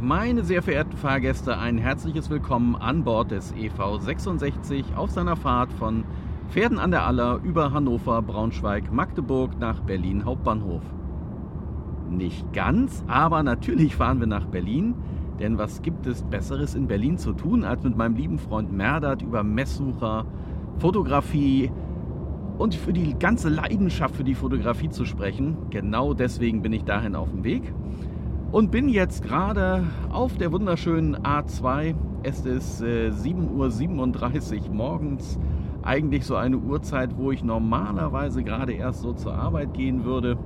[0.00, 5.72] Meine sehr verehrten Fahrgäste, ein herzliches Willkommen an Bord des EV 66 auf seiner Fahrt
[5.72, 6.04] von
[6.50, 10.82] Pferden an der Aller über Hannover, Braunschweig, Magdeburg nach Berlin Hauptbahnhof.
[12.08, 14.94] Nicht ganz, aber natürlich fahren wir nach Berlin,
[15.40, 19.22] denn was gibt es Besseres in Berlin zu tun, als mit meinem lieben Freund Merdert
[19.22, 20.26] über Messsucher,
[20.78, 21.72] Fotografie
[22.56, 25.56] und für die ganze Leidenschaft für die Fotografie zu sprechen.
[25.70, 27.74] Genau deswegen bin ich dahin auf dem Weg
[28.50, 31.94] und bin jetzt gerade auf der wunderschönen A2.
[32.22, 35.38] Es ist äh, 7.37 Uhr morgens.
[35.82, 40.36] Eigentlich so eine Uhrzeit, wo ich normalerweise gerade erst so zur Arbeit gehen würde.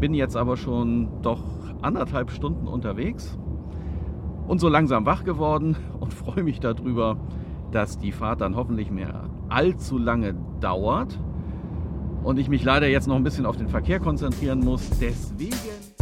[0.00, 1.42] Bin jetzt aber schon doch
[1.82, 3.38] anderthalb Stunden unterwegs
[4.46, 7.16] und so langsam wach geworden und freue mich darüber,
[7.70, 11.18] dass die Fahrt dann hoffentlich mehr allzu lange dauert
[12.22, 14.88] und ich mich leider jetzt noch ein bisschen auf den Verkehr konzentrieren muss.
[14.98, 15.94] Deswegen.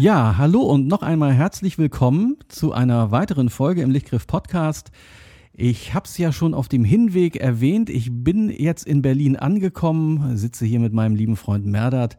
[0.00, 4.92] Ja, hallo und noch einmal herzlich willkommen zu einer weiteren Folge im Lichtgriff Podcast.
[5.52, 7.90] Ich habe es ja schon auf dem Hinweg erwähnt.
[7.90, 12.16] Ich bin jetzt in Berlin angekommen, sitze hier mit meinem lieben Freund Merdert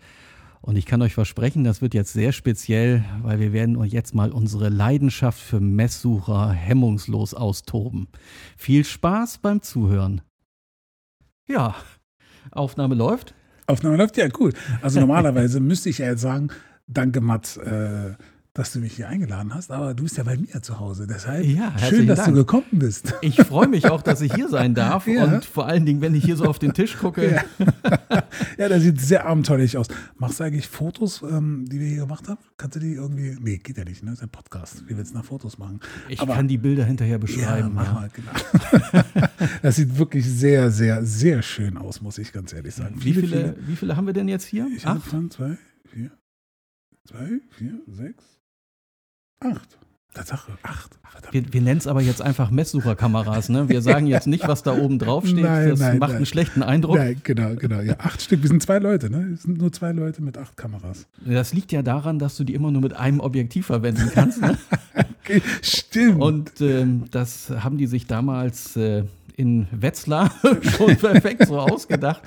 [0.59, 4.33] und ich kann euch versprechen, das wird jetzt sehr speziell, weil wir werden jetzt mal
[4.33, 8.09] unsere Leidenschaft für Messsucher hemmungslos austoben.
[8.57, 10.19] Viel Spaß beim Zuhören.
[11.47, 11.75] Ja,
[12.52, 13.35] Aufnahme läuft.
[13.67, 14.52] Aufnahme läuft, ja, cool.
[14.81, 16.50] Also normalerweise müsste ich ja jetzt sagen,
[16.90, 18.16] danke Mats, äh,
[18.54, 21.08] dass du mich hier eingeladen hast, aber du bist ja bei mir zu Hause.
[21.08, 22.30] Deshalb ja, schön, dass Dank.
[22.30, 23.14] du gekommen bist.
[23.22, 25.23] Ich freue mich auch, dass ich hier sein darf ja.
[25.23, 27.36] und vor allen Dingen, wenn ich hier so auf den Tisch gucke.
[27.36, 27.44] Ja,
[28.58, 29.88] ja der sieht sehr abenteuerlich aus.
[30.18, 32.40] Machst du eigentlich Fotos, ähm, die wir hier gemacht haben?
[32.58, 34.09] Kannst du die irgendwie, nee, geht ja nicht, ne?
[34.09, 34.84] Das ist ein Podcast.
[34.88, 35.80] Wie willst du nach Fotos machen?
[36.09, 37.68] Ich aber, kann die Bilder hinterher beschreiben.
[37.68, 38.31] Ja, mach mal, genau.
[39.62, 42.96] das sieht wirklich sehr, sehr, sehr schön aus, muss ich ganz ehrlich sagen.
[42.97, 44.68] Wie viele, viele, wie viele haben wir denn jetzt hier?
[44.75, 45.58] Ich habe zwei,
[45.94, 46.12] vier,
[47.08, 48.40] zwei, vier, sechs,
[49.40, 49.80] acht.
[50.14, 50.98] Tatsache, acht.
[51.32, 53.50] Wir, wir nennen es aber jetzt einfach Messsucherkameras.
[53.50, 53.70] Ne?
[53.70, 55.44] Wir sagen jetzt nicht, was da oben drauf steht.
[55.44, 56.18] Nein, das nein, macht nein.
[56.18, 56.98] einen schlechten Eindruck.
[56.98, 57.80] Nein, genau, genau.
[57.82, 58.42] Ja, acht Stück.
[58.42, 59.30] Wir sind zwei Leute, ne?
[59.30, 61.08] Wir sind nur zwei Leute mit acht Kameras.
[61.24, 64.42] Das liegt ja daran, dass du die immer nur mit einem Objektiv verwenden kannst.
[64.42, 64.58] Ne?
[65.24, 66.22] okay, stimmt.
[66.22, 69.04] Und ähm, das haben die sich damals äh,
[69.36, 70.31] in Wetzlar
[70.62, 72.22] schon perfekt so ausgedacht.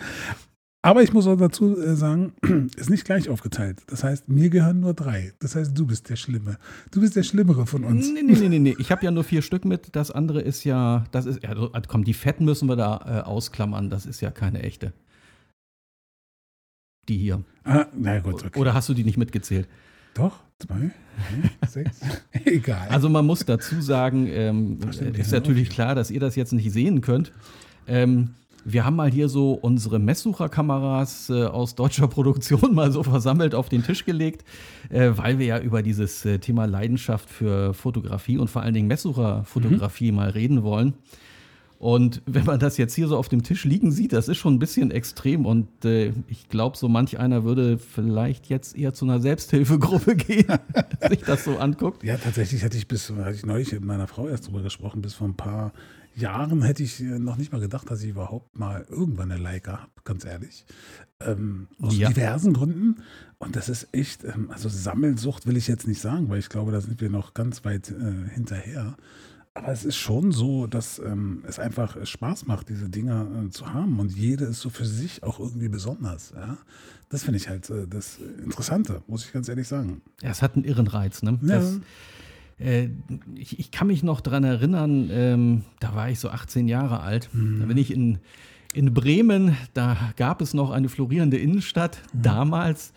[0.85, 2.33] Aber ich muss auch dazu äh, sagen,
[2.77, 3.83] ist nicht gleich aufgeteilt.
[3.87, 5.33] Das heißt, mir gehören nur drei.
[5.39, 6.59] Das heißt, du bist der Schlimme.
[6.91, 8.11] Du bist der Schlimmere von uns.
[8.13, 8.59] Nee, nee, nee, nee.
[8.59, 8.77] nee.
[8.81, 9.95] Ich habe ja nur vier Stück mit.
[9.95, 11.55] Das andere ist ja, das ist, ja,
[11.87, 13.91] komm, die fetten müssen wir da äh, ausklammern.
[13.91, 14.93] Das ist ja keine echte.
[17.09, 17.45] Die hier.
[17.63, 18.59] Ah, na gut, okay.
[18.59, 19.69] Oder hast du die nicht mitgezählt?
[20.15, 20.91] Doch, zwei,
[21.69, 22.01] sechs,
[22.45, 22.89] egal.
[22.89, 26.71] Also man muss dazu sagen, ähm, stimmt, ist natürlich klar, dass ihr das jetzt nicht
[26.71, 27.33] sehen könnt.
[27.87, 33.55] Ähm, wir haben mal hier so unsere Messsucherkameras äh, aus deutscher Produktion mal so versammelt
[33.55, 34.45] auf den Tisch gelegt,
[34.91, 38.89] äh, weil wir ja über dieses äh, Thema Leidenschaft für Fotografie und vor allen Dingen
[38.89, 40.17] Messsucherfotografie mhm.
[40.17, 40.95] mal reden wollen.
[41.83, 44.55] Und wenn man das jetzt hier so auf dem Tisch liegen sieht, das ist schon
[44.55, 45.47] ein bisschen extrem.
[45.47, 50.47] Und äh, ich glaube, so manch einer würde vielleicht jetzt eher zu einer Selbsthilfegruppe gehen,
[51.09, 52.05] sich das so anguckt.
[52.05, 55.15] Ja, tatsächlich hatte ich bis, hatte ich neulich mit meiner Frau erst drüber gesprochen, bis
[55.15, 55.73] vor ein paar
[56.15, 59.83] Jahren hätte ich äh, noch nicht mal gedacht, dass ich überhaupt mal irgendwann eine Leica
[59.83, 60.65] habe, ganz ehrlich.
[61.21, 62.09] Ähm, aus ja.
[62.09, 63.03] diversen Gründen.
[63.39, 66.73] Und das ist echt, ähm, also Sammelsucht will ich jetzt nicht sagen, weil ich glaube,
[66.73, 68.97] da sind wir noch ganz weit äh, hinterher.
[69.55, 73.73] Aber es ist schon so, dass ähm, es einfach Spaß macht, diese Dinger äh, zu
[73.73, 74.01] haben.
[74.01, 76.33] Und jede ist so für sich auch irgendwie besonders.
[76.35, 76.57] Ja?
[77.11, 80.01] Das finde ich halt äh, das Interessante, muss ich ganz ehrlich sagen.
[80.23, 81.23] Ja, es hat einen irren Reiz.
[81.23, 81.39] Ne?
[81.43, 81.57] Ja.
[81.59, 81.81] Das,
[82.63, 82.91] äh,
[83.35, 87.29] ich, ich, kann mich noch daran erinnern, ähm, da war ich so 18 Jahre alt.
[87.33, 87.61] Mhm.
[87.61, 88.19] Da bin ich in,
[88.73, 92.23] in Bremen, da gab es noch eine florierende Innenstadt mhm.
[92.23, 92.93] damals.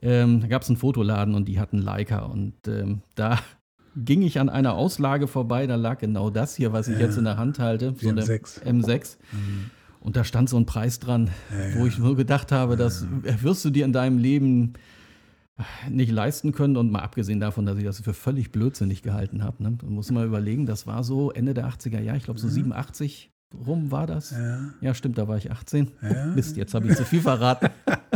[0.00, 2.20] Ähm, da gab es einen Fotoladen und die hatten Leica.
[2.20, 3.38] Und ähm, da
[3.96, 7.06] ging ich an einer Auslage vorbei, da lag genau das hier, was ich ja.
[7.06, 8.64] jetzt in der Hand halte, so eine M6.
[8.64, 9.16] M6.
[9.32, 9.70] Mhm.
[10.00, 13.64] Und da stand so ein Preis dran, ja, wo ich nur gedacht habe, das wirst
[13.64, 14.72] du dir in deinem Leben
[15.90, 19.62] nicht leisten können und mal abgesehen davon, dass ich das für völlig blödsinnig gehalten habe.
[19.62, 19.78] Ne?
[19.80, 22.52] Da muss man überlegen, das war so Ende der 80er Jahre, ich glaube so mhm.
[22.52, 23.32] 87
[23.66, 24.30] rum war das.
[24.30, 24.70] Ja.
[24.80, 24.94] ja.
[24.94, 25.90] stimmt, da war ich 18.
[26.02, 26.26] Ja.
[26.34, 27.68] Mist, jetzt habe ich zu viel verraten.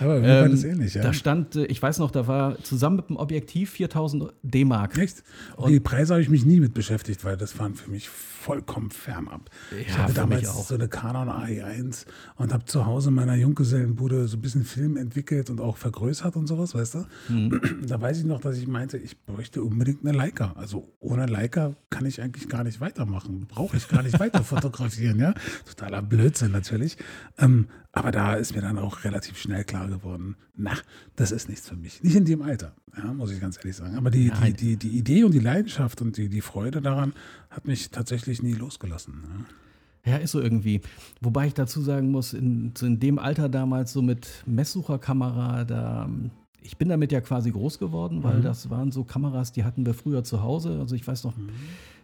[0.00, 1.02] Aber mir war das ähnlich, ja.
[1.02, 4.98] Da stand, äh, ich weiß noch, da war zusammen mit dem Objektiv 4000 D-Mark.
[4.98, 5.22] Echt?
[5.56, 8.08] Und die Preise habe ich mich nie mit beschäftigt, weil das waren für mich
[8.46, 9.50] vollkommen fernab.
[9.72, 10.64] Ja, ich hatte damals auch.
[10.64, 14.96] so eine Canon AI1 und habe zu Hause in meiner Junggesellenbude so ein bisschen Film
[14.96, 17.06] entwickelt und auch vergrößert und sowas, weißt du?
[17.26, 17.60] Hm.
[17.86, 20.52] Da weiß ich noch, dass ich meinte, ich bräuchte unbedingt eine Leica.
[20.56, 23.46] Also ohne Leica kann ich eigentlich gar nicht weitermachen.
[23.48, 25.34] Brauche ich gar nicht weiter fotografieren, ja?
[25.66, 26.96] Totaler Blödsinn natürlich.
[27.38, 27.66] Ähm,
[27.96, 30.72] aber da ist mir dann auch relativ schnell klar geworden, na,
[31.16, 32.02] das ist nichts für mich.
[32.02, 33.96] Nicht in dem Alter, ja, muss ich ganz ehrlich sagen.
[33.96, 37.14] Aber die, die, die, die Idee und die Leidenschaft und die, die Freude daran
[37.48, 39.24] hat mich tatsächlich nie losgelassen.
[39.24, 40.12] Ja.
[40.12, 40.82] Ja, ist so irgendwie.
[41.22, 46.08] Wobei ich dazu sagen muss, in, so in dem Alter damals so mit Messsucherkamera, da,
[46.60, 49.94] ich bin damit ja quasi groß geworden, weil das waren so Kameras, die hatten wir
[49.94, 50.78] früher zu Hause.
[50.78, 51.34] Also ich weiß noch,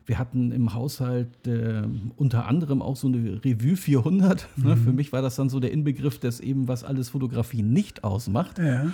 [0.07, 1.83] wir hatten im Haushalt äh,
[2.17, 4.49] unter anderem auch so eine Revue 400.
[4.57, 4.77] Ne?
[4.77, 8.59] Für mich war das dann so der Inbegriff des eben, was alles Fotografie nicht ausmacht.
[8.59, 8.91] Ja.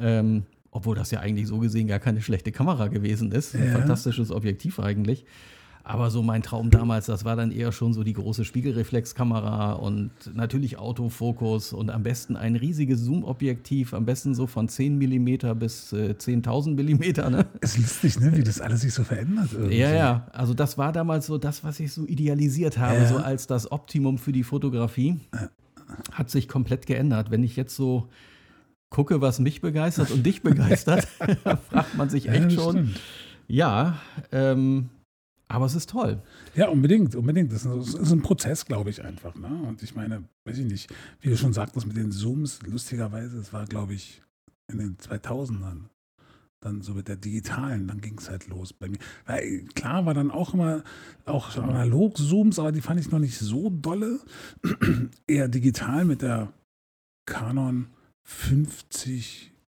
[0.00, 3.54] Ähm, obwohl das ja eigentlich so gesehen gar keine schlechte Kamera gewesen ist.
[3.54, 3.72] Ein Ja.
[3.72, 5.24] fantastisches Objektiv eigentlich.
[5.88, 10.10] Aber so mein Traum damals, das war dann eher schon so die große Spiegelreflexkamera und
[10.34, 15.92] natürlich Autofokus und am besten ein riesiges Zoom-Objektiv, am besten so von 10 mm bis
[15.92, 17.30] äh, 10.000 mm.
[17.30, 17.46] Ne?
[17.60, 19.50] Es ist lustig, ne, wie das alles sich so verändert.
[19.52, 19.76] Irgendwie.
[19.78, 23.06] Ja, ja, also das war damals so das, was ich so idealisiert habe, Ja.
[23.06, 25.20] so als das Optimum für die Fotografie.
[26.10, 27.30] Hat sich komplett geändert.
[27.30, 28.08] Wenn ich jetzt so
[28.90, 31.04] gucke, was mich begeistert und dich begeistert,
[31.70, 32.72] fragt man sich Ja, echt das schon.
[32.72, 33.00] stimmt.
[33.46, 33.98] Ja,
[34.32, 34.88] ähm,
[35.48, 36.20] aber es ist toll.
[36.54, 37.52] Ja, unbedingt, unbedingt.
[37.52, 39.34] Das ist, ein Prozess, glaube ich, einfach.
[39.36, 39.48] Ne?
[39.66, 43.52] Und ich meine, weiß ich nicht, wie du schon sagtest mit den Zooms, lustigerweise, es
[43.52, 44.22] war, glaube ich,
[44.68, 45.84] in den 2000ern,
[46.60, 48.98] dann so mit der digitalen, dann ging es halt los bei mir.
[49.24, 50.82] Weil klar war dann auch immer
[51.24, 54.18] auch analog Zooms, aber die fand ich noch nicht so dolle.
[55.28, 56.52] Eher digital mit der
[57.26, 57.86] Canon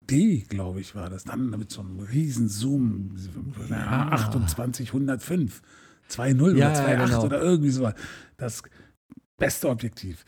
[0.09, 1.23] 50D, glaube ich, war das.
[1.23, 3.15] Dann mit so einem riesen Zoom,
[3.69, 4.09] Ja.
[4.09, 5.61] 28, 105,
[6.09, 7.23] 2.0 Ja, oder ja, 2.8 genau.
[7.25, 7.91] oder irgendwie so.
[8.37, 8.63] Das
[9.37, 10.25] beste Objektiv.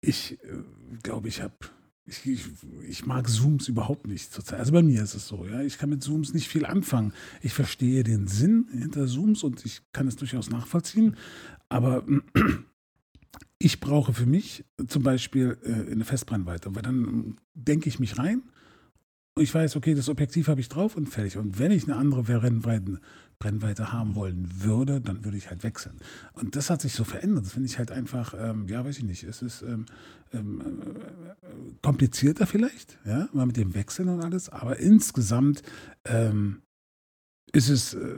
[0.00, 0.62] Ich äh,
[1.02, 1.54] glaube, ich habe
[2.04, 2.44] ich, ich,
[2.88, 4.58] ich mag Zooms überhaupt nicht zurzeit.
[4.58, 5.62] Also bei mir ist es so, ja.
[5.62, 7.12] Ich kann mit Zooms nicht viel anfangen.
[7.42, 11.16] Ich verstehe den Sinn hinter Zooms und ich kann es durchaus nachvollziehen.
[11.68, 12.04] Aber
[13.58, 18.42] ich brauche für mich zum Beispiel äh, eine Festbrennweite, weil dann denke ich mich rein
[19.34, 21.38] und ich weiß, okay, das Objektiv habe ich drauf und fertig.
[21.38, 23.00] Und wenn ich eine andere Brennweite,
[23.38, 25.96] Brennweite haben wollen würde, dann würde ich halt wechseln.
[26.34, 27.46] Und das hat sich so verändert.
[27.46, 29.86] Das finde ich halt einfach, ähm, ja, weiß ich nicht, es ist ähm,
[30.32, 31.46] ähm, äh,
[31.80, 35.62] komplizierter vielleicht, ja, mal mit dem Wechseln und alles, aber insgesamt
[36.04, 36.62] ähm,
[37.52, 38.14] ist es, äh,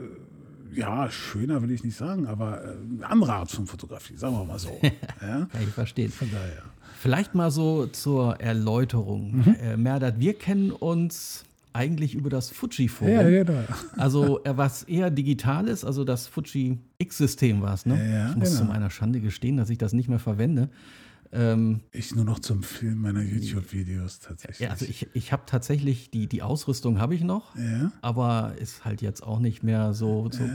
[0.73, 4.43] ja, schöner will ich nicht sagen, aber äh, eine andere Art von Fotografie, sagen wir
[4.43, 4.79] mal so.
[5.21, 5.45] ja?
[5.45, 6.11] Kann ich verstehen.
[6.11, 6.63] Von daher.
[7.05, 9.37] Vielleicht mal so zur Erläuterung.
[9.37, 9.55] Mhm.
[9.61, 13.13] Äh, Merdat, wir kennen uns eigentlich über das Fuji-Forum.
[13.13, 13.63] Ja, ja, da.
[13.95, 18.11] Also äh, was eher digital ist, also das Fuji X-System war es, ne?
[18.11, 18.61] Ja, ich muss genau.
[18.61, 20.67] zu meiner Schande gestehen, dass ich das nicht mehr verwende.
[21.31, 24.61] Ähm, Ich nur noch zum Film meiner YouTube-Videos tatsächlich.
[24.61, 27.91] ja, also ich, ich habe tatsächlich, die, die Ausrüstung habe ich noch, ja.
[28.01, 30.27] aber ist halt jetzt auch nicht mehr so.
[30.31, 30.49] so.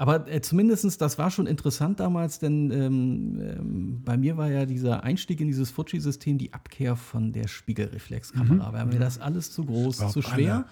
[0.00, 4.64] Aber äh, zumindest, das war schon interessant damals, denn ähm, ähm, bei mir war ja
[4.64, 8.72] dieser Einstieg in dieses Fuji-System die Abkehr von der Spiegelreflexkamera.
[8.72, 10.54] Weil mir das alles zu groß, War zu schwer.
[10.54, 10.64] alle.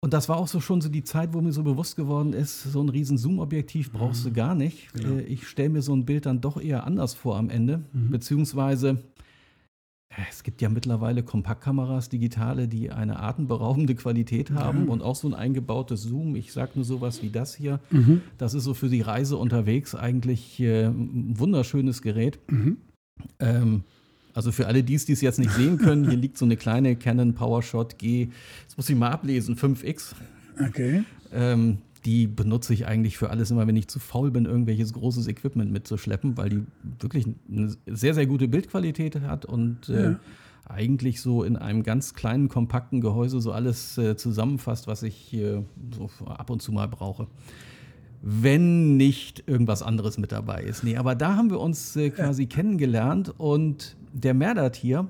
[0.00, 2.62] Und das war auch so schon so die Zeit, wo mir so bewusst geworden ist,
[2.62, 4.94] so ein riesen Zoom-Objektiv brauchst du gar nicht.
[4.94, 5.16] Genau.
[5.16, 7.82] Äh, Ich stelle mir so ein Bild dann doch eher anders vor am Ende.
[7.92, 9.15] Beziehungsweise, äh,
[10.30, 14.92] es gibt ja mittlerweile Kompaktkameras, digitale, die eine atemberaubende Qualität haben Ja.
[14.92, 16.36] und auch so ein eingebautes Zoom.
[16.36, 17.80] Ich sage nur sowas wie das hier.
[17.90, 18.22] Mhm.
[18.38, 22.38] Das ist so für die Reise unterwegs eigentlich äh, ein wunderschönes Gerät.
[22.50, 22.78] Mhm.
[23.40, 23.84] Ähm,
[24.34, 26.96] also für alle, die es dies jetzt nicht sehen können, hier liegt so eine kleine
[26.96, 28.28] Canon PowerShot G,
[28.66, 30.14] das muss ich mal ablesen, 5X.
[30.68, 31.04] Okay.
[31.32, 35.26] Ähm, die benutze ich eigentlich für alles immer, wenn ich zu faul bin, irgendwelches großes
[35.28, 36.62] Equipment mitzuschleppen, weil die
[37.00, 40.20] wirklich eine sehr, sehr gute Bildqualität hat und äh, Ja.
[40.68, 45.62] eigentlich so in einem ganz kleinen, kompakten Gehäuse so alles äh, zusammenfasst, was ich äh,
[45.94, 47.26] so ab und zu mal brauche.
[48.22, 50.82] Wenn nicht irgendwas anderes mit dabei ist.
[50.82, 55.06] Nee, aber da haben wir uns äh, quasi kennengelernt und der Merdat hier,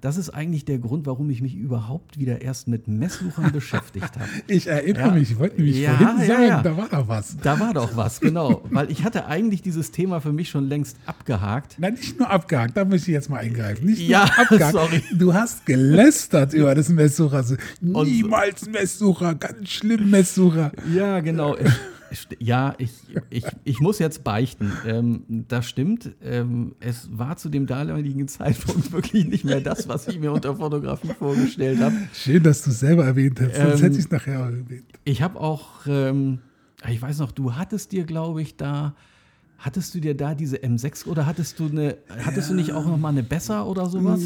[0.00, 4.28] das ist eigentlich der Grund, warum ich mich überhaupt wieder erst mit Messsuchern beschäftigt habe.
[4.46, 5.14] Ich erinnere Ja.
[5.14, 6.62] mich, ich wollte nämlich Ja, vorhin ja, sagen, ja.
[6.62, 7.36] da war doch was.
[7.42, 8.62] Da war doch was, genau.
[8.70, 11.76] Weil ich hatte eigentlich dieses Thema für mich schon längst abgehakt.
[11.78, 13.86] Nein, nicht nur abgehakt, da muss ich jetzt mal eingreifen.
[13.86, 14.72] Nicht Ja, nur abgehakt.
[14.72, 15.02] sorry.
[15.12, 17.36] Du hast gelästert über das Messsucher.
[17.38, 20.72] Also, niemals Messsucher, ganz schlimm Messsucher.
[20.94, 21.56] Ja, genau.
[22.38, 22.92] Ja, ich,
[23.30, 24.72] ich, ich muss jetzt beichten.
[24.86, 26.10] Ähm, das stimmt.
[26.22, 30.56] Ähm, es war zu dem damaligen Zeitpunkt wirklich nicht mehr das, was ich mir unter
[30.56, 31.96] Fotografie vorgestellt habe.
[32.12, 34.84] Schön, dass du es selber erwähnt hast, sonst ähm, hätte ich es nachher erwähnt.
[35.04, 36.40] Ich habe auch, ähm,
[36.88, 38.94] ich weiß noch, du hattest dir, glaube ich, da
[39.58, 42.54] Hattest du dir da diese M6 oder hattest du eine, hattest ja.
[42.54, 44.22] du nicht auch noch mal eine besser oder sowas?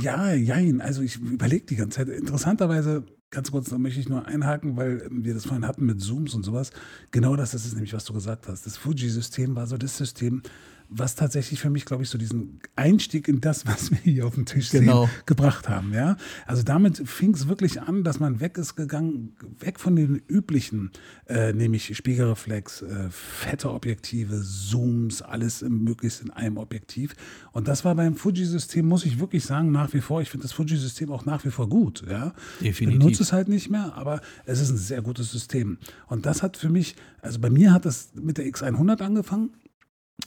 [0.00, 0.80] Ja, jein.
[0.80, 2.08] Also ich überlege die ganze Zeit.
[2.08, 6.34] Interessanterweise, ganz kurz, da möchte ich nur einhaken, weil wir das vorhin hatten mit Zooms
[6.34, 6.70] und sowas.
[7.10, 8.66] Genau das, ist nämlich, was du gesagt hast.
[8.66, 10.42] Das Fuji-System war so das System,
[10.88, 14.34] was tatsächlich für mich, glaube ich, so diesen Einstieg in das, was wir hier auf
[14.34, 15.06] dem Tisch genau.
[15.06, 15.92] sehen, gebracht haben.
[15.92, 16.16] Ja?
[16.46, 20.90] Also damit fing es wirklich an, dass man weg ist gegangen, weg von den üblichen,
[21.26, 27.14] äh, nämlich Spiegelreflex, äh, fette Objektive, Zooms, alles möglichst in einem Objektiv.
[27.52, 30.22] Und das war beim Fuji-System, muss ich wirklich sagen, nach wie vor.
[30.22, 32.04] Ich finde das Fuji-System auch nach wie vor gut.
[32.08, 32.32] Ja?
[32.60, 33.00] Definitiv.
[33.00, 35.78] Ich nutze es halt nicht mehr, aber es ist ein sehr gutes System.
[36.06, 39.50] Und das hat für mich, also bei mir hat das mit der X100 angefangen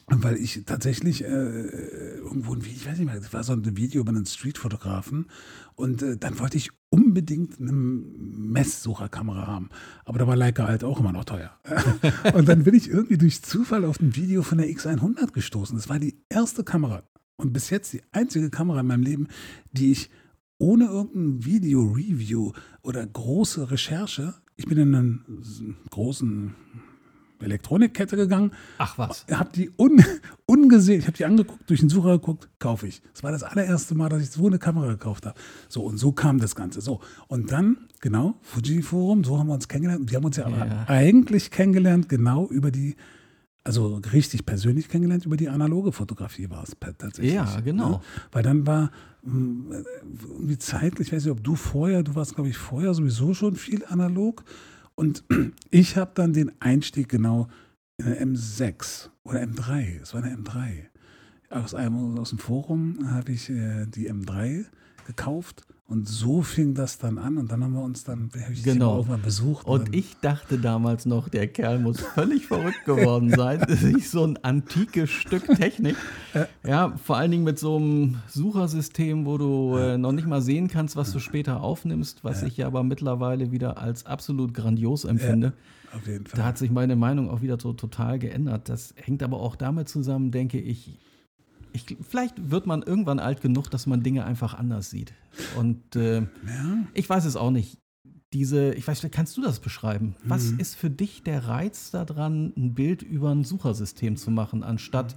[0.08, 3.78] weil ich tatsächlich äh, irgendwo ein Video, ich weiß nicht mehr, das war so ein
[3.78, 5.28] Video über einen Streetfotografen
[5.76, 9.70] und äh, dann wollte ich unbedingt eine Messsucherkamera haben.
[10.06, 11.52] Aber da war Leica halt auch immer noch teuer.
[12.34, 15.76] und dann bin ich irgendwie durch Zufall auf ein Video von der X100 gestoßen.
[15.76, 17.04] Das war die erste Kamera
[17.38, 19.28] und bis jetzt die einzige Kamera in meinem Leben,
[19.72, 20.10] die ich
[20.58, 26.54] ohne irgendein Video-Review oder große Recherche, ich bin in einen großen
[27.42, 28.52] Elektronikkette gegangen.
[28.78, 29.26] Ach was.
[29.32, 30.04] Hab die un,
[30.46, 33.02] ungesehen, ich habe die angeguckt, durch den Sucher geguckt, kaufe ich.
[33.14, 35.40] Das war das allererste Mal, dass ich so eine Kamera gekauft habe.
[35.68, 36.82] So, und so kam das Ganze.
[36.82, 40.10] So, und dann, genau, Fuji Forum, so haben wir uns kennengelernt.
[40.10, 40.86] Wir haben uns ja, ja.
[40.88, 42.96] eigentlich kennengelernt, genau über die,
[43.64, 47.34] also richtig persönlich kennengelernt, über die analoge Fotografie war es tatsächlich.
[47.34, 47.92] Ja, genau.
[47.92, 48.92] Ja, weil dann war
[49.24, 49.86] hm,
[50.28, 53.56] irgendwie zeitlich, ich weiß nicht, ob du vorher, du warst, glaube ich, vorher sowieso schon
[53.56, 54.44] viel analog.
[55.00, 55.24] Und
[55.72, 57.48] ich habe dann den Einstieg genau
[57.98, 60.02] in der M6 oder M3.
[60.02, 60.88] Es war eine M3.
[61.50, 64.66] Aus, einem, aus dem Forum habe ich äh, die M3
[65.08, 68.98] gekauft und so fing das dann an und dann haben wir uns dann ich genau.
[68.98, 69.66] irgendwann besucht.
[69.66, 73.60] Und, und ich dachte damals noch, der Kerl muss völlig verrückt geworden sein.
[73.68, 75.96] Das ist so ein antikes Stück Technik.
[76.64, 80.68] Ja, vor allen Dingen mit so einem Suchersystem, wo du äh, noch nicht mal sehen
[80.68, 85.54] kannst, was du später aufnimmst, was ich ja aber mittlerweile wieder als absolut grandios empfinde.
[85.92, 86.40] Auf jeden Fall.
[86.40, 88.70] Da hat sich meine Meinung auch wieder so total geändert.
[88.70, 91.00] Das hängt aber auch damit zusammen, denke ich,
[91.74, 95.14] ich, vielleicht wird man irgendwann alt genug, dass man Dinge einfach anders sieht.
[95.58, 96.28] Und äh, ja.
[96.94, 97.78] ich weiß es auch nicht.
[98.34, 100.16] Diese, ich weiß, kannst du das beschreiben?
[100.24, 100.30] Mhm.
[100.30, 105.16] Was ist für dich der Reiz daran, ein Bild über ein Suchersystem zu machen, anstatt,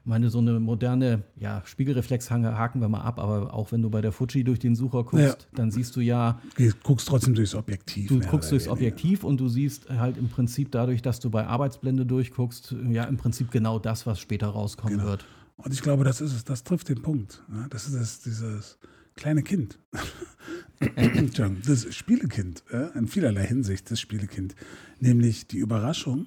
[0.00, 3.90] ich meine, so eine moderne, ja, Spiegelreflex haken wir mal ab, aber auch wenn du
[3.90, 5.48] bei der Fuji durch den Sucher guckst, ja.
[5.54, 6.40] dann siehst du ja.
[6.56, 8.08] Du guckst trotzdem durchs Objektiv.
[8.08, 12.06] Du guckst durchs Objektiv und du siehst halt im Prinzip dadurch, dass du bei Arbeitsblende
[12.06, 15.10] durchguckst, ja, im Prinzip genau das, was später rauskommen genau.
[15.10, 15.26] wird.
[15.58, 17.42] Und ich glaube, das ist es, das trifft den Punkt.
[17.70, 18.78] Das ist das, dieses
[19.16, 19.78] kleine Kind.
[21.66, 22.62] das Spielekind,
[22.94, 24.54] in vielerlei Hinsicht das Spielekind.
[25.00, 26.26] Nämlich die Überraschung,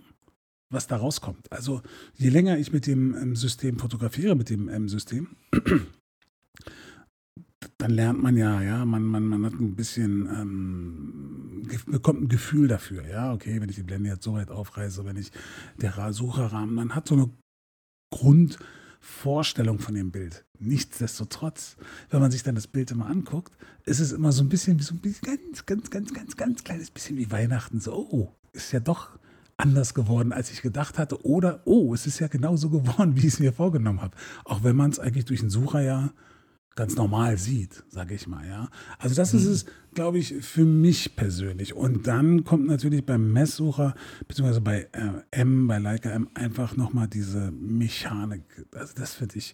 [0.69, 1.51] was da rauskommt.
[1.51, 1.81] Also
[2.15, 5.29] je länger ich mit dem ähm, System fotografiere, mit dem M-System,
[7.77, 12.67] dann lernt man ja, ja, man, man, man hat ein bisschen, ähm, bekommt ein Gefühl
[12.67, 15.31] dafür, ja, okay, wenn ich die Blende jetzt so weit aufreiße, wenn ich
[15.81, 17.29] der Sucherrahmen, man hat so eine
[18.13, 18.59] Grund,
[19.01, 20.45] Vorstellung von dem Bild.
[20.59, 21.75] Nichtsdestotrotz,
[22.11, 23.51] wenn man sich dann das Bild immer anguckt,
[23.83, 26.63] ist es immer so ein bisschen wie so ein bisschen ganz, ganz, ganz, ganz, ganz
[26.63, 27.81] kleines bisschen wie Weihnachten.
[27.81, 29.09] So, oh, ist ja doch
[29.57, 31.25] anders geworden, als ich gedacht hatte.
[31.25, 34.15] Oder, oh, es ist ja genauso geworden, wie ich es mir vorgenommen habe.
[34.45, 36.11] Auch wenn man es eigentlich durch den Sucher ja
[36.75, 38.69] ganz normal sieht, sage ich mal, ja.
[38.97, 39.51] Also das ist mhm.
[39.51, 41.75] es, glaube ich, für mich persönlich.
[41.75, 43.93] Und dann kommt natürlich beim Messsucher,
[44.27, 48.43] beziehungsweise bei äh, M, bei Leica M, einfach nochmal diese Mechanik.
[48.73, 49.53] Also das finde ich.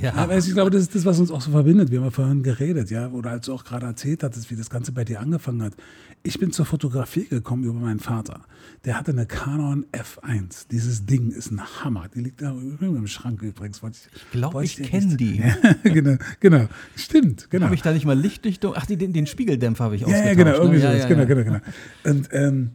[0.00, 0.14] Ja.
[0.14, 1.90] Aber ich glaube, das ist das, was uns auch so verbindet.
[1.90, 4.70] Wir haben ja vorhin geredet, ja, oder als du auch gerade erzählt hattest, wie das
[4.70, 5.74] Ganze bei dir angefangen hat.
[6.22, 8.40] Ich bin zur Fotografie gekommen über meinen Vater.
[8.84, 10.66] Der hatte eine Canon F1.
[10.70, 12.08] Dieses Ding ist ein Hammer.
[12.12, 13.80] Die liegt da im Schrank übrigens.
[13.82, 15.40] Ich, ich glaube, ich, ich kenne die.
[15.84, 16.66] genau, genau.
[16.96, 17.66] Stimmt, genau.
[17.66, 18.74] Habe ich da nicht mal Lichtdichtung?
[18.74, 20.38] Ach, den, den Spiegel Dämpfer habe ich ja, ausgetauscht.
[20.38, 20.98] Ja, genau, irgendwie ne?
[20.98, 21.60] ja, genau, genau, genau.
[22.04, 22.70] Und ähm,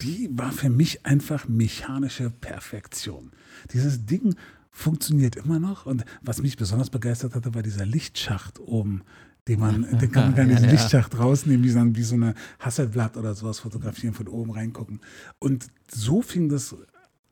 [0.00, 3.32] die war für mich einfach mechanische Perfektion.
[3.72, 4.34] Dieses Ding
[4.70, 5.86] funktioniert immer noch.
[5.86, 9.02] Und was mich besonders begeistert hatte, war dieser Lichtschacht oben,
[9.48, 12.34] den man, den kann man gar nicht ja, Lichtschacht rausnehmen, wie so, wie so eine
[12.58, 15.00] Hasselblatt oder sowas fotografieren, von oben reingucken.
[15.38, 16.76] Und so fing das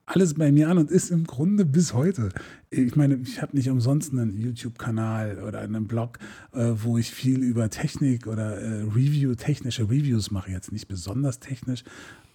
[0.07, 2.29] alles bei mir an und ist im Grunde bis heute.
[2.71, 6.19] Ich meine, ich habe nicht umsonst einen YouTube-Kanal oder einen Blog,
[6.53, 10.51] äh, wo ich viel über Technik oder äh, Review, technische Reviews mache.
[10.51, 11.85] Jetzt nicht besonders technisch,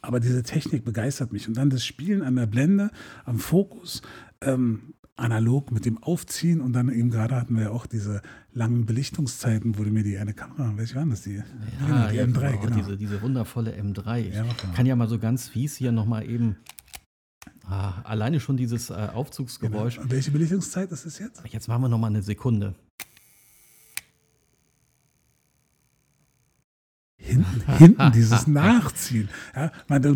[0.01, 1.47] aber diese Technik begeistert mich.
[1.47, 2.89] Und dann das Spielen an der Blende,
[3.25, 4.01] am Fokus,
[4.41, 8.21] ähm, analog mit dem Aufziehen und dann eben gerade hatten wir ja auch diese
[8.53, 11.23] langen Belichtungszeiten, wo du mir die eine Kamera, welche waren das?
[11.23, 11.43] Die, ja,
[11.85, 12.75] genau, die ja, M3, genau.
[12.77, 14.19] Diese, diese wundervolle M3.
[14.19, 16.55] Ich ja, kann ja mal so ganz fies hier nochmal eben
[17.69, 19.97] Ah, alleine schon dieses äh, Aufzugsgeräusch.
[19.97, 20.09] Genau.
[20.09, 21.43] Welche Belichtungszeit ist es jetzt?
[21.49, 22.73] Jetzt machen wir noch mal eine Sekunde.
[27.15, 29.29] Hinten, hinten dieses Nachziehen.
[29.55, 30.15] Ja, man, du,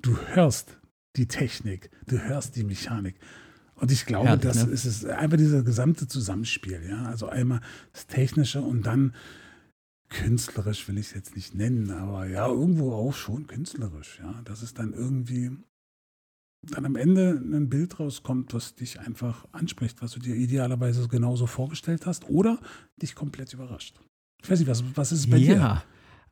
[0.00, 0.78] du hörst
[1.16, 3.16] die Technik, du hörst die Mechanik.
[3.74, 4.72] Und ich glaube, Herrlich, das ne?
[4.72, 6.80] ist es einfach dieser gesamte Zusammenspiel.
[6.88, 7.04] Ja?
[7.04, 7.60] Also einmal
[7.92, 9.14] das Technische und dann
[10.08, 14.20] künstlerisch will ich es jetzt nicht nennen, aber ja, irgendwo auch schon künstlerisch.
[14.22, 14.40] Ja?
[14.46, 15.50] Das ist dann irgendwie
[16.70, 21.46] dann am Ende ein Bild rauskommt, was dich einfach anspricht, was du dir idealerweise genauso
[21.46, 22.58] vorgestellt hast oder
[23.00, 24.00] dich komplett überrascht.
[24.42, 25.54] Ich weiß nicht, was, was ist es bei ja.
[25.54, 25.56] dir?
[25.56, 25.84] Ja,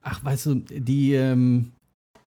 [0.03, 1.73] ach, weißt du, die, ähm,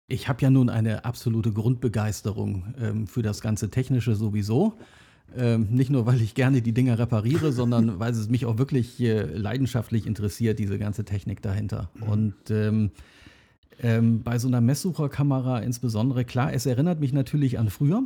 [0.07, 4.77] ich habe ja nun eine absolute Grundbegeisterung ähm, für das ganze Technische sowieso.
[5.35, 8.99] Ähm, nicht nur, weil ich gerne die Dinger repariere, sondern weil es mich auch wirklich
[9.01, 11.89] äh, leidenschaftlich interessiert, diese ganze Technik dahinter.
[11.95, 12.03] Mhm.
[12.03, 12.35] Und
[13.81, 18.03] ähm, bei so einer Messsucherkamera insbesondere, klar, es erinnert mich natürlich an früher,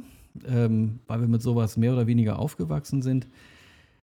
[0.48, 3.28] ähm, weil wir mit sowas mehr oder weniger aufgewachsen sind.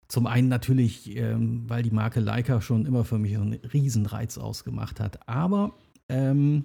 [0.09, 5.01] Zum einen natürlich, ähm, weil die Marke Leica schon immer für mich einen Riesenreiz ausgemacht
[5.01, 5.29] hat.
[5.29, 5.75] Aber
[6.09, 6.65] ähm,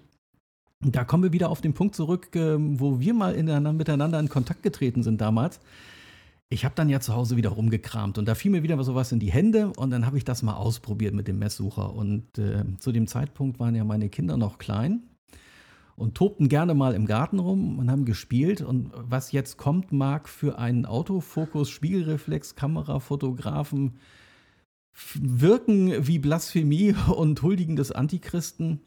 [0.81, 3.45] da kommen wir wieder auf den Punkt zurück, wo wir mal in,
[3.77, 5.59] miteinander in Kontakt getreten sind damals
[6.49, 9.19] ich habe dann ja zu Hause wieder rumgekramt und da fiel mir wieder sowas in
[9.19, 11.93] die Hände und dann habe ich das mal ausprobiert mit dem Messsucher.
[11.93, 15.03] Und äh, zu dem Zeitpunkt waren ja meine Kinder noch klein
[15.95, 18.61] und tobten gerne mal im Garten rum und haben gespielt.
[18.61, 23.97] Und was jetzt kommt, mag für einen Autofokus, Spiegelreflex, Kamerafotografen
[25.15, 28.81] wirken wie Blasphemie und Huldigen des Antichristen.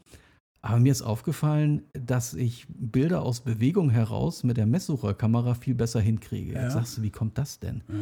[0.61, 6.01] Aber mir ist aufgefallen, dass ich Bilder aus Bewegung heraus mit der Messsucherkamera viel besser
[6.01, 6.53] hinkriege.
[6.53, 6.63] Ja.
[6.63, 7.83] Jetzt sagst du, wie kommt das denn?
[7.87, 7.95] Ja.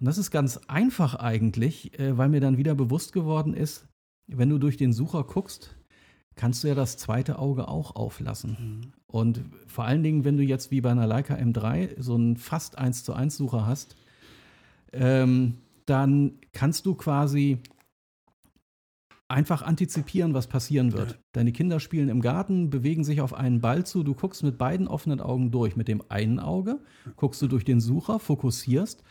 [0.00, 3.86] Und das ist ganz einfach eigentlich, äh, weil mir dann wieder bewusst geworden ist,
[4.26, 5.74] wenn du durch den Sucher guckst,
[6.36, 8.56] kannst du ja das zweite Auge auch auflassen.
[8.58, 8.92] Mhm.
[9.06, 12.78] Und vor allen Dingen, wenn du jetzt wie bei einer Leica M3 so einen fast
[12.78, 13.96] 1 zu 1 Sucher hast,
[14.92, 17.58] ähm, dann kannst du quasi
[19.28, 21.12] einfach antizipieren, was passieren wird.
[21.12, 21.16] Ja.
[21.32, 24.88] Deine Kinder spielen im Garten, bewegen sich auf einen Ball zu, du guckst mit beiden
[24.88, 25.76] offenen Augen durch.
[25.76, 26.80] Mit dem einen Auge
[27.16, 29.02] guckst du durch den Sucher, fokussierst,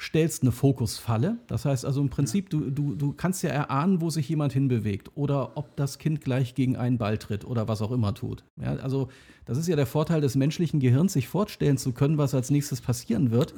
[0.00, 1.38] stellst eine Fokusfalle.
[1.46, 5.10] Das heißt also im Prinzip, du, du, du kannst ja erahnen, wo sich jemand hinbewegt
[5.14, 8.44] oder ob das Kind gleich gegen einen Ball tritt oder was auch immer tut.
[8.60, 9.08] Ja, also
[9.44, 12.80] das ist ja der Vorteil des menschlichen Gehirns, sich vorstellen zu können, was als nächstes
[12.80, 13.54] passieren wird.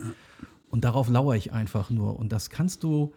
[0.71, 2.19] Und darauf lauere ich einfach nur.
[2.19, 3.13] Und das kannst du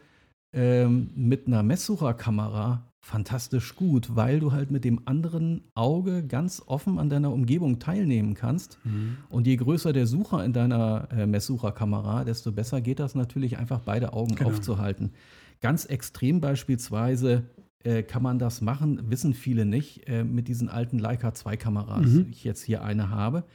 [0.54, 7.00] ähm, mit einer Messsucherkamera fantastisch gut, weil du halt mit dem anderen Auge ganz offen
[7.00, 8.80] an deiner Umgebung teilnehmen kannst.
[8.84, 9.18] Mhm.
[9.30, 13.80] Und je größer der Sucher in deiner äh, Messsucherkamera, desto besser geht das natürlich einfach
[13.80, 14.50] beide Augen genau.
[14.50, 15.12] aufzuhalten.
[15.62, 17.46] Ganz extrem beispielsweise
[17.84, 22.08] äh, kann man das machen, wissen viele nicht, äh, mit diesen alten Leica 2 Kameras,
[22.08, 22.28] mhm.
[22.30, 23.46] ich jetzt hier eine habe.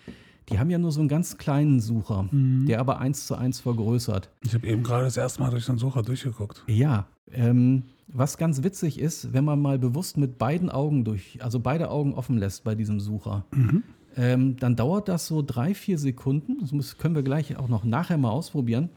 [0.49, 2.67] Die haben ja nur so einen ganz kleinen Sucher, mhm.
[2.67, 4.31] der aber eins zu eins vergrößert.
[4.45, 6.65] Ich habe eben gerade das erste Mal durch den Sucher durchgeguckt.
[6.67, 11.61] Ja, ähm, was ganz witzig ist, wenn man mal bewusst mit beiden Augen durch, also
[11.61, 13.83] beide Augen offen lässt bei diesem Sucher, mhm.
[14.17, 16.59] ähm, dann dauert das so drei, vier Sekunden.
[16.61, 18.91] Das muss, können wir gleich auch noch nachher mal ausprobieren.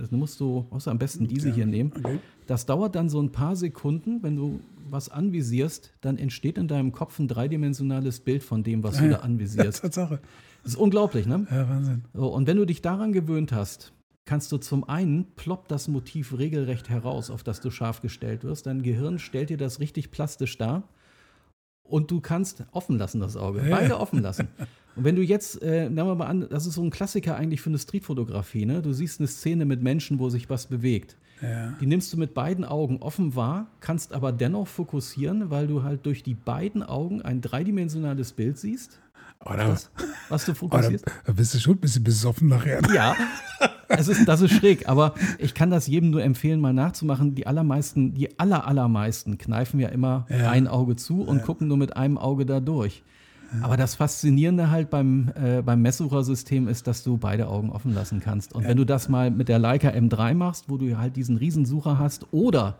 [0.00, 1.54] Das musst du, musst du am besten diese ja.
[1.56, 1.92] hier nehmen.
[1.96, 2.20] Okay.
[2.46, 4.60] Das dauert dann so ein paar Sekunden, wenn du
[4.92, 9.10] was anvisierst, dann entsteht in deinem Kopf ein dreidimensionales Bild von dem, was ja, du
[9.10, 9.78] da anvisierst.
[9.78, 10.20] Ja, Tatsache.
[10.62, 11.46] Das ist unglaublich, ne?
[11.50, 12.04] Ja, Wahnsinn.
[12.12, 13.92] So, und wenn du dich daran gewöhnt hast,
[14.24, 18.66] kannst du zum einen ploppt das Motiv regelrecht heraus, auf das du scharf gestellt wirst.
[18.66, 20.84] Dein Gehirn stellt dir das richtig plastisch dar.
[21.82, 23.66] Und du kannst offen lassen, das Auge.
[23.68, 24.48] Beide offen lassen.
[24.94, 27.60] Und wenn du jetzt, äh, nehmen wir mal an, das ist so ein Klassiker eigentlich
[27.60, 28.82] für eine Streetfotografie, ne?
[28.82, 31.16] Du siehst eine Szene mit Menschen, wo sich was bewegt.
[31.42, 31.74] Ja.
[31.80, 36.04] Die nimmst du mit beiden Augen offen wahr, kannst aber dennoch fokussieren, weil du halt
[36.06, 39.00] durch die beiden Augen ein dreidimensionales Bild siehst.
[39.44, 39.90] Oder, das,
[40.28, 41.06] was du fokussierst.
[41.24, 42.82] Da bist du schon ein bisschen besoffen nachher.
[42.94, 43.16] Ja,
[43.88, 47.34] es ist, das ist schräg, aber ich kann das jedem nur empfehlen, mal nachzumachen.
[47.34, 50.50] Die allermeisten, die aller, allermeisten kneifen ja immer ja.
[50.50, 51.42] ein Auge zu und ja.
[51.42, 53.02] gucken nur mit einem Auge da durch.
[53.52, 53.64] Ja.
[53.64, 58.20] Aber das Faszinierende halt beim, äh, beim Messsuchersystem ist, dass du beide Augen offen lassen
[58.20, 58.54] kannst.
[58.54, 61.98] Und wenn du das mal mit der Leica M3 machst, wo du halt diesen Riesensucher
[61.98, 62.76] hast, oder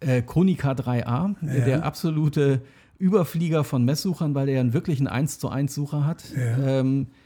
[0.00, 2.62] äh, Konica 3A, der absolute
[2.98, 6.24] Überflieger von Messsuchern, weil er einen wirklichen 1 zu 1 Sucher hat.
[6.36, 6.80] Ja.
[6.80, 7.21] Ähm, Äh,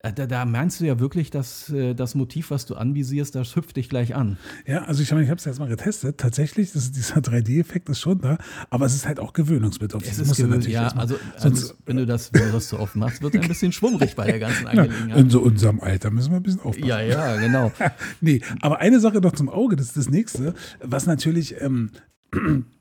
[0.00, 3.76] da, da, meinst du ja wirklich, dass äh, das Motiv, was du anvisierst, das hüpft
[3.76, 4.38] dich gleich an.
[4.64, 6.18] Ja, also ich, ich habe es jetzt mal getestet.
[6.18, 8.38] Tatsächlich, das, dieser 3D-Effekt ist schon da,
[8.70, 10.12] aber es ist halt auch gewöhnungsbedürftig.
[10.12, 13.22] Es ist gewöhn ja, also, also wenn, du das, wenn du das so oft machst,
[13.22, 15.08] wird es ein bisschen schwummrig bei der ganzen Angelegenheit.
[15.08, 16.86] Ja, in so unserem Alter müssen wir ein bisschen aufpassen.
[16.86, 17.72] Ja, ja, genau.
[18.20, 21.90] nee, aber eine Sache noch zum Auge, das ist das nächste, was natürlich ähm,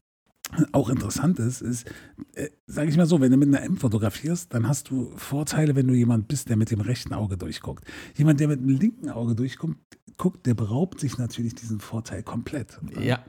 [0.72, 1.88] auch interessant ist, ist,
[2.34, 5.76] äh, sage ich mal so, wenn du mit einer M fotografierst, dann hast du Vorteile,
[5.76, 7.86] wenn du jemand bist, der mit dem rechten Auge durchguckt.
[8.16, 9.78] Jemand, der mit dem linken Auge durchguckt,
[10.18, 12.80] guckt, der beraubt sich natürlich diesen Vorteil komplett.
[13.00, 13.24] Ja.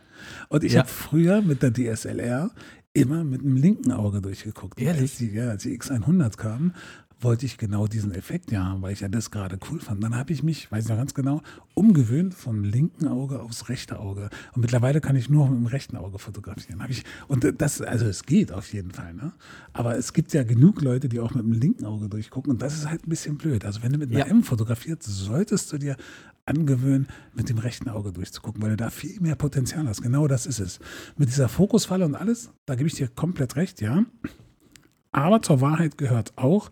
[0.48, 0.80] Und ich ja.
[0.80, 2.50] habe früher mit der DSLR
[2.92, 4.80] immer mit dem linken Auge durchgeguckt.
[4.80, 5.02] Ehrlich?
[5.02, 6.74] Als die, ja, als die X100 kamen,
[7.20, 10.02] wollte ich genau diesen Effekt ja haben, weil ich ja das gerade cool fand.
[10.02, 11.42] Dann habe ich mich, weiß ich noch ganz genau,
[11.74, 14.30] umgewöhnt vom linken Auge aufs rechte Auge.
[14.54, 16.82] Und mittlerweile kann ich nur mit dem rechten Auge fotografieren.
[16.82, 19.14] Hab ich, und das, also es geht auf jeden Fall.
[19.14, 19.32] Ne?
[19.72, 22.52] Aber es gibt ja genug Leute, die auch mit dem linken Auge durchgucken.
[22.52, 23.64] Und das ist halt ein bisschen blöd.
[23.64, 24.26] Also wenn du mit einer ja.
[24.26, 25.96] M fotografierst, solltest du dir
[26.46, 30.02] angewöhnen, mit dem rechten Auge durchzugucken, weil du da viel mehr Potenzial hast.
[30.02, 30.78] Genau das ist es.
[31.16, 34.04] Mit dieser Fokusfalle und alles, da gebe ich dir komplett recht, ja.
[35.12, 36.70] Aber zur Wahrheit gehört auch,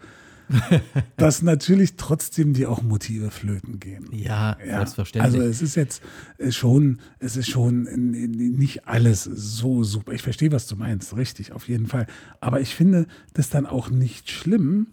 [1.16, 4.08] dass natürlich trotzdem die auch Motive flöten gehen.
[4.12, 5.34] Ja, ja, selbstverständlich.
[5.34, 6.02] Also es ist jetzt
[6.50, 10.12] schon, es ist schon nicht alles so super.
[10.12, 12.06] Ich verstehe, was du meinst, richtig, auf jeden Fall.
[12.40, 14.88] Aber ich finde das dann auch nicht schlimm,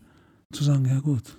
[0.51, 1.37] zu sagen, ja gut,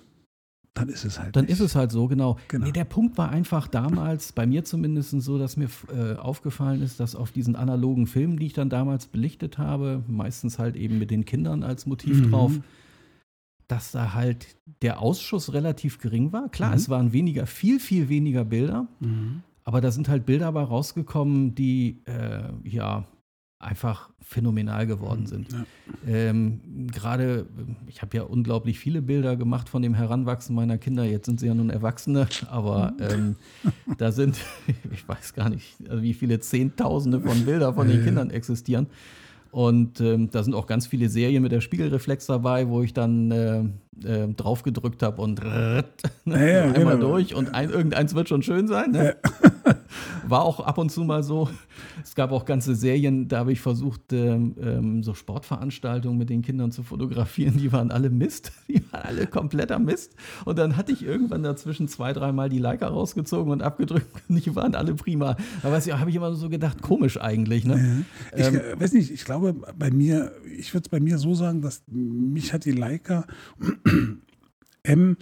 [0.75, 1.35] dann ist es halt.
[1.35, 1.53] Dann nicht.
[1.53, 2.37] ist es halt so, genau.
[2.49, 2.65] genau.
[2.65, 6.99] Nee, der Punkt war einfach damals, bei mir zumindest so, dass mir äh, aufgefallen ist,
[6.99, 11.11] dass auf diesen analogen Filmen, die ich dann damals belichtet habe, meistens halt eben mit
[11.11, 12.31] den Kindern als Motiv mhm.
[12.31, 12.51] drauf,
[13.67, 16.49] dass da halt der Ausschuss relativ gering war.
[16.49, 16.75] Klar, mhm.
[16.75, 19.41] es waren weniger, viel, viel weniger Bilder, mhm.
[19.63, 23.05] aber da sind halt Bilder bei rausgekommen, die äh, ja
[23.59, 25.27] einfach phänomenal geworden mhm.
[25.27, 25.51] sind.
[25.51, 25.65] Ja.
[26.07, 27.47] Ähm, Gerade,
[27.87, 31.03] ich habe ja unglaublich viele Bilder gemacht von dem Heranwachsen meiner Kinder.
[31.03, 33.05] Jetzt sind sie ja nun Erwachsene, aber mhm.
[33.09, 33.35] ähm,
[33.97, 34.37] da sind,
[34.91, 38.87] ich weiß gar nicht, wie viele Zehntausende von Bildern von den Kindern existieren.
[39.55, 43.31] Und ähm, da sind auch ganz viele Serien mit der Spiegelreflex dabei, wo ich dann
[43.31, 43.59] äh,
[44.05, 45.83] äh, drauf gedrückt habe und ja,
[46.25, 47.11] einmal genau.
[47.11, 48.91] durch und ein, irgendeins wird schon schön sein.
[48.91, 49.15] Ne?
[49.65, 49.74] Ja.
[50.27, 51.49] War auch ab und zu mal so.
[52.03, 56.41] Es gab auch ganze Serien, da habe ich versucht, ähm, ähm, so Sportveranstaltungen mit den
[56.41, 57.57] Kindern zu fotografieren.
[57.57, 58.51] Die waren alle Mist.
[58.67, 60.15] Die waren alle kompletter Mist.
[60.45, 64.07] Und dann hatte ich irgendwann dazwischen zwei, dreimal die Leica rausgezogen und abgedrückt.
[64.29, 65.37] Und die waren alle prima.
[65.61, 67.65] Da habe ich immer so gedacht, komisch eigentlich.
[67.65, 68.05] Ne?
[68.35, 71.61] Ich ähm, weiß nicht, ich glaube, bei mir, ich würde es bei mir so sagen,
[71.61, 73.25] dass mich hat die Leica
[74.83, 75.17] M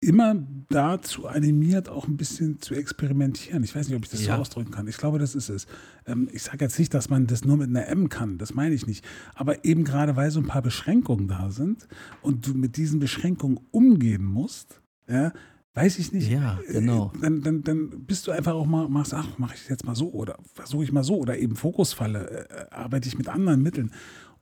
[0.00, 0.36] immer
[0.68, 3.64] dazu animiert, auch ein bisschen zu experimentieren.
[3.64, 4.36] Ich weiß nicht, ob ich das ja.
[4.36, 4.86] so ausdrücken kann.
[4.86, 5.66] Ich glaube, das ist es.
[6.06, 8.74] Ähm, ich sage jetzt nicht, dass man das nur mit einer M kann, das meine
[8.74, 9.04] ich nicht.
[9.34, 11.88] Aber eben gerade, weil so ein paar Beschränkungen da sind
[12.22, 15.32] und du mit diesen Beschränkungen umgehen musst, ja,
[15.74, 16.30] weiß ich nicht.
[16.30, 17.12] Ja, genau.
[17.16, 19.96] Äh, dann, dann, dann bist du einfach auch mal, machst, ach, mache ich jetzt mal
[19.96, 23.92] so oder versuche ich mal so oder eben Fokusfalle, äh, arbeite ich mit anderen Mitteln.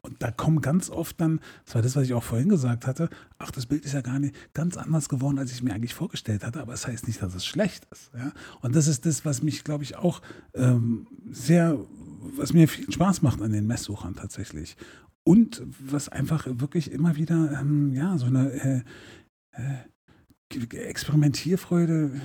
[0.07, 3.11] Und da kommen ganz oft dann, das war das, was ich auch vorhin gesagt hatte,
[3.39, 6.45] ach, das Bild ist ja gar nicht ganz anders geworden, als ich mir eigentlich vorgestellt
[6.45, 8.11] hatte, aber es das heißt nicht, dass es schlecht ist.
[8.15, 8.33] Ja?
[8.61, 10.23] Und das ist das, was mich, glaube ich, auch
[10.55, 11.79] ähm, sehr,
[12.37, 14.77] was mir viel Spaß macht an den Messsuchern tatsächlich.
[15.25, 18.83] Und was einfach wirklich immer wieder, ähm, ja, so eine äh,
[19.53, 19.79] äh,
[20.55, 22.21] Experimentierfreude,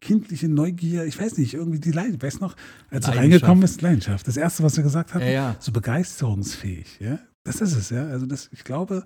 [0.00, 2.54] kindliche Neugier, ich weiß nicht, irgendwie die Leidenschaft, weißt noch,
[2.90, 4.28] als du reingekommen bist, Leidenschaft.
[4.28, 5.56] Das erste, was du gesagt hast, ja, ja.
[5.58, 7.18] so begeisterungsfähig, ja.
[7.44, 8.06] Das ist es, ja.
[8.06, 9.04] Also das, ich glaube,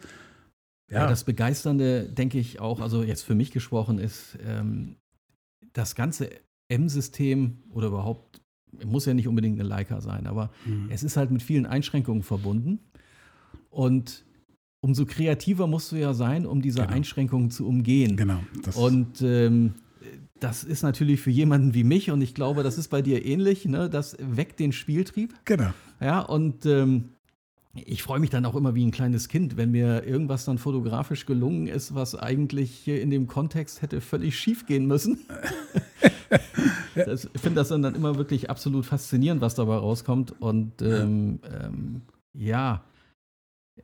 [0.91, 1.03] ja.
[1.03, 4.97] ja das Begeisternde, denke ich auch, also jetzt für mich gesprochen, ist ähm,
[5.73, 6.31] das ganze
[6.69, 8.43] M-System oder überhaupt,
[8.85, 10.91] muss ja nicht unbedingt eine Leica sein, aber mhm.
[10.91, 12.81] es ist halt mit vielen Einschränkungen verbunden.
[13.71, 14.26] Und
[14.87, 16.93] umso kreativer musst du ja sein, um diese genau.
[16.93, 18.17] Einschränkungen zu umgehen.
[18.17, 18.39] Genau.
[18.77, 19.75] und ähm,
[20.39, 23.65] das ist natürlich für jemanden wie mich, und ich glaube, das ist bei dir ähnlich,
[23.65, 23.91] ne?
[23.91, 25.35] das weckt den Spieltrieb.
[25.45, 25.71] Genau.
[26.01, 27.09] Ja, und ähm,
[27.75, 31.27] ich freue mich dann auch immer wie ein kleines Kind, wenn mir irgendwas dann fotografisch
[31.27, 35.19] gelungen ist, was eigentlich in dem Kontext hätte völlig schief gehen müssen.
[36.95, 40.41] ich finde das dann, dann immer wirklich absolut faszinierend, was dabei rauskommt.
[40.41, 42.03] Und ähm, ähm,
[42.35, 42.85] ja,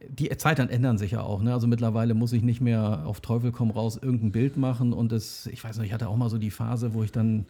[0.09, 1.43] die Zeiten ändern sich ja auch.
[1.43, 1.53] Ne?
[1.53, 5.47] Also mittlerweile muss ich nicht mehr auf Teufel komm raus irgendein Bild machen und das,
[5.47, 7.47] ich weiß nicht, ich hatte auch mal so die Phase, wo ich dann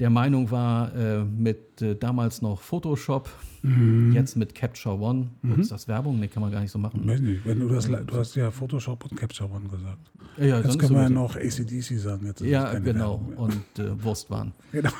[0.00, 3.28] der Meinung war, äh, mit äh, damals noch Photoshop,
[3.62, 4.12] mhm.
[4.12, 5.28] jetzt mit Capture One.
[5.42, 5.60] Mhm.
[5.60, 6.18] Ist das Werbung?
[6.18, 7.06] Nee, kann man gar nicht so machen.
[7.06, 7.44] Weiß nicht.
[7.44, 10.10] Wenn du, hast, du hast ja Photoshop und Capture One gesagt.
[10.38, 12.26] Ja, ja, jetzt können wir ja noch ACDC sagen.
[12.26, 13.22] Jetzt ja, genau.
[13.36, 14.52] Und äh, Wurstwaren.
[14.72, 14.90] Genau.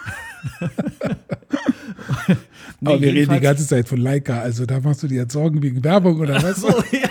[2.80, 5.34] nee, Aber wir reden die ganze Zeit von Leica, also da machst du dir jetzt
[5.34, 6.62] Sorgen wegen Werbung oder was?
[6.62, 7.09] So, ja.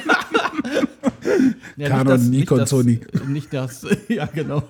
[1.79, 2.99] Ja, Canon, das, Nikon, nicht Sony.
[3.09, 4.63] Das, nicht das, ja genau,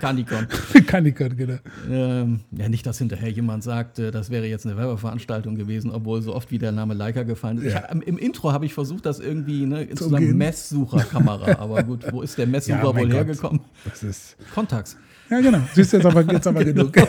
[0.00, 0.46] Canikon.
[0.86, 1.58] Canikon, genau.
[1.90, 6.22] Ähm, ja, nicht, dass hinterher jemand sagt, äh, das wäre jetzt eine Werbeveranstaltung gewesen, obwohl
[6.22, 7.74] so oft wie der Name Leica gefallen ist.
[7.74, 7.82] Ja.
[7.82, 12.22] Hab, Im Intro habe ich versucht, das irgendwie ne, zu sagen Messsucherkamera, aber gut, wo
[12.22, 13.12] ist der Messsucher ja, wohl Gott.
[13.12, 13.60] hergekommen?
[13.84, 14.96] Das ist Kontax.
[15.28, 15.60] Ja, genau.
[15.74, 16.86] Siehst du jetzt aber, jetzt aber genau.
[16.86, 17.08] genug.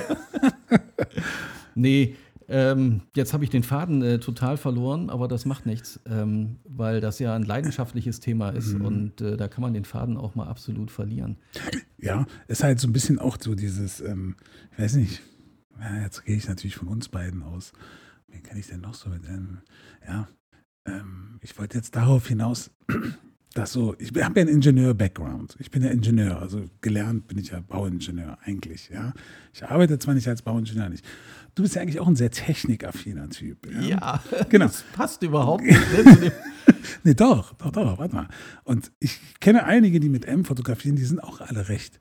[1.74, 2.16] nee,
[2.50, 7.02] ähm, jetzt habe ich den Faden äh, total verloren, aber das macht nichts, ähm, weil
[7.02, 8.86] das ja ein leidenschaftliches Thema ist mhm.
[8.86, 11.38] und äh, da kann man den Faden auch mal absolut verlieren.
[11.98, 14.36] Ja, ist halt so ein bisschen auch so dieses, ähm,
[14.72, 15.22] ich weiß nicht,
[15.80, 17.74] ja, jetzt gehe ich natürlich von uns beiden aus.
[18.28, 19.60] Wen kann ich denn noch so mit, ähm,
[20.08, 20.28] ja,
[20.86, 22.72] ähm, ich wollte jetzt darauf hinaus,
[23.54, 25.56] dass so, ich habe ja einen Ingenieur-Background.
[25.60, 29.14] Ich bin ja Ingenieur, also gelernt bin ich ja Bauingenieur eigentlich, ja.
[29.54, 31.06] Ich arbeite zwar nicht als Bauingenieur nicht.
[31.56, 33.72] Du bist ja eigentlich auch ein sehr technikaffiner Typ.
[33.72, 34.66] Ja, ja genau.
[34.66, 35.80] Das passt überhaupt nicht.
[35.80, 36.32] Ne,
[37.04, 38.28] nee, doch, doch, doch, warte mal.
[38.64, 42.00] Und ich kenne einige, die mit M fotografieren, die sind auch alle recht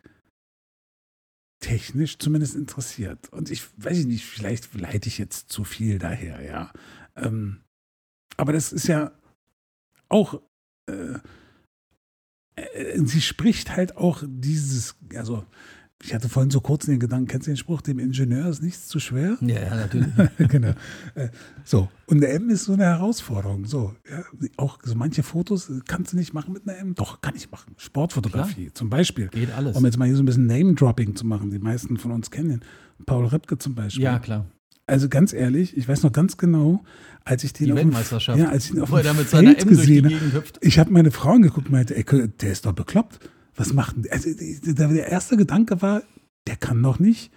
[1.60, 3.32] technisch zumindest interessiert.
[3.32, 6.70] Und ich weiß nicht, vielleicht leite ich jetzt zu viel daher, ja.
[7.16, 7.62] Ähm,
[8.36, 9.12] aber das ist ja
[10.08, 10.42] auch
[10.86, 11.18] äh,
[12.56, 15.44] äh, sie spricht halt auch dieses, also
[16.02, 18.86] ich hatte vorhin so kurz den Gedanken, kennst du den Spruch, dem Ingenieur ist nichts
[18.86, 19.38] zu schwer?
[19.40, 20.08] Ja, ja natürlich.
[20.38, 20.74] genau.
[21.14, 21.30] Äh,
[21.64, 23.64] so, und eine M ist so eine Herausforderung.
[23.64, 24.22] So, ja,
[24.58, 26.94] auch so manche Fotos kannst du nicht machen mit einer M.
[26.94, 27.74] Doch, kann ich machen.
[27.78, 28.74] Sportfotografie Klar.
[28.74, 29.28] zum Beispiel.
[29.28, 29.76] Geht alles.
[29.76, 32.60] Um jetzt mal hier so ein bisschen Name-Dropping zu machen, die meisten von uns kennen.
[33.06, 34.04] Paul Ripke zum Beispiel.
[34.04, 34.46] Ja, klar.
[34.86, 36.84] Also ganz ehrlich, ich weiß noch ganz genau,
[37.24, 38.38] als ich den die auf Weltmeisterschaft.
[38.38, 41.72] ja, als ich ihn auf dem Feld gesehen habe, ich habe meine Frau angeguckt und
[41.72, 43.18] meinte, ey, der ist doch bekloppt.
[43.56, 44.10] Was macht denn?
[44.12, 46.02] Also der erste Gedanke war,
[46.46, 47.32] der kann doch nicht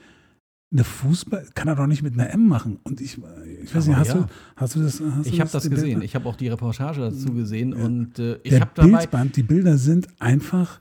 [0.71, 2.79] eine Fußball, kann er doch nicht mit einer M machen.
[2.83, 3.17] Und ich,
[3.63, 4.13] ich weiß nicht, hast, ja.
[4.13, 5.01] du, hast du das?
[5.01, 6.01] Hast ich habe das gesehen.
[6.03, 7.83] Ich habe auch die Reportage dazu gesehen ja.
[7.83, 8.97] und äh, ich habe dabei.
[8.97, 10.79] Bildband, die Bilder sind einfach.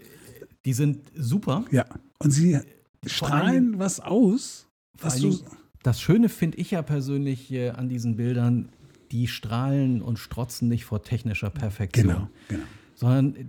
[0.66, 1.64] Die sind super.
[1.70, 1.86] Ja.
[2.18, 2.58] Und sie
[3.06, 4.66] strahlen was aus,
[5.00, 5.38] was du
[5.82, 8.68] das Schöne finde ich ja persönlich äh, an diesen Bildern,
[9.10, 12.06] die strahlen und strotzen nicht vor technischer Perfektion.
[12.06, 12.64] Genau, genau.
[12.94, 13.44] Sondern äh,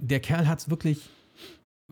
[0.00, 1.10] der Kerl hat es wirklich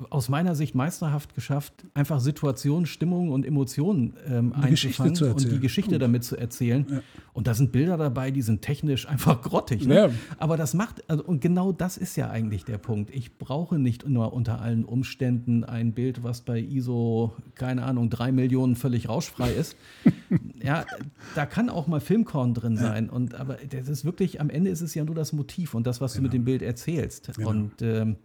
[0.08, 5.92] aus meiner Sicht meisterhaft geschafft, einfach Situationen, Stimmungen und Emotionen ähm, einzufangen und die Geschichte
[5.92, 6.02] Gut.
[6.02, 6.86] damit zu erzählen.
[6.90, 7.00] Ja.
[7.32, 9.86] Und da sind Bilder dabei, die sind technisch einfach grottig.
[9.86, 9.94] Ne?
[9.94, 10.10] Ja.
[10.38, 13.14] Aber das macht, also, und genau das ist ja eigentlich der Punkt.
[13.14, 18.32] Ich brauche nicht nur unter allen Umständen ein Bild, was bei ISO, keine Ahnung, drei
[18.32, 19.76] Millionen völlig rauschfrei ist.
[20.62, 20.86] ja,
[21.34, 23.06] da kann auch mal Filmkorn drin sein.
[23.06, 23.12] Ja.
[23.12, 26.00] Und aber das ist wirklich, am Ende ist es ja nur das Motiv und das,
[26.00, 26.20] was genau.
[26.20, 27.32] du mit dem Bild erzählst.
[27.36, 27.50] Genau.
[27.50, 28.16] Und ähm,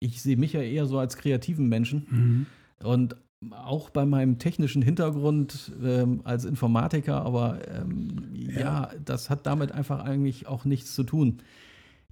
[0.00, 2.06] ich sehe mich ja eher so als kreativen Menschen.
[2.10, 2.46] Mhm.
[2.84, 3.16] Und
[3.52, 8.60] auch bei meinem technischen Hintergrund ähm, als Informatiker, aber ähm, ja.
[8.60, 8.90] ja.
[9.04, 11.38] das hat damit einfach eigentlich auch nichts zu tun.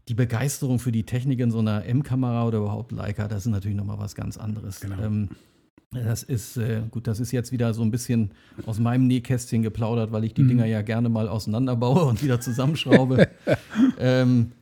[0.08, 3.76] Die Begeisterung für die Technik in so einer M-Kamera oder überhaupt Leica, das ist natürlich
[3.76, 4.80] nochmal was ganz anderes.
[4.80, 5.02] Genau.
[5.02, 5.28] Ähm,
[5.90, 8.32] das ist, äh, gut, das ist jetzt wieder so ein bisschen
[8.66, 10.48] aus meinem Nähkästchen geplaudert, weil ich die mhm.
[10.48, 13.28] Dinger ja gerne mal auseinanderbaue und wieder zusammenschraube.
[13.98, 14.52] ähm,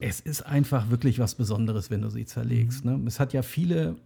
[0.00, 2.84] es ist einfach wirklich was Besonderes, wenn du sie zerlegst.
[2.84, 3.02] Mhm.
[3.02, 3.06] Ne?
[3.06, 3.96] Es hat ja viele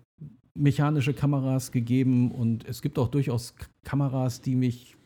[0.55, 3.55] mechanische Kameras gegeben und es gibt auch durchaus
[3.85, 4.97] Kameras, die mich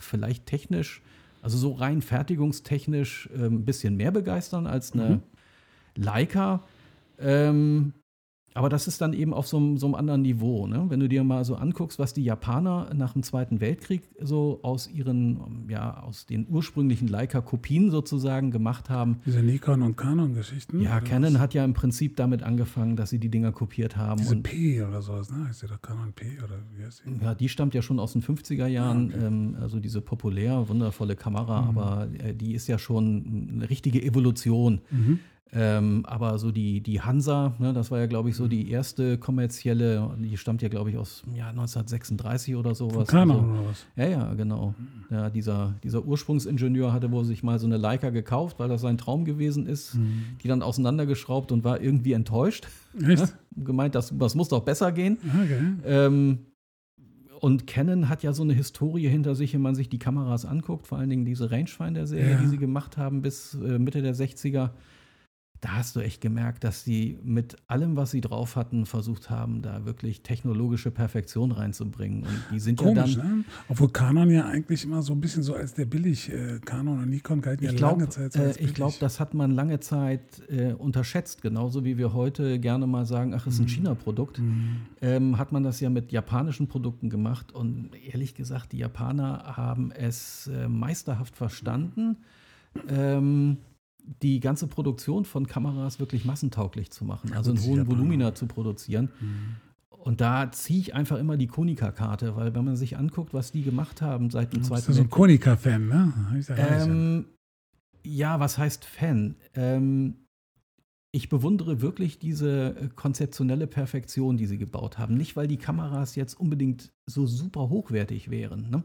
[0.00, 1.00] vielleicht technisch,
[1.42, 5.22] also so rein fertigungstechnisch äh, ein bisschen mehr begeistern als eine mhm.
[5.94, 6.64] Leica.
[7.18, 7.94] Ähm,
[8.54, 10.66] aber das ist dann eben auf so einem, so einem anderen Niveau.
[10.66, 10.86] Ne?
[10.88, 14.88] Wenn du dir mal so anguckst, was die Japaner nach dem Zweiten Weltkrieg so aus
[14.88, 19.20] ihren, ja, aus den ursprünglichen Leica-Kopien sozusagen gemacht haben.
[19.24, 20.80] Diese Nikon- und Canon-Geschichten?
[20.80, 21.40] Ja, Canon was?
[21.40, 24.18] hat ja im Prinzip damit angefangen, dass sie die Dinger kopiert haben.
[24.18, 25.46] Diese und P oder sowas, ne?
[25.48, 27.24] Ist ja doch Canon P oder wie heißt die?
[27.24, 29.12] Ja, die stammt ja schon aus den 50er Jahren.
[29.12, 29.26] Ah, okay.
[29.26, 31.68] ähm, also diese populär, wundervolle Kamera, mhm.
[31.68, 34.80] aber äh, die ist ja schon eine richtige Evolution.
[34.90, 35.20] Mhm.
[35.52, 39.18] Ähm, aber so die, die Hansa, ne, das war ja, glaube ich, so die erste
[39.18, 43.10] kommerzielle, die stammt ja, glaube ich, aus ja, 1936 oder sowas.
[43.10, 43.86] Von also, oder was?
[43.96, 44.74] Ja, ja, genau.
[45.10, 48.96] Ja, dieser, dieser Ursprungsingenieur hatte wohl sich mal so eine Leica gekauft, weil das sein
[48.96, 50.22] Traum gewesen ist, mhm.
[50.42, 52.68] die dann auseinandergeschraubt und war irgendwie enttäuscht.
[53.06, 53.34] Echt?
[53.56, 55.18] Ja, gemeint, das, das muss doch besser gehen.
[55.24, 55.60] Okay.
[55.84, 56.38] Ähm,
[57.40, 60.86] und Canon hat ja so eine Historie hinter sich, wenn man sich die Kameras anguckt,
[60.86, 62.40] vor allen Dingen diese Rangefinder-Serie, ja.
[62.40, 64.70] die sie gemacht haben bis äh, Mitte der 60er
[65.60, 69.60] da hast du echt gemerkt, dass sie mit allem, was sie drauf hatten, versucht haben,
[69.60, 72.22] da wirklich technologische Perfektion reinzubringen.
[72.22, 73.38] Und die sind Komisch, ja dann.
[73.38, 73.44] Ne?
[73.68, 77.10] Obwohl Canon ja eigentlich immer so ein bisschen so als der billig äh, Canon und
[77.10, 78.32] Nikon galten ja glaub, lange Zeit.
[78.32, 81.42] So äh, ich glaube, das hat man lange Zeit äh, unterschätzt.
[81.42, 83.68] Genauso wie wir heute gerne mal sagen, ach, es ist ein mhm.
[83.68, 84.38] China-Produkt.
[84.38, 84.76] Mhm.
[85.02, 87.52] Ähm, hat man das ja mit japanischen Produkten gemacht.
[87.52, 92.16] Und ehrlich gesagt, die Japaner haben es äh, meisterhaft verstanden.
[92.88, 93.58] Ähm,
[94.22, 99.10] die ganze Produktion von Kameras wirklich massentauglich zu machen, also in hohen Volumina zu produzieren.
[99.20, 99.56] Mhm.
[99.90, 103.62] Und da ziehe ich einfach immer die Konica-Karte, weil wenn man sich anguckt, was die
[103.62, 104.82] gemacht haben seit dem Zweiten.
[104.82, 106.44] Du bist so ein Konica-Fan, ne?
[106.56, 107.26] Ähm,
[108.02, 109.36] ja, was heißt Fan?
[109.54, 110.14] Ähm,
[111.12, 115.16] ich bewundere wirklich diese äh, konzeptionelle Perfektion, die sie gebaut haben.
[115.16, 118.70] Nicht, weil die Kameras jetzt unbedingt so super hochwertig wären.
[118.70, 118.84] Ne?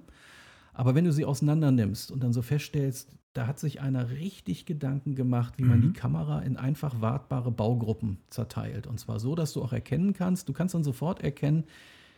[0.75, 4.65] Aber wenn du sie auseinander nimmst und dann so feststellst, da hat sich einer richtig
[4.65, 5.93] Gedanken gemacht, wie man die mhm.
[5.93, 8.87] Kamera in einfach wartbare Baugruppen zerteilt.
[8.87, 11.65] Und zwar so, dass du auch erkennen kannst, du kannst dann sofort erkennen,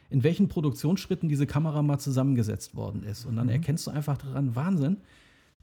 [0.09, 3.25] in welchen Produktionsschritten diese Kamera mal zusammengesetzt worden ist.
[3.25, 3.53] Und dann mhm.
[3.53, 4.97] erkennst du einfach daran, Wahnsinn,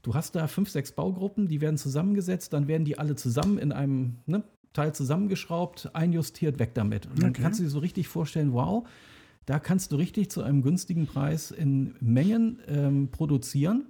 [0.05, 3.71] Du hast da fünf, sechs Baugruppen, die werden zusammengesetzt, dann werden die alle zusammen in
[3.71, 7.07] einem ne, Teil zusammengeschraubt, einjustiert, weg damit.
[7.07, 7.41] Und dann okay.
[7.41, 8.87] kannst du dir so richtig vorstellen, wow,
[9.45, 13.87] da kannst du richtig zu einem günstigen Preis in Mengen ähm, produzieren.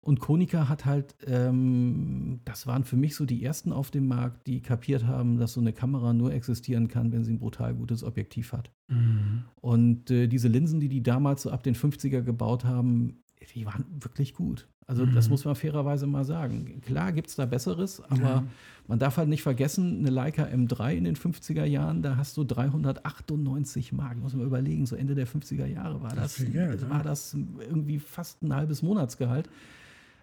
[0.00, 4.46] Und Konica hat halt, ähm, das waren für mich so die ersten auf dem Markt,
[4.46, 8.04] die kapiert haben, dass so eine Kamera nur existieren kann, wenn sie ein brutal gutes
[8.04, 8.70] Objektiv hat.
[8.86, 9.44] Mhm.
[9.56, 13.84] Und äh, diese Linsen, die die damals so ab den 50er gebaut haben, die waren
[13.98, 14.68] wirklich gut.
[14.88, 15.14] Also mhm.
[15.14, 16.80] das muss man fairerweise mal sagen.
[16.86, 18.44] Klar gibt es da Besseres, aber ja.
[18.86, 22.44] man darf halt nicht vergessen, eine Leica M3 in den 50er Jahren, da hast du
[22.44, 24.18] 398 Mark.
[24.18, 27.98] Muss man überlegen, so Ende der 50er Jahre war das, das, Geld, war das irgendwie
[27.98, 29.48] fast ein halbes Monatsgehalt.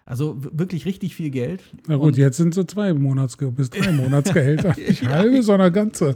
[0.06, 1.62] Also wirklich richtig viel Geld.
[1.86, 4.74] Na gut, und jetzt sind so zwei Monats bis drei Monatsgehälter.
[4.76, 6.14] Nicht ja, halbe, sondern ganze.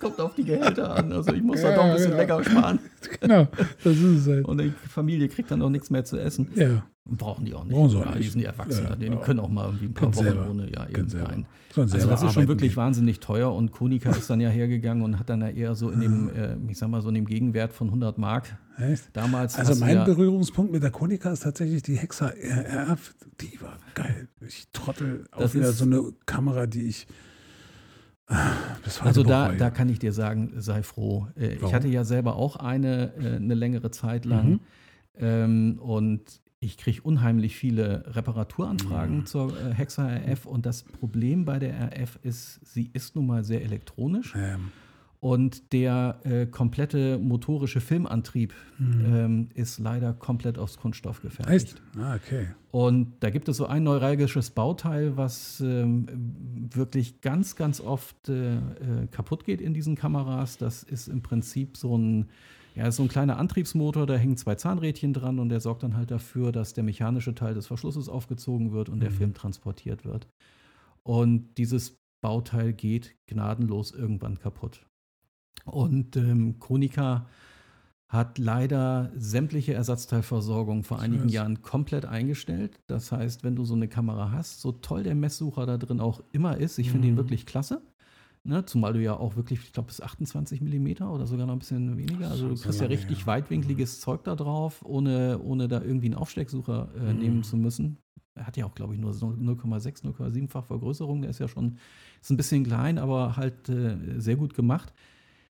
[0.00, 1.12] Kommt auf die Gehälter an.
[1.12, 2.38] Also ich muss ja, da doch ein bisschen genau.
[2.38, 2.78] lecker sparen.
[3.20, 3.46] Genau,
[3.84, 4.44] das ist es halt.
[4.46, 6.48] Und die Familie kriegt dann auch nichts mehr zu essen.
[6.56, 6.84] Ja.
[7.08, 7.72] Brauchen die auch nicht.
[7.72, 8.88] Brauchen sie auch ja, Die sind ja Erwachsene.
[8.88, 9.16] Ja, die ja.
[9.16, 10.50] können auch mal irgendwie ein paar Wochen selber.
[10.50, 11.46] ohne ja, irgendein.
[11.76, 12.76] Also das ist schon wirklich gehen.
[12.76, 16.00] wahnsinnig teuer und Konica ist dann ja hergegangen und hat dann ja eher so in
[16.00, 18.56] dem, äh, ich sag mal, so in dem Gegenwert von 100 Mark.
[18.78, 19.10] Echt?
[19.12, 19.56] Damals.
[19.56, 23.14] Also mein Berührungspunkt mit der Konica ist tatsächlich die Hexa RF.
[23.40, 24.28] Die war geil.
[24.46, 27.06] Ich trottel auch wieder so eine Kamera, die ich
[29.04, 31.28] also da, da kann ich dir sagen, sei froh.
[31.36, 34.48] Äh, ich hatte ja selber auch eine, äh, eine längere Zeit lang.
[34.48, 34.60] Mhm.
[35.18, 39.26] Ähm, und ich kriege unheimlich viele Reparaturanfragen mhm.
[39.26, 43.44] zur äh, Hexa RF und das Problem bei der RF ist, sie ist nun mal
[43.44, 44.34] sehr elektronisch.
[44.36, 44.72] Ähm.
[45.18, 49.04] Und der äh, komplette motorische Filmantrieb mhm.
[49.06, 51.74] ähm, ist leider komplett aus Kunststoff gefertigt.
[51.74, 51.82] Echt?
[51.98, 52.48] Ah, okay.
[52.70, 56.06] Und da gibt es so ein neuralgisches Bauteil, was ähm,
[56.72, 58.60] wirklich ganz, ganz oft äh, äh
[59.10, 60.58] kaputt geht in diesen Kameras.
[60.58, 62.28] Das ist im Prinzip so ein
[62.76, 65.96] ja, ist so ein kleiner Antriebsmotor, da hängen zwei Zahnrädchen dran und der sorgt dann
[65.96, 69.00] halt dafür, dass der mechanische Teil des Verschlusses aufgezogen wird und mhm.
[69.00, 70.28] der Film transportiert wird.
[71.02, 74.86] Und dieses Bauteil geht gnadenlos irgendwann kaputt.
[75.64, 77.26] Und ähm, Konica
[78.08, 82.78] hat leider sämtliche Ersatzteilversorgung vor einigen Jahren komplett eingestellt.
[82.86, 86.22] Das heißt, wenn du so eine Kamera hast, so toll der Messsucher da drin auch
[86.32, 87.14] immer ist, ich finde mhm.
[87.14, 87.80] ihn wirklich klasse,
[88.46, 91.58] Ne, zumal du ja auch wirklich, ich glaube, bis 28 mm oder sogar noch ein
[91.58, 92.30] bisschen weniger.
[92.30, 93.26] Also du kriegst ja richtig ja.
[93.26, 97.18] weitwinkliges Zeug da drauf, ohne, ohne da irgendwie einen Aufstecksucher äh, mhm.
[97.18, 97.98] nehmen zu müssen.
[98.36, 101.22] Er hat ja auch, glaube ich, nur 0,6, 0,7-fach Vergrößerung.
[101.22, 101.78] Der ist ja schon,
[102.20, 104.94] ist ein bisschen klein, aber halt äh, sehr gut gemacht.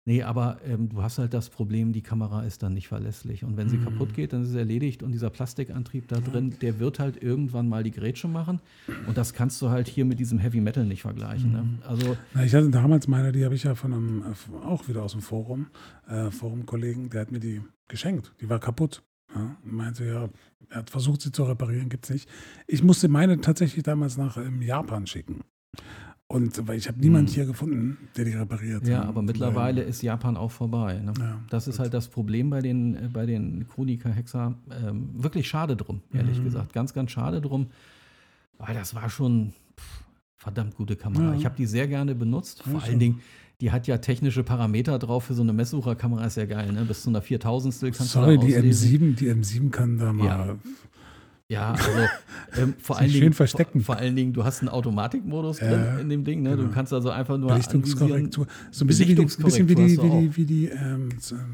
[0.08, 3.44] Nee, aber ähm, du hast halt das Problem, die Kamera ist dann nicht verlässlich.
[3.44, 3.84] Und wenn sie mhm.
[3.84, 5.04] kaputt geht, dann ist sie erledigt.
[5.04, 8.62] Und dieser Plastikantrieb da drin, der wird halt irgendwann mal die Grätsche machen.
[9.06, 11.52] Und das kannst du halt hier mit diesem Heavy Metal nicht vergleichen.
[11.52, 11.62] Ne?
[11.62, 11.72] Mhm.
[11.72, 11.86] Ne?
[11.86, 15.04] Also, Na, ich hatte damals meine, die habe ich ja von einem, äh, auch wieder
[15.04, 15.68] aus dem Forum,
[16.08, 18.32] äh, Forum-Kollegen, der hat mir die geschenkt.
[18.40, 19.04] Die war kaputt.
[19.36, 20.30] Ja, meinte, ja,
[20.70, 22.30] er hat versucht, sie zu reparieren, gibt es nicht.
[22.66, 25.42] Ich musste meine tatsächlich damals nach ähm, Japan schicken.
[26.30, 27.36] Und weil ich habe niemanden hm.
[27.36, 28.86] hier gefunden, der die repariert.
[28.86, 31.00] Ja, aber mittlerweile ist Japan auch vorbei.
[31.00, 31.14] Ne?
[31.18, 34.56] Ja, das ist halt das Problem bei den, äh, bei den Konica Hexa.
[34.84, 36.44] Ähm, wirklich schade drum, ehrlich mhm.
[36.44, 36.74] gesagt.
[36.74, 37.68] Ganz, ganz schade drum.
[38.58, 40.04] Weil das war schon pff,
[40.36, 41.32] verdammt gute Kamera.
[41.32, 41.36] Ja.
[41.36, 42.64] Ich habe die sehr gerne benutzt.
[42.64, 43.22] Vor allen Dingen,
[43.62, 46.84] die hat ja technische Parameter drauf für so eine Messsucherkamera, ist ja geil, ne?
[46.84, 50.26] Bis zu einer 4000 kannst Sorry, du da die M7, die M7 kann da mal
[50.26, 50.56] ja.
[51.50, 51.90] Ja, also
[52.58, 53.32] ähm, vor, allen Dingen.
[53.34, 56.42] Vor, vor, allen Dingen, du hast einen Automatikmodus ja, drin in dem Ding.
[56.42, 56.52] Ne?
[56.52, 56.64] Genau.
[56.64, 58.48] Du kannst also einfach nur Belichtungskorrektur.
[58.72, 61.10] So ein bisschen wie die, bisschen wie die, wie die, wie die ähm,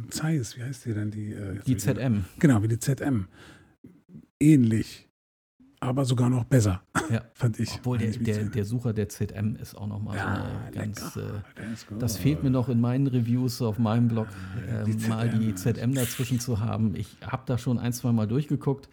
[0.10, 1.12] Zeiss, wie heißt die denn?
[1.12, 2.26] Die, äh, die ZM.
[2.40, 3.28] Genau, wie die ZM.
[4.40, 5.08] Ähnlich,
[5.84, 7.22] aber sogar noch besser, ja.
[7.34, 7.76] fand ich.
[7.76, 11.18] Obwohl der, der, der, Sucher der ZM ist auch nochmal ja, so ganz.
[11.18, 14.28] Äh, das fehlt mir noch in meinen Reviews auf meinem Blog,
[14.68, 16.96] äh, die mal die ZM dazwischen zu haben.
[16.96, 18.90] Ich habe da schon ein, zwei Mal durchgeguckt.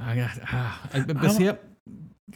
[0.00, 1.58] Ah, ja, ah, also bisher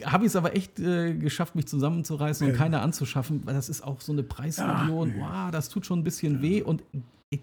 [0.05, 3.81] habe ich es aber echt äh, geschafft, mich zusammenzureißen und keine anzuschaffen, weil das ist
[3.81, 5.15] auch so eine Preisregion.
[5.17, 6.83] Ja, wow, das tut schon ein bisschen weh und
[7.29, 7.41] ich,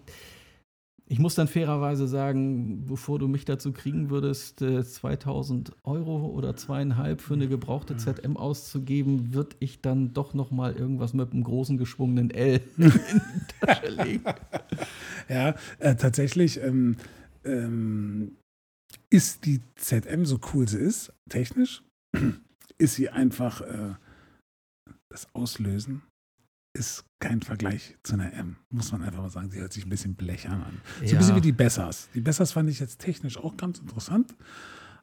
[1.07, 6.55] ich muss dann fairerweise sagen, bevor du mich dazu kriegen würdest, 2000 äh, Euro oder
[6.55, 11.43] zweieinhalb für eine gebrauchte ZM auszugeben, würde ich dann doch noch mal irgendwas mit einem
[11.43, 14.23] großen geschwungenen L in die Tasche legen.
[15.27, 16.97] Ja, äh, tatsächlich ähm,
[17.43, 18.33] ähm,
[19.09, 21.83] ist die ZM so cool sie ist, technisch,
[22.77, 23.95] ist sie einfach äh,
[25.09, 26.03] das Auslösen
[26.77, 29.49] ist kein Vergleich zu einer M, muss man einfach mal sagen.
[29.49, 30.81] Sie hört sich ein bisschen blechern an.
[30.99, 31.11] So ja.
[31.13, 32.09] ein bisschen wie die Bessers.
[32.13, 34.35] Die Bessers fand ich jetzt technisch auch ganz interessant,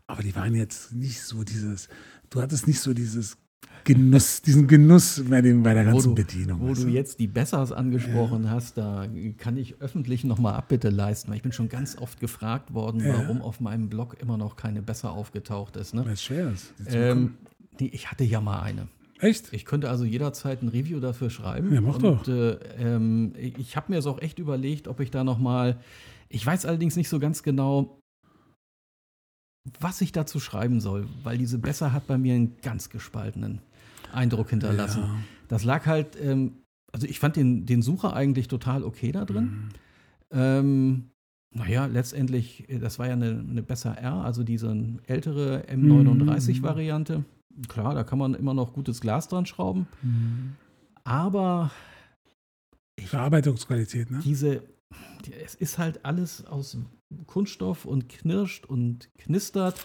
[0.07, 1.89] aber die waren jetzt nicht so dieses,
[2.31, 3.37] du hattest nicht so dieses
[3.85, 6.61] Genuss, diesen Genuss bei, dem, bei der ganzen wo du, Bedienung.
[6.61, 8.51] Wo du jetzt die Bessers angesprochen ja.
[8.51, 9.07] hast, da
[9.39, 13.17] kann ich öffentlich nochmal Abbitte leisten, weil ich bin schon ganz oft gefragt worden, ja.
[13.17, 15.95] warum auf meinem Blog immer noch keine Besser aufgetaucht ist.
[15.95, 16.05] Ne?
[16.05, 16.75] Weil es schwer ist.
[16.89, 17.35] Ähm,
[17.79, 18.89] nee, ich hatte ja mal eine.
[19.21, 19.53] Echt?
[19.53, 21.73] Ich könnte also jederzeit ein Review dafür schreiben.
[21.73, 22.27] Ja, mach doch.
[22.27, 25.79] Und, äh, ähm, ich habe mir es auch echt überlegt, ob ich da noch mal.
[26.29, 28.01] Ich weiß allerdings nicht so ganz genau,
[29.81, 33.61] was ich dazu schreiben soll, weil diese Besser hat bei mir einen ganz gespaltenen
[34.13, 35.03] Eindruck hinterlassen.
[35.03, 35.17] Ja.
[35.49, 36.59] Das lag halt, ähm,
[36.93, 39.45] also ich fand den, den Sucher eigentlich total okay da drin.
[39.45, 39.69] Mhm.
[40.31, 41.05] Ähm,
[41.55, 44.75] naja, letztendlich, äh, das war ja eine, eine Besser R, also diese
[45.07, 47.19] ältere M39-Variante.
[47.19, 47.25] Mhm
[47.69, 49.87] klar, da kann man immer noch gutes Glas dran schrauben.
[50.03, 50.57] Mhm.
[51.05, 51.71] Aber
[53.01, 54.21] Verarbeitungsqualität, ne?
[54.25, 54.63] Diese,
[55.45, 56.79] es ist halt alles aus
[57.27, 59.77] Kunststoff und knirscht und knistert.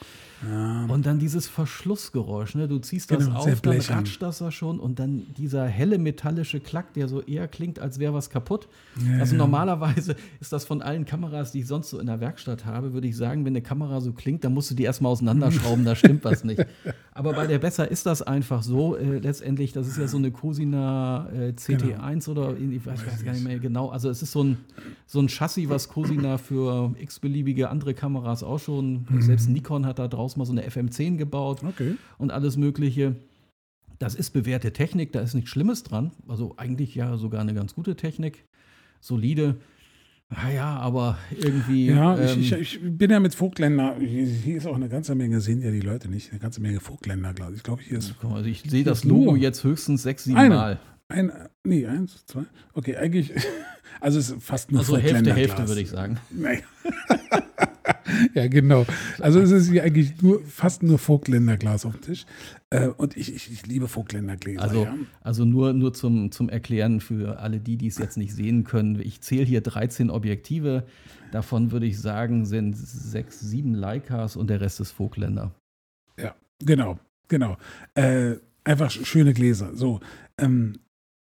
[0.47, 0.85] Ja.
[0.85, 2.55] Und dann dieses Verschlussgeräusch.
[2.55, 2.67] Ne?
[2.67, 6.59] Du ziehst das genau, auf, dann ratscht das ja schon und dann dieser helle metallische
[6.59, 8.67] Klack, der so eher klingt, als wäre was kaputt.
[9.07, 12.65] Ja, also normalerweise ist das von allen Kameras, die ich sonst so in der Werkstatt
[12.65, 15.85] habe, würde ich sagen, wenn eine Kamera so klingt, dann musst du die erstmal auseinanderschrauben,
[15.85, 16.65] da stimmt was nicht.
[17.13, 18.95] Aber bei der Besser ist das einfach so.
[18.95, 22.31] Äh, letztendlich, das ist ja so eine Cosina äh, CT1 genau.
[22.31, 23.89] oder ich weiß, weiß gar nicht mehr genau.
[23.89, 24.57] Also es ist so ein,
[25.05, 29.21] so ein Chassis, was Cosina für x-beliebige andere Kameras auch schon, mhm.
[29.21, 31.95] selbst Nikon hat da draußen mal so eine FM10 gebaut okay.
[32.17, 33.15] und alles Mögliche.
[33.99, 36.11] Das ist bewährte Technik, da ist nichts Schlimmes dran.
[36.27, 38.45] Also eigentlich ja sogar eine ganz gute Technik.
[38.99, 39.57] Solide.
[40.29, 41.87] Naja, aber irgendwie.
[41.87, 43.97] Ja, ähm, ich, ich, bin ja mit Vogtländer.
[43.99, 46.31] Hier ist auch eine ganze Menge, sehen ja die Leute nicht.
[46.31, 47.57] Eine ganze Menge Vogtländer, glaube ich.
[47.57, 48.15] Ich glaube, hier ist.
[48.23, 50.79] Also ich sehe das Logo jetzt höchstens sechs, sieben Mal.
[51.11, 51.31] Ein,
[51.63, 52.45] nee, eins, zwei.
[52.73, 53.31] Okay, eigentlich,
[53.99, 56.17] also es ist fast nur Also Hälfte, Hälfte würde ich sagen.
[56.29, 56.61] Naja.
[58.33, 58.85] ja, genau.
[59.19, 62.25] Also es ist hier eigentlich nur, fast nur Vogtländerglas auf dem Tisch.
[62.69, 64.61] Äh, und ich, ich, ich liebe Vogtländergläser.
[64.61, 64.95] Also, ja.
[65.21, 68.99] also nur, nur zum, zum Erklären für alle die, die es jetzt nicht sehen können.
[68.99, 70.85] Ich zähle hier 13 Objektive.
[71.31, 75.51] Davon würde ich sagen, sind sechs, sieben Leicas und der Rest ist Vogtländer.
[76.19, 77.57] Ja, genau, genau.
[77.95, 79.75] Äh, einfach schöne Gläser.
[79.75, 80.01] So,
[80.37, 80.73] ähm,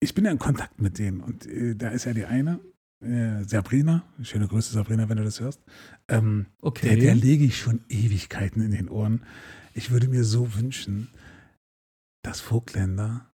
[0.05, 2.61] ich bin ja in Kontakt mit denen und äh, da ist ja die eine,
[3.01, 5.61] äh, Sabrina, schöne Grüße Sabrina, wenn du das hörst.
[6.09, 6.91] Ähm, okay.
[6.91, 9.25] Der, der lege ich schon Ewigkeiten in den Ohren.
[9.73, 11.09] Ich würde mir so wünschen,
[12.23, 13.33] dass Vogtländer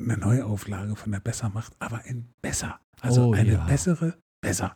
[0.00, 2.80] eine Neuauflage von der Besser macht, aber in besser.
[3.00, 3.66] Also oh, eine ja.
[3.66, 4.74] bessere Besser.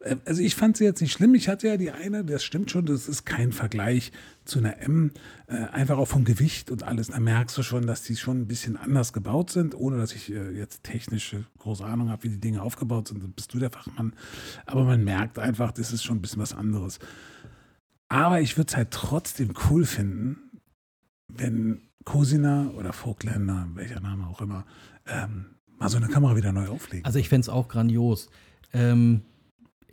[0.00, 1.34] Äh, also ich fand sie jetzt nicht schlimm.
[1.34, 4.12] Ich hatte ja die eine, das stimmt schon, das ist kein Vergleich
[4.44, 5.12] zu einer M.
[5.46, 7.08] Äh, einfach auch vom Gewicht und alles.
[7.08, 10.32] Da merkst du schon, dass die schon ein bisschen anders gebaut sind, ohne dass ich
[10.32, 13.36] äh, jetzt technische große Ahnung habe, wie die Dinge aufgebaut sind.
[13.36, 14.14] bist du der Fachmann.
[14.66, 16.98] Aber man merkt einfach, das ist schon ein bisschen was anderes.
[18.08, 20.38] Aber ich würde es halt trotzdem cool finden,
[21.28, 24.64] wenn Cosina oder Vogtländer, welcher Name auch immer,
[25.06, 27.04] ähm, mal so eine Kamera wieder neu auflegen.
[27.04, 28.30] Also ich fände es auch grandios.
[28.72, 29.22] Ähm,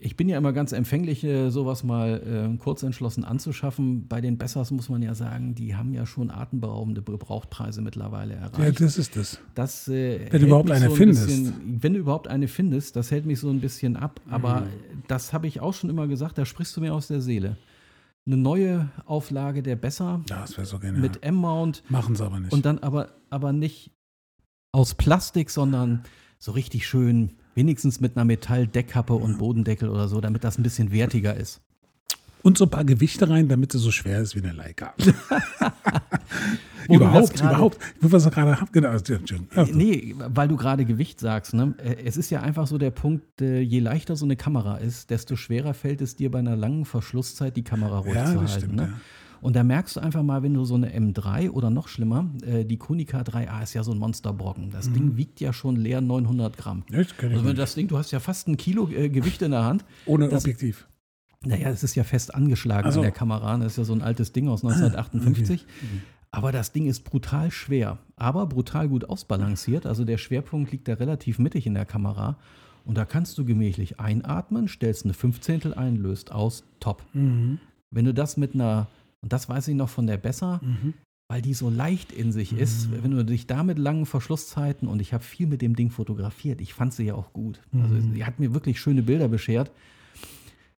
[0.06, 4.08] ich bin ja immer ganz empfänglich, äh, sowas mal äh, kurz entschlossen anzuschaffen.
[4.08, 8.80] Bei den Bessers muss man ja sagen, die haben ja schon atemberaubende Gebrauchtpreise mittlerweile erreicht.
[8.80, 9.40] Ja, das ist das.
[9.56, 11.26] das äh, wenn du überhaupt eine so ein findest.
[11.26, 14.22] Bisschen, wenn du überhaupt eine findest, das hält mich so ein bisschen ab.
[14.30, 15.04] Aber mhm.
[15.08, 17.58] das habe ich auch schon immer gesagt, da sprichst du mir aus der Seele.
[18.28, 20.22] Eine neue Auflage der Besser.
[20.30, 21.02] Ja, das wäre so genial.
[21.02, 21.84] Mit M-Mount.
[21.90, 22.54] Machen sie aber nicht.
[22.54, 23.90] Und dann aber, aber nicht
[24.72, 26.04] aus Plastik, sondern
[26.38, 30.92] so richtig schön Wenigstens mit einer Metalldeckkappe und Bodendeckel oder so, damit das ein bisschen
[30.92, 31.62] wertiger ist.
[32.44, 34.94] Und so ein paar Gewichte rein, damit sie so schwer ist wie eine Leica.
[36.90, 37.80] überhaupt, überhaupt.
[38.02, 38.96] Ich was gerade habe, genau.
[39.74, 41.54] Nee, weil du gerade Gewicht sagst.
[41.54, 41.74] Ne?
[41.78, 45.10] Äh, es ist ja einfach so der Punkt, äh, je leichter so eine Kamera ist,
[45.10, 48.50] desto schwerer fällt es dir bei einer langen Verschlusszeit, die Kamera ruhig ja, zu halten.
[48.50, 48.84] Stimmt, ne?
[48.84, 49.00] ja.
[49.46, 52.66] Und da merkst du einfach mal, wenn du so eine M3 oder noch schlimmer, äh,
[52.66, 54.72] die Konica 3A ist ja so ein Monsterbrocken.
[54.72, 54.94] Das mhm.
[54.96, 56.82] Ding wiegt ja schon leer 900 Gramm.
[56.90, 59.44] Das kann ich also wenn das Ding, du hast ja fast ein Kilo äh, Gewicht
[59.44, 59.86] in der Hand.
[60.08, 60.88] Ohne das, Objektiv.
[61.44, 63.02] Naja, es ist ja fest angeschlagen also.
[63.02, 63.56] an der Kamera.
[63.58, 65.62] Das ist ja so ein altes Ding aus 1958.
[65.62, 66.02] Ah, okay.
[66.32, 69.86] Aber das Ding ist brutal schwer, aber brutal gut ausbalanciert.
[69.86, 72.40] Also der Schwerpunkt liegt da relativ mittig in der Kamera.
[72.84, 77.04] Und da kannst du gemächlich einatmen, stellst eine Fünfzehntel ein, löst aus, top.
[77.14, 77.60] Mhm.
[77.92, 78.88] Wenn du das mit einer,
[79.26, 80.94] und das weiß ich noch von der Besser, mhm.
[81.28, 82.60] weil die so leicht in sich mhm.
[82.60, 85.90] ist, wenn du dich da mit langen Verschlusszeiten, und ich habe viel mit dem Ding
[85.90, 87.60] fotografiert, ich fand sie ja auch gut.
[87.74, 89.72] Also sie hat mir wirklich schöne Bilder beschert.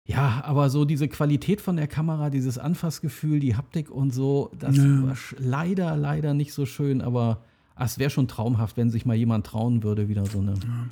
[0.05, 4.77] Ja, aber so diese Qualität von der Kamera, dieses Anfassgefühl, die Haptik und so, das
[4.77, 5.03] ja.
[5.03, 7.43] war leider, leider nicht so schön, aber
[7.79, 10.53] Ah, es wäre schon traumhaft, wenn sich mal jemand trauen würde, wieder so eine.
[10.53, 10.87] Ja.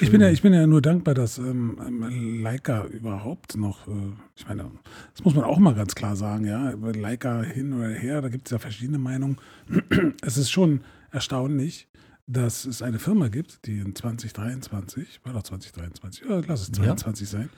[0.00, 4.12] Ich, bin ja, ich bin ja nur dankbar, dass ähm, ähm, Leica überhaupt noch, äh,
[4.36, 4.70] ich meine,
[5.14, 8.48] das muss man auch mal ganz klar sagen, ja, Leica hin oder her, da gibt
[8.48, 9.38] es ja verschiedene Meinungen.
[10.22, 11.88] es ist schon erstaunlich,
[12.26, 17.32] dass es eine Firma gibt, die in 2023, war doch 2023, ja, lass es 22
[17.32, 17.38] ja.
[17.38, 17.50] sein,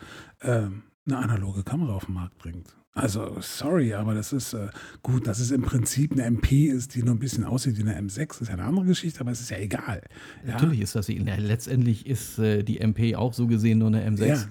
[0.42, 2.77] ähm, eine analoge Kamera auf den Markt bringt.
[2.94, 4.68] Also, sorry, aber das ist äh,
[5.02, 7.96] gut, dass es im Prinzip eine MP ist, die nur ein bisschen aussieht wie eine
[7.96, 10.02] M6, ist ja eine andere Geschichte, aber es ist ja egal.
[10.44, 10.54] Ja?
[10.54, 14.26] Natürlich ist das, ja, letztendlich ist äh, die MP auch so gesehen nur eine M6.
[14.26, 14.44] Ja,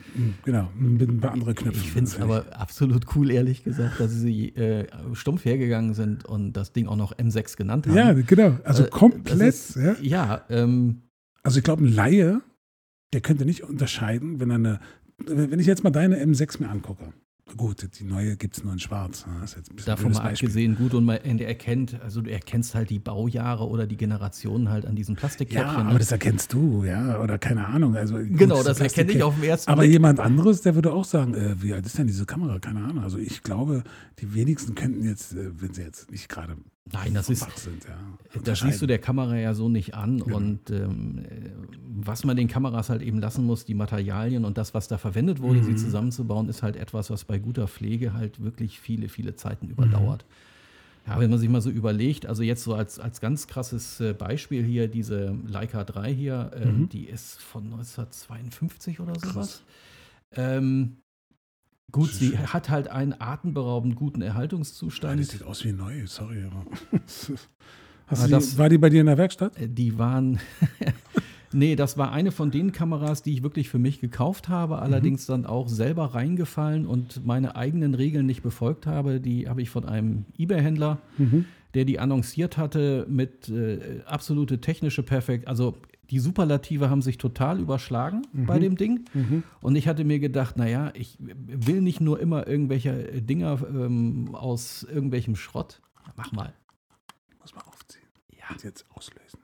[0.46, 1.80] genau, mit ein paar andere Knöpfe.
[1.80, 6.54] Ich finde es aber absolut cool, ehrlich gesagt, dass sie äh, stumpf hergegangen sind und
[6.54, 7.98] das Ding auch noch M6 genannt haben.
[7.98, 9.42] Ja, genau, also äh, komplett.
[9.42, 11.02] Ist, ja, ja ähm,
[11.44, 12.42] also ich glaube, ein Laie,
[13.12, 14.80] der könnte nicht unterscheiden, wenn er eine,
[15.26, 17.12] wenn ich jetzt mal deine M6 mir angucke
[17.56, 19.26] Gut, die neue gibt es nur in Schwarz.
[19.26, 19.34] Ne?
[19.86, 23.96] Davon mal abgesehen, gut, und man erkennt, also du erkennst halt die Baujahre oder die
[23.96, 25.74] Generationen halt an diesen Plastikköpfchen.
[25.74, 26.00] Ja, aber ne?
[26.00, 27.96] das erkennst du, ja, oder keine Ahnung.
[27.96, 29.94] Also, genau, das erkenne ich auf dem ersten Aber Blick.
[29.94, 32.60] jemand anderes, der würde auch sagen, äh, wie alt ist denn diese Kamera?
[32.60, 33.04] Keine Ahnung.
[33.04, 33.84] Also ich glaube,
[34.20, 36.58] die wenigsten könnten jetzt, äh, wenn sie jetzt nicht gerade
[36.92, 37.58] Nein, das ist.
[37.58, 38.40] Sind, ja.
[38.44, 40.20] Das schließt du der Kamera ja so nicht an.
[40.20, 40.38] Genau.
[40.38, 41.26] Und ähm,
[41.86, 45.42] was man den Kameras halt eben lassen muss, die Materialien und das, was da verwendet
[45.42, 45.66] wurde, mhm.
[45.66, 50.26] sie zusammenzubauen, ist halt etwas, was bei guter Pflege halt wirklich viele, viele Zeiten überdauert.
[50.28, 51.12] Mhm.
[51.12, 54.14] Ja, wenn man sich mal so überlegt, also jetzt so als, als ganz krasses äh,
[54.14, 56.90] Beispiel hier, diese Leica 3 hier, ähm, mhm.
[56.90, 59.64] die ist von 1952 oder sowas.
[60.34, 60.98] Ähm,
[61.92, 65.16] Gut, sie hat halt einen atemberaubend guten Erhaltungszustand.
[65.16, 66.44] Ja, das sieht aus wie neu, sorry.
[66.44, 66.66] Aber
[68.28, 69.58] du das, war die bei dir in der Werkstatt?
[69.58, 70.40] Äh, die waren.
[71.54, 75.28] nee, das war eine von den Kameras, die ich wirklich für mich gekauft habe, allerdings
[75.28, 75.32] mhm.
[75.32, 79.22] dann auch selber reingefallen und meine eigenen Regeln nicht befolgt habe.
[79.22, 81.46] Die habe ich von einem eBay-Händler, mhm.
[81.74, 85.48] der die annonciert hatte mit äh, absolute technische Perfekt.
[85.48, 85.78] Also
[86.10, 88.46] die Superlative haben sich total überschlagen mhm.
[88.46, 89.06] bei dem Ding.
[89.14, 89.44] Mhm.
[89.62, 94.84] Und ich hatte mir gedacht, naja, ich will nicht nur immer irgendwelche Dinger ähm, aus
[94.84, 95.82] irgendwelchem Schrott.
[96.16, 96.54] Mach mal.
[97.30, 98.08] Ich muss mal aufziehen.
[98.32, 98.50] Ja.
[98.52, 99.40] Und jetzt auslösen.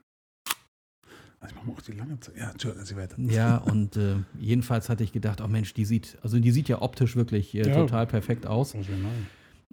[1.40, 2.36] Also ich mache mal auch die lange Zeit.
[2.38, 3.20] Ja, Entschuldigung, Sie weiter.
[3.20, 6.80] Ja, und äh, jedenfalls hatte ich gedacht, oh Mensch, die sieht, also die sieht ja
[6.80, 7.74] optisch wirklich äh, ja.
[7.74, 8.74] total perfekt aus.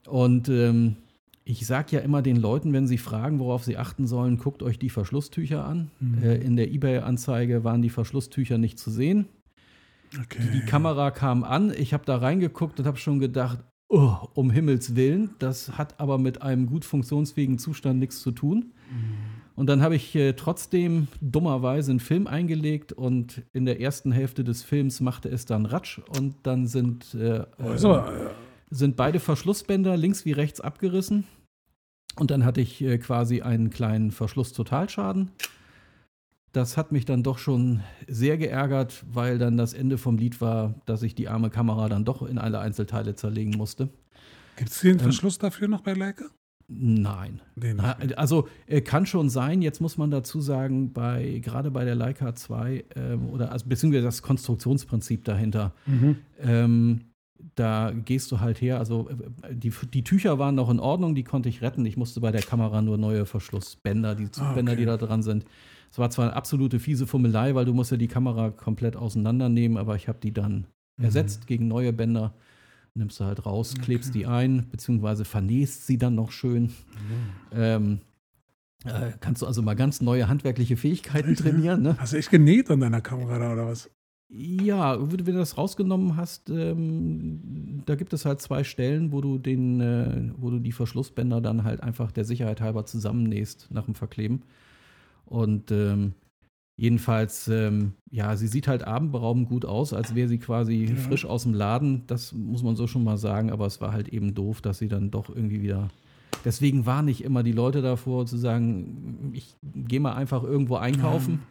[0.05, 0.97] Und ähm,
[1.51, 4.79] ich sage ja immer den Leuten, wenn sie fragen, worauf sie achten sollen, guckt euch
[4.79, 5.91] die Verschlusstücher an.
[5.99, 6.23] Mhm.
[6.23, 9.25] Äh, in der eBay-Anzeige waren die Verschlusstücher nicht zu sehen.
[10.17, 10.39] Okay.
[10.41, 14.49] Die, die Kamera kam an, ich habe da reingeguckt und habe schon gedacht, oh, um
[14.49, 18.73] Himmels Willen, das hat aber mit einem gut funktionsfähigen Zustand nichts zu tun.
[18.89, 19.41] Mhm.
[19.55, 24.43] Und dann habe ich äh, trotzdem dummerweise einen Film eingelegt und in der ersten Hälfte
[24.43, 27.75] des Films machte es dann Ratsch und dann sind äh, oh,
[28.69, 31.25] sind beide Verschlussbänder links wie rechts abgerissen.
[32.15, 35.31] Und dann hatte ich äh, quasi einen kleinen Verschluss-Totalschaden.
[36.51, 40.75] Das hat mich dann doch schon sehr geärgert, weil dann das Ende vom Lied war,
[40.85, 43.89] dass ich die arme Kamera dann doch in alle Einzelteile zerlegen musste.
[44.57, 46.25] Gibt es den ähm, Verschluss dafür noch bei Leica?
[46.73, 47.41] Nein.
[48.15, 49.61] Also äh, kann schon sein.
[49.61, 54.05] Jetzt muss man dazu sagen, bei, gerade bei der Leica 2 ähm, oder also, beziehungsweise
[54.05, 55.73] das Konstruktionsprinzip dahinter.
[55.85, 56.17] Mhm.
[56.39, 57.01] Ähm,
[57.55, 58.79] da gehst du halt her.
[58.79, 61.85] Also äh, die, die Tücher waren noch in Ordnung, die konnte ich retten.
[61.85, 64.81] Ich musste bei der Kamera nur neue Verschlussbänder, die Zugbänder, ah, okay.
[64.81, 65.45] die da dran sind.
[65.91, 69.77] Es war zwar eine absolute fiese Fummelei, weil du musst ja die Kamera komplett auseinandernehmen,
[69.77, 70.65] aber ich habe die dann
[70.97, 71.05] mhm.
[71.05, 72.33] ersetzt gegen neue Bänder.
[72.93, 73.85] Nimmst du halt raus, okay.
[73.85, 76.63] klebst die ein, beziehungsweise vernähst sie dann noch schön.
[76.63, 76.71] Mhm.
[77.53, 77.99] Ähm,
[78.83, 81.81] äh, kannst du also mal ganz neue handwerkliche Fähigkeiten trainieren.
[81.81, 81.95] Ne?
[81.99, 83.89] Hast du echt genäht an deiner Kamera da oder was?
[84.33, 89.37] Ja, wenn du das rausgenommen hast, ähm, da gibt es halt zwei Stellen, wo du
[89.37, 93.95] den, äh, wo du die Verschlussbänder dann halt einfach der Sicherheit halber zusammennähst nach dem
[93.95, 94.43] Verkleben.
[95.25, 96.13] Und ähm,
[96.77, 100.95] jedenfalls, ähm, ja, sie sieht halt abendberaubend gut aus, als wäre sie quasi ja.
[100.95, 102.03] frisch aus dem Laden.
[102.07, 104.87] Das muss man so schon mal sagen, aber es war halt eben doof, dass sie
[104.87, 105.89] dann doch irgendwie wieder.
[106.45, 111.33] Deswegen warne ich immer die Leute davor, zu sagen, ich gehe mal einfach irgendwo einkaufen.
[111.33, 111.47] Ja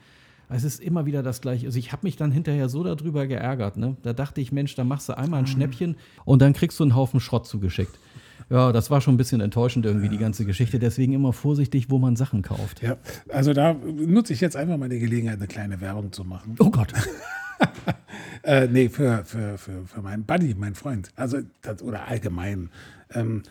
[0.50, 1.66] es ist immer wieder das Gleiche.
[1.66, 3.76] Also ich habe mich dann hinterher so darüber geärgert.
[3.76, 3.96] Ne?
[4.02, 5.48] Da dachte ich, Mensch, da machst du einmal ein mhm.
[5.48, 7.98] Schnäppchen und dann kriegst du einen Haufen Schrott zugeschickt.
[8.50, 10.12] Ja, das war schon ein bisschen enttäuschend irgendwie, ja.
[10.12, 10.80] die ganze Geschichte.
[10.80, 12.82] Deswegen immer vorsichtig, wo man Sachen kauft.
[12.82, 12.96] Ja,
[13.28, 16.56] also da nutze ich jetzt einfach mal die Gelegenheit, eine kleine Werbung zu machen.
[16.58, 16.92] Oh Gott.
[18.42, 21.12] äh, nee, für, für, für, für meinen Buddy, meinen Freund.
[21.14, 21.38] Also,
[21.82, 22.70] oder allgemein.
[23.14, 23.44] Ähm,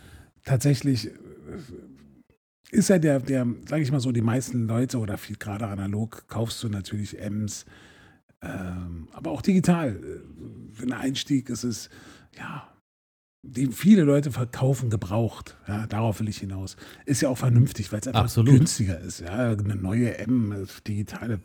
[0.43, 1.11] tatsächlich äh,
[2.71, 6.27] ist ja der, der sage ich mal so, die meisten Leute oder viel gerade analog
[6.27, 7.65] kaufst du natürlich M's,
[8.41, 9.95] ähm, aber auch digital.
[9.95, 11.89] Äh, für den Einstieg ist es,
[12.37, 12.67] ja,
[13.41, 15.57] die viele Leute verkaufen gebraucht.
[15.67, 16.77] Ja, darauf will ich hinaus.
[17.05, 18.55] Ist ja auch vernünftig, weil es einfach Absolut.
[18.55, 19.21] günstiger ist.
[19.21, 21.39] Ja, eine neue M, äh, digitale,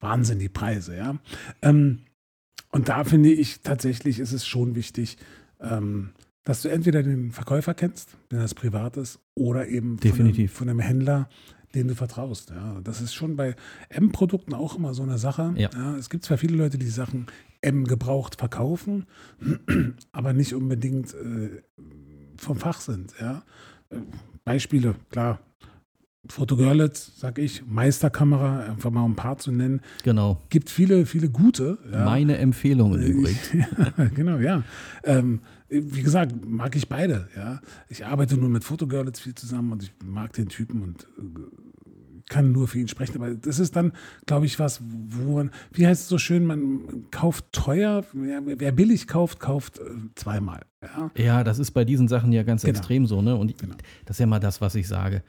[0.00, 0.96] Wahnsinn, die Preise.
[0.96, 1.16] Ja.
[1.62, 2.00] Ähm,
[2.70, 5.16] und da finde ich tatsächlich ist es schon wichtig,
[5.60, 6.10] ähm,
[6.44, 10.52] dass du entweder den Verkäufer kennst, wenn das privat ist, oder eben Definitiv.
[10.52, 11.28] Von, einem, von einem Händler,
[11.74, 12.50] dem du vertraust.
[12.50, 13.56] Ja, das ist schon bei
[13.88, 15.54] M-Produkten auch immer so eine Sache.
[15.56, 15.70] Ja.
[15.74, 15.96] ja.
[15.96, 17.26] es gibt zwar viele Leute, die Sachen
[17.60, 19.06] M gebraucht verkaufen,
[20.12, 21.62] aber nicht unbedingt äh,
[22.36, 23.14] vom Fach sind.
[23.20, 23.42] Ja.
[24.44, 25.40] Beispiele, klar.
[26.28, 29.80] Foto Görlitz, sag ich, Meisterkamera, einfach mal ein paar zu nennen.
[30.02, 30.40] Genau.
[30.48, 31.78] Gibt viele, viele gute.
[31.92, 32.04] Ja.
[32.04, 33.52] Meine Empfehlungen übrigens.
[33.52, 34.62] ja, genau, ja.
[35.04, 37.28] Ähm, wie gesagt, mag ich beide.
[37.36, 37.60] Ja.
[37.88, 41.40] Ich arbeite nur mit Foto Görlitz viel zusammen und ich mag den Typen und äh,
[42.28, 43.16] kann nur für ihn sprechen.
[43.16, 43.92] Aber das ist dann,
[44.26, 48.72] glaube ich, was, wo man, wie heißt es so schön, man kauft teuer, wer, wer
[48.72, 49.82] billig kauft, kauft äh,
[50.14, 50.62] zweimal.
[50.82, 51.10] Ja?
[51.16, 52.78] ja, das ist bei diesen Sachen ja ganz genau.
[52.78, 53.20] extrem so.
[53.20, 53.36] Ne?
[53.36, 53.74] Und genau.
[54.06, 55.22] das ist ja mal das, was ich sage.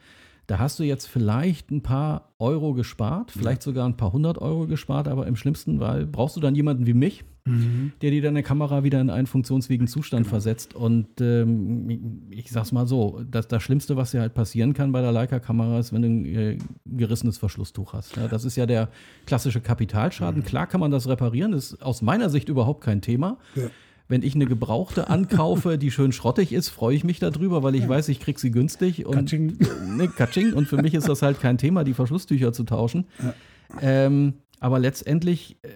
[0.46, 3.64] Da hast du jetzt vielleicht ein paar Euro gespart, vielleicht ja.
[3.64, 6.94] sogar ein paar hundert Euro gespart, aber im schlimmsten Fall brauchst du dann jemanden wie
[6.94, 7.92] mich, mhm.
[8.00, 10.30] der dir deine Kamera wieder in einen funktionsfähigen Zustand genau.
[10.30, 10.74] versetzt.
[10.74, 15.00] Und ähm, ich sag's mal so: das, das Schlimmste, was dir halt passieren kann bei
[15.00, 18.16] der Leica-Kamera, ist, wenn du ein äh, gerissenes Verschlusstuch hast.
[18.16, 18.88] Ja, das ist ja der
[19.26, 20.42] klassische Kapitalschaden.
[20.42, 20.46] Mhm.
[20.46, 23.38] Klar kann man das reparieren, ist aus meiner Sicht überhaupt kein Thema.
[23.56, 23.64] Ja.
[24.08, 27.82] Wenn ich eine gebrauchte ankaufe, die schön schrottig ist, freue ich mich darüber, weil ich
[27.82, 27.88] ja.
[27.88, 29.04] weiß, ich kriege sie günstig.
[29.04, 29.58] Und, Katsching.
[29.96, 30.52] Ne, Katsching.
[30.52, 33.06] Und für mich ist das halt kein Thema, die Verschlusstücher zu tauschen.
[33.22, 33.34] Ja.
[33.80, 35.68] Ähm, aber letztendlich äh,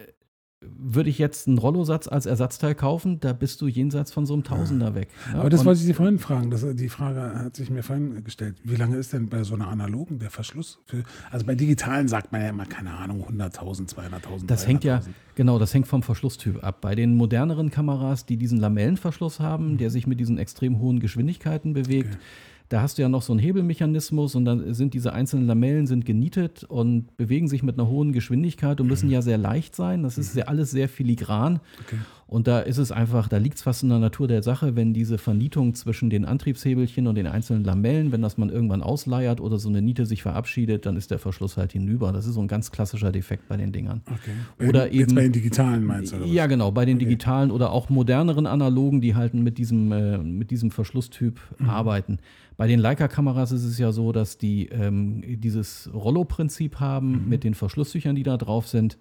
[0.63, 4.45] würde ich jetzt einen Rollosatz als Ersatzteil kaufen, da bist du jenseits von so einem
[4.45, 5.09] Tausender weg.
[5.33, 5.41] Ja?
[5.41, 6.51] Aber das und wollte ich dir vorhin fragen.
[6.51, 8.57] Das, die Frage hat sich mir vorhin gestellt.
[8.63, 10.79] Wie lange ist denn bei so einer analogen der Verschluss?
[10.85, 14.47] Für, also bei digitalen sagt man ja immer, keine Ahnung, 100.000, 200.000.
[14.47, 15.01] Das hängt ja,
[15.35, 16.83] genau, das hängt vom Verschlusstyp ab.
[16.83, 19.79] Bei den moderneren Kameras, die diesen Lamellenverschluss haben, mhm.
[19.79, 22.25] der sich mit diesen extrem hohen Geschwindigkeiten bewegt, okay
[22.71, 26.07] da hast du ja noch so einen Hebelmechanismus und dann sind diese einzelnen Lamellen sind
[26.07, 29.13] genietet und bewegen sich mit einer hohen Geschwindigkeit und müssen mhm.
[29.13, 30.05] ja sehr leicht sein.
[30.05, 31.59] Das ist ja alles sehr filigran.
[31.85, 31.99] Okay.
[32.31, 34.95] Und da ist es einfach, da liegt es fast in der Natur der Sache, wenn
[34.95, 39.59] diese Vernietung zwischen den Antriebshebelchen und den einzelnen Lamellen, wenn das man irgendwann ausleiert oder
[39.59, 42.13] so eine Niete sich verabschiedet, dann ist der Verschluss halt hinüber.
[42.13, 44.03] Das ist so ein ganz klassischer Defekt bei den Dingern.
[44.07, 44.69] Okay.
[44.69, 46.25] Oder Jetzt eben, bei den digitalen meinst du?
[46.25, 47.07] Ja, genau, bei den okay.
[47.07, 51.69] digitalen oder auch moderneren analogen, die halt mit diesem, äh, mit diesem Verschlusstyp mhm.
[51.69, 52.19] arbeiten.
[52.57, 57.29] Bei den Leica-Kameras ist es ja so, dass die ähm, dieses Rollo-Prinzip haben mhm.
[57.29, 58.99] mit den Verschlusstüchern, die da drauf sind.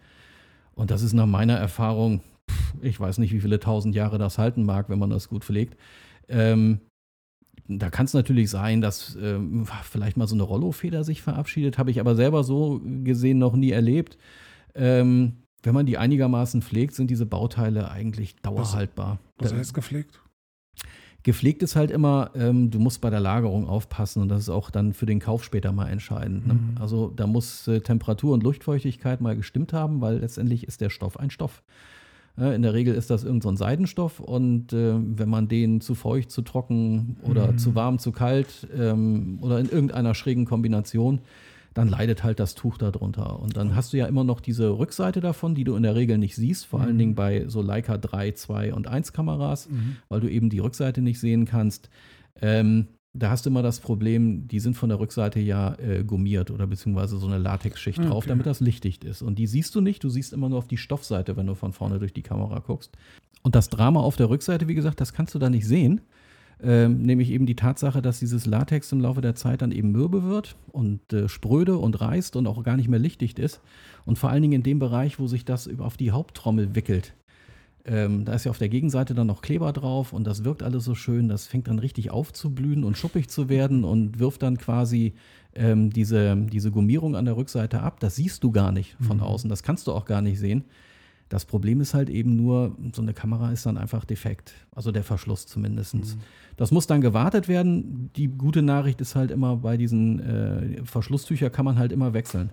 [0.73, 2.21] Und das ist nach meiner Erfahrung
[2.81, 5.77] ich weiß nicht, wie viele tausend Jahre das halten mag, wenn man das gut pflegt.
[6.27, 6.81] Ähm,
[7.67, 11.91] da kann es natürlich sein, dass ähm, vielleicht mal so eine Rollo-Feder sich verabschiedet, habe
[11.91, 14.17] ich aber selber so gesehen noch nie erlebt.
[14.73, 19.19] Ähm, wenn man die einigermaßen pflegt, sind diese Bauteile eigentlich dauerhaltbar.
[19.37, 20.19] Was, was heißt gepflegt?
[21.23, 24.71] Gepflegt ist halt immer, ähm, du musst bei der Lagerung aufpassen und das ist auch
[24.71, 26.47] dann für den Kauf später mal entscheidend.
[26.47, 26.53] Ne?
[26.53, 26.77] Mhm.
[26.79, 31.19] Also da muss äh, Temperatur und Luftfeuchtigkeit mal gestimmt haben, weil letztendlich ist der Stoff
[31.19, 31.61] ein Stoff.
[32.39, 36.31] In der Regel ist das irgendein so Seidenstoff und äh, wenn man den zu feucht,
[36.31, 37.57] zu trocken oder mhm.
[37.57, 41.19] zu warm, zu kalt ähm, oder in irgendeiner schrägen Kombination,
[41.73, 43.39] dann leidet halt das Tuch darunter.
[43.39, 46.17] Und dann hast du ja immer noch diese Rückseite davon, die du in der Regel
[46.17, 46.85] nicht siehst, vor mhm.
[46.85, 49.97] allen Dingen bei so Leica 3, 2 und 1 Kameras, mhm.
[50.07, 51.89] weil du eben die Rückseite nicht sehen kannst.
[52.41, 52.87] Ähm,
[53.19, 56.65] da hast du immer das Problem, die sind von der Rückseite ja äh, gummiert oder
[56.67, 59.21] beziehungsweise so eine Latexschicht drauf, damit das lichtdicht ist.
[59.21, 61.73] Und die siehst du nicht, du siehst immer nur auf die Stoffseite, wenn du von
[61.73, 62.97] vorne durch die Kamera guckst.
[63.41, 66.01] Und das Drama auf der Rückseite, wie gesagt, das kannst du da nicht sehen.
[66.61, 70.23] Ähm, nämlich eben die Tatsache, dass dieses Latex im Laufe der Zeit dann eben mürbe
[70.23, 73.61] wird und äh, spröde und reißt und auch gar nicht mehr lichtdicht ist.
[74.05, 77.13] Und vor allen Dingen in dem Bereich, wo sich das auf die Haupttrommel wickelt.
[77.89, 80.83] Ähm, da ist ja auf der Gegenseite dann noch Kleber drauf und das wirkt alles
[80.83, 81.27] so schön.
[81.27, 85.15] Das fängt dann richtig aufzublühen und schuppig zu werden und wirft dann quasi
[85.55, 87.99] ähm, diese, diese Gummierung an der Rückseite ab.
[87.99, 89.23] Das siehst du gar nicht von mhm.
[89.23, 89.49] außen.
[89.49, 90.65] Das kannst du auch gar nicht sehen.
[91.29, 94.53] Das Problem ist halt eben nur, so eine Kamera ist dann einfach defekt.
[94.71, 95.95] Also der Verschluss zumindest.
[95.95, 96.03] Mhm.
[96.57, 98.11] Das muss dann gewartet werden.
[98.15, 102.51] Die gute Nachricht ist halt immer, bei diesen äh, Verschlusstücher kann man halt immer wechseln.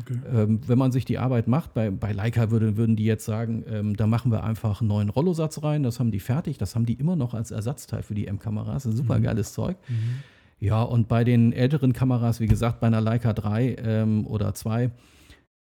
[0.00, 0.18] Okay.
[0.32, 3.64] Ähm, wenn man sich die Arbeit macht, bei, bei Leica würde, würden die jetzt sagen,
[3.68, 6.84] ähm, da machen wir einfach einen neuen Rollosatz rein, das haben die fertig, das haben
[6.84, 9.54] die immer noch als Ersatzteil für die M-Kameras, super geiles mhm.
[9.54, 9.76] Zeug.
[9.88, 10.22] Mhm.
[10.58, 14.90] Ja, und bei den älteren Kameras, wie gesagt, bei einer Leica 3 ähm, oder 2,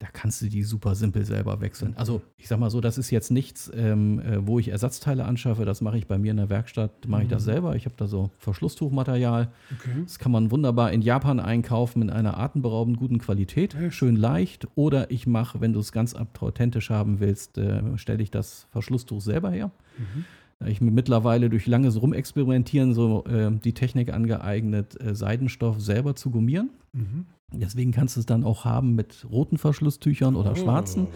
[0.01, 1.95] da kannst du die super simpel selber wechseln.
[1.97, 5.65] Also ich sag mal so, das ist jetzt nichts, ähm, äh, wo ich Ersatzteile anschaffe.
[5.65, 7.47] Das mache ich bei mir in der Werkstatt, mache ich das mhm.
[7.47, 7.77] selber.
[7.77, 9.51] Ich habe da so Verschlusstuchmaterial.
[9.77, 10.03] Okay.
[10.05, 14.69] Das kann man wunderbar in Japan einkaufen in einer atemberaubend guten Qualität, schön leicht.
[14.77, 19.21] Oder ich mache, wenn du es ganz authentisch haben willst, äh, stelle ich das Verschlusstuch
[19.21, 19.73] selber her.
[19.99, 20.25] Mhm.
[20.67, 26.31] Ich mir mittlerweile durch langes Rumexperimentieren so äh, die Technik angeeignet, äh, Seidenstoff selber zu
[26.31, 26.71] gummieren.
[26.93, 27.27] Mhm.
[27.53, 30.57] Deswegen kannst du es dann auch haben mit roten Verschlusstüchern oder oh.
[30.57, 31.07] schwarzen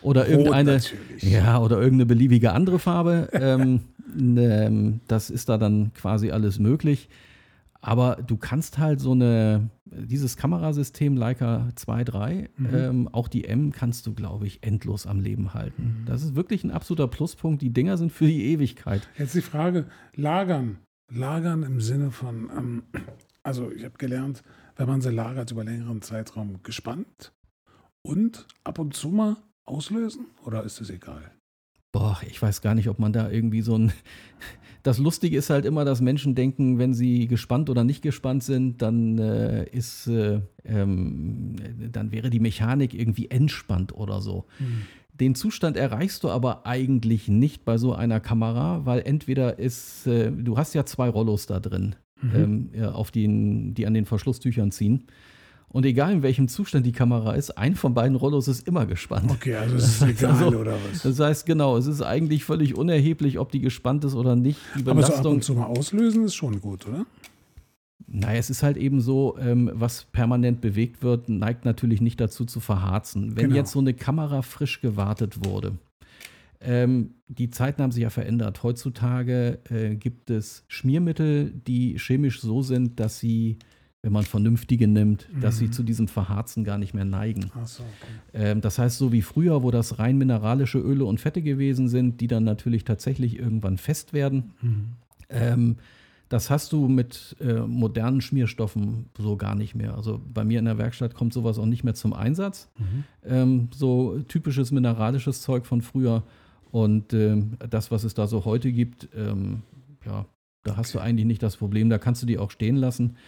[0.00, 0.80] oder irgendeine,
[1.18, 3.28] ja, oder irgendeine beliebige andere Farbe.
[3.32, 3.80] ähm,
[4.18, 7.08] ähm, das ist da dann quasi alles möglich.
[7.84, 12.68] Aber du kannst halt so eine, dieses Kamerasystem Leica 2, 3, mhm.
[12.72, 16.02] ähm, auch die M kannst du, glaube ich, endlos am Leben halten.
[16.02, 16.06] Mhm.
[16.06, 17.60] Das ist wirklich ein absoluter Pluspunkt.
[17.60, 19.08] Die Dinger sind für die Ewigkeit.
[19.18, 20.78] Jetzt die Frage, lagern.
[21.10, 22.82] Lagern im Sinne von, ähm,
[23.42, 24.44] also ich habe gelernt,
[24.76, 27.32] wenn man sie lagert über längeren Zeitraum gespannt
[28.02, 31.30] und ab und zu mal auslösen oder ist es egal?
[31.92, 33.92] Boah, ich weiß gar nicht, ob man da irgendwie so ein.
[34.84, 38.82] Das Lustige ist halt immer, dass Menschen denken, wenn sie gespannt oder nicht gespannt sind,
[38.82, 41.54] dann äh, ist, äh, ähm,
[41.92, 44.44] dann wäre die Mechanik irgendwie entspannt oder so.
[44.58, 44.82] Mhm.
[45.12, 50.32] Den Zustand erreichst du aber eigentlich nicht bei so einer Kamera, weil entweder ist, äh,
[50.32, 52.70] du hast ja zwei Rollos da drin mhm.
[52.74, 55.04] ähm, auf den, die an den Verschlusstüchern ziehen.
[55.72, 59.30] Und egal in welchem Zustand die Kamera ist, ein von beiden Rollos ist immer gespannt.
[59.30, 61.02] Okay, also es ist egal also, oder was?
[61.02, 64.60] Das heißt, genau, es ist eigentlich völlig unerheblich, ob die gespannt ist oder nicht.
[64.78, 67.06] Die Aber so ab und zu mal auslösen ist schon gut, oder?
[68.06, 72.44] Naja, es ist halt eben so, ähm, was permanent bewegt wird, neigt natürlich nicht dazu
[72.44, 73.36] zu verharzen.
[73.36, 73.56] Wenn genau.
[73.56, 75.78] jetzt so eine Kamera frisch gewartet wurde,
[76.64, 78.62] ähm, die Zeiten haben sich ja verändert.
[78.62, 83.58] Heutzutage äh, gibt es Schmiermittel, die chemisch so sind, dass sie,
[84.02, 85.40] wenn man vernünftige nimmt, mhm.
[85.40, 85.72] dass sie mhm.
[85.72, 87.50] zu diesem Verharzen gar nicht mehr neigen.
[87.64, 88.44] So, okay.
[88.50, 92.20] ähm, das heißt, so wie früher, wo das rein mineralische Öle und Fette gewesen sind,
[92.20, 94.52] die dann natürlich tatsächlich irgendwann fest werden.
[94.60, 94.84] Mhm.
[95.30, 95.76] Ähm,
[96.28, 99.94] das hast du mit äh, modernen Schmierstoffen so gar nicht mehr.
[99.94, 102.70] Also bei mir in der Werkstatt kommt sowas auch nicht mehr zum Einsatz.
[102.78, 103.04] Mhm.
[103.22, 106.22] Ähm, so typisches mineralisches Zeug von früher
[106.72, 109.62] und ähm, das, was es da so heute gibt, ähm,
[110.06, 110.24] ja,
[110.64, 111.90] da hast du eigentlich nicht das Problem.
[111.90, 113.18] Da kannst du die auch stehen lassen.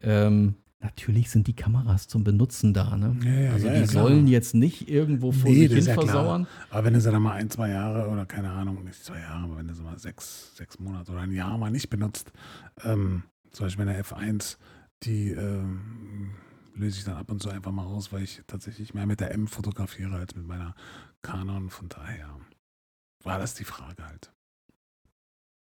[0.00, 2.96] Ähm, natürlich sind die Kameras zum Benutzen da.
[2.96, 3.14] Ne?
[3.22, 6.46] Ja, ja, also ja, die sollen jetzt nicht irgendwo vor nee, sich hin versauern.
[6.70, 9.44] Aber wenn du sie dann mal ein, zwei Jahre oder keine Ahnung, nicht zwei Jahre,
[9.44, 12.32] aber wenn du sie mal sechs, sechs Monate oder ein Jahr mal nicht benutzt,
[12.82, 14.56] ähm, zum Beispiel in der F1,
[15.02, 16.30] die ähm,
[16.74, 19.32] löse ich dann ab und zu einfach mal raus, weil ich tatsächlich mehr mit der
[19.32, 20.74] M fotografiere als mit meiner
[21.20, 21.68] Canon.
[21.68, 22.30] Von daher
[23.26, 24.30] war das die Frage halt.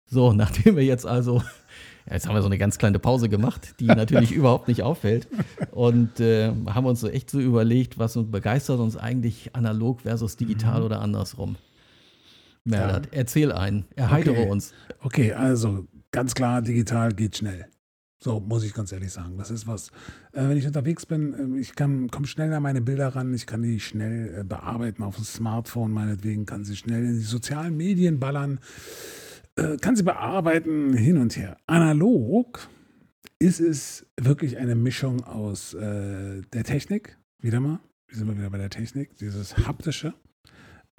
[0.06, 1.42] So, nachdem wir jetzt also,
[2.10, 5.28] jetzt haben wir so eine ganz kleine Pause gemacht, die natürlich überhaupt nicht auffällt.
[5.70, 10.36] Und äh, haben uns so echt so überlegt, was uns begeistert uns eigentlich analog versus
[10.36, 10.86] digital mhm.
[10.86, 11.56] oder andersrum.
[12.64, 13.12] Merlert, ja.
[13.12, 14.50] erzähl einen, erheitere okay.
[14.50, 14.72] uns.
[15.00, 17.66] Okay, also ganz klar, digital geht schnell.
[18.22, 19.36] So muss ich ganz ehrlich sagen.
[19.36, 19.88] Das ist was,
[20.30, 23.62] äh, wenn ich unterwegs bin, äh, ich komme schnell an meine Bilder ran, ich kann
[23.62, 28.20] die schnell äh, bearbeiten auf dem Smartphone, meinetwegen kann sie schnell in die sozialen Medien
[28.20, 28.60] ballern,
[29.56, 31.56] äh, kann sie bearbeiten, hin und her.
[31.66, 32.68] Analog
[33.40, 38.50] ist es wirklich eine Mischung aus äh, der Technik, wieder mal, wir sind mal wieder
[38.50, 40.14] bei der Technik, dieses haptische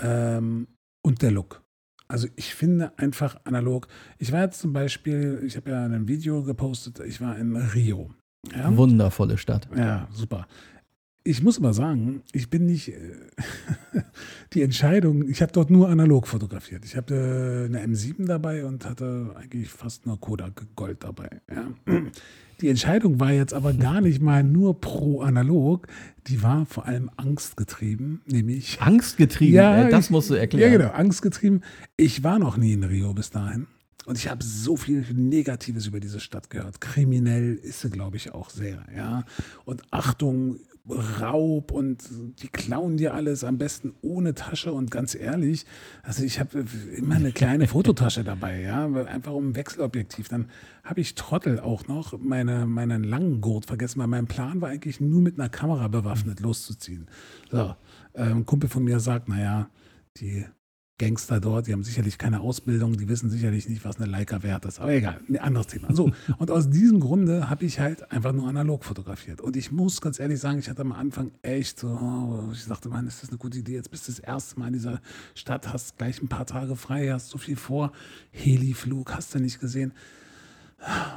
[0.02, 0.68] ähm,
[1.02, 1.63] und der Look.
[2.14, 3.88] Also ich finde einfach analog.
[4.20, 8.12] Ich war jetzt zum Beispiel, ich habe ja ein Video gepostet, ich war in Rio.
[8.56, 8.78] Ja?
[8.78, 9.68] Wundervolle Stadt.
[9.76, 10.46] Ja, super.
[11.26, 12.96] Ich muss aber sagen, ich bin nicht äh,
[14.54, 16.84] die Entscheidung, ich habe dort nur analog fotografiert.
[16.84, 21.30] Ich hatte äh, eine M7 dabei und hatte eigentlich fast nur Kodak Gold dabei.
[21.50, 21.68] Ja.
[22.62, 25.88] Die Entscheidung war jetzt aber gar nicht mal nur pro analog,
[26.28, 28.78] die war vor allem angstgetrieben, nämlich.
[28.82, 30.72] Angstgetrieben, ja, das musst du erklären.
[30.72, 31.64] Ja, genau, angstgetrieben.
[31.98, 33.68] Ich war noch nie in Rio bis dahin.
[34.06, 36.80] Und ich habe so viel Negatives über diese Stadt gehört.
[36.80, 39.26] Kriminell ist sie, glaube ich, auch sehr, ja.
[39.66, 40.60] Und Achtung,
[40.90, 42.04] Raub und
[42.42, 45.66] die klauen dir alles am besten ohne Tasche und ganz ehrlich,
[46.02, 46.66] also ich habe
[46.98, 50.28] immer eine kleine Fototasche dabei, ja, einfach um ein Wechselobjektiv.
[50.28, 50.50] Dann
[50.84, 55.00] habe ich Trottel auch noch meine, meinen langen Gurt vergessen, weil mein Plan war eigentlich
[55.00, 57.08] nur mit einer Kamera bewaffnet loszuziehen.
[57.50, 57.76] So,
[58.16, 59.70] ähm, ein Kumpel von mir sagt, naja,
[60.18, 60.46] die
[61.00, 64.66] Gangster dort, die haben sicherlich keine Ausbildung, die wissen sicherlich nicht, was eine Leica wert
[64.66, 64.80] ist.
[64.80, 65.94] Aber egal, ein anderes Thema.
[65.94, 69.42] So, und aus diesem Grunde habe ich halt einfach nur analog fotografiert.
[69.42, 72.90] Und ich muss ganz ehrlich sagen, ich hatte am Anfang echt so, oh, ich dachte,
[72.90, 73.74] Mann, ist das eine gute Idee?
[73.74, 75.02] Jetzt bist du das erste Mal in dieser
[75.34, 77.92] Stadt, hast gleich ein paar Tage frei, hast so viel vor.
[78.32, 79.94] Heliflug, hast du nicht gesehen.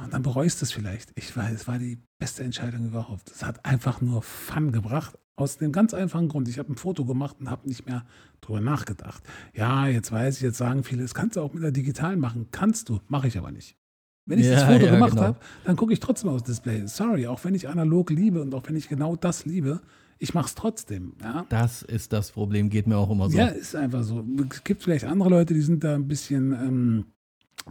[0.03, 1.11] Und dann bereust du es vielleicht.
[1.15, 3.29] Ich weiß, es war die beste Entscheidung überhaupt.
[3.29, 5.17] Es hat einfach nur Fun gebracht.
[5.39, 8.03] Aus dem ganz einfachen Grund, ich habe ein Foto gemacht und habe nicht mehr
[8.41, 9.21] drüber nachgedacht.
[9.53, 12.47] Ja, jetzt weiß ich, jetzt sagen viele, das kannst du auch mit der digitalen machen.
[12.49, 13.77] Kannst du, mache ich aber nicht.
[14.25, 15.23] Wenn ich ja, das Foto ja, gemacht genau.
[15.23, 16.87] habe, dann gucke ich trotzdem aufs Display.
[16.87, 19.79] Sorry, auch wenn ich analog liebe und auch wenn ich genau das liebe,
[20.17, 21.13] ich mache es trotzdem.
[21.21, 21.45] Ja?
[21.49, 23.37] Das ist das Problem, geht mir auch immer so.
[23.37, 24.25] Ja, ist einfach so.
[24.51, 27.05] Es gibt vielleicht andere Leute, die sind da ein bisschen ähm,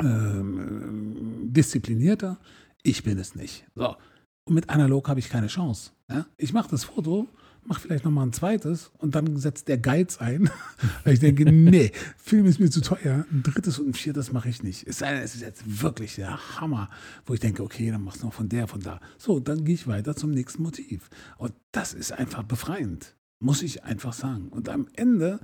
[0.00, 2.38] ähm, disziplinierter.
[2.84, 3.66] Ich bin es nicht.
[3.74, 3.96] So.
[4.44, 5.90] Und mit analog habe ich keine Chance.
[6.08, 6.26] Ja?
[6.36, 7.26] Ich mache das Foto,
[7.68, 10.50] mache vielleicht nochmal ein zweites und dann setzt der Geiz ein.
[11.04, 13.26] Weil ich denke, nee, Film ist mir zu teuer.
[13.30, 14.86] Ein drittes und ein viertes mache ich nicht.
[14.86, 16.90] Es, es ist jetzt wirklich der Hammer,
[17.24, 19.00] wo ich denke, okay, dann machst du noch von der, von da.
[19.18, 21.10] So, dann gehe ich weiter zum nächsten Motiv.
[21.38, 23.14] Und das ist einfach befreiend.
[23.38, 24.48] Muss ich einfach sagen.
[24.48, 25.40] Und am Ende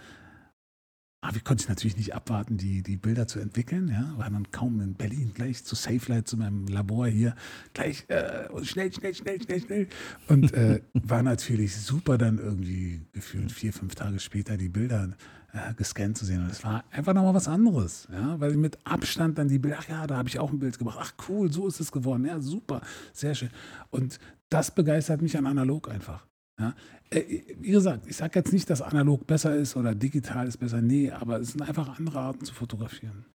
[1.22, 3.88] aber ich konnte natürlich nicht abwarten, die, die Bilder zu entwickeln.
[3.88, 7.36] Ja, war dann kaum in Berlin gleich zu SafeLight, zu meinem Labor hier,
[7.74, 9.88] gleich äh, schnell, schnell, schnell, schnell, schnell.
[10.26, 15.10] Und äh, war natürlich super, dann irgendwie gefühlt vier, fünf Tage später die Bilder
[15.52, 16.42] äh, gescannt zu sehen.
[16.42, 18.08] Und es war einfach nochmal was anderes.
[18.12, 20.76] Ja, weil mit Abstand dann die Bilder, ach ja, da habe ich auch ein Bild
[20.76, 20.98] gemacht.
[21.00, 22.24] Ach cool, so ist es geworden.
[22.24, 22.80] Ja, super,
[23.12, 23.50] sehr schön.
[23.90, 24.18] Und
[24.48, 26.26] das begeistert mich an analog einfach.
[26.59, 26.74] Ja?
[27.11, 30.80] Äh, wie gesagt, ich sage jetzt nicht, dass analog besser ist oder digital ist besser.
[30.82, 33.26] Nee, aber es sind einfach andere Arten zu fotografieren.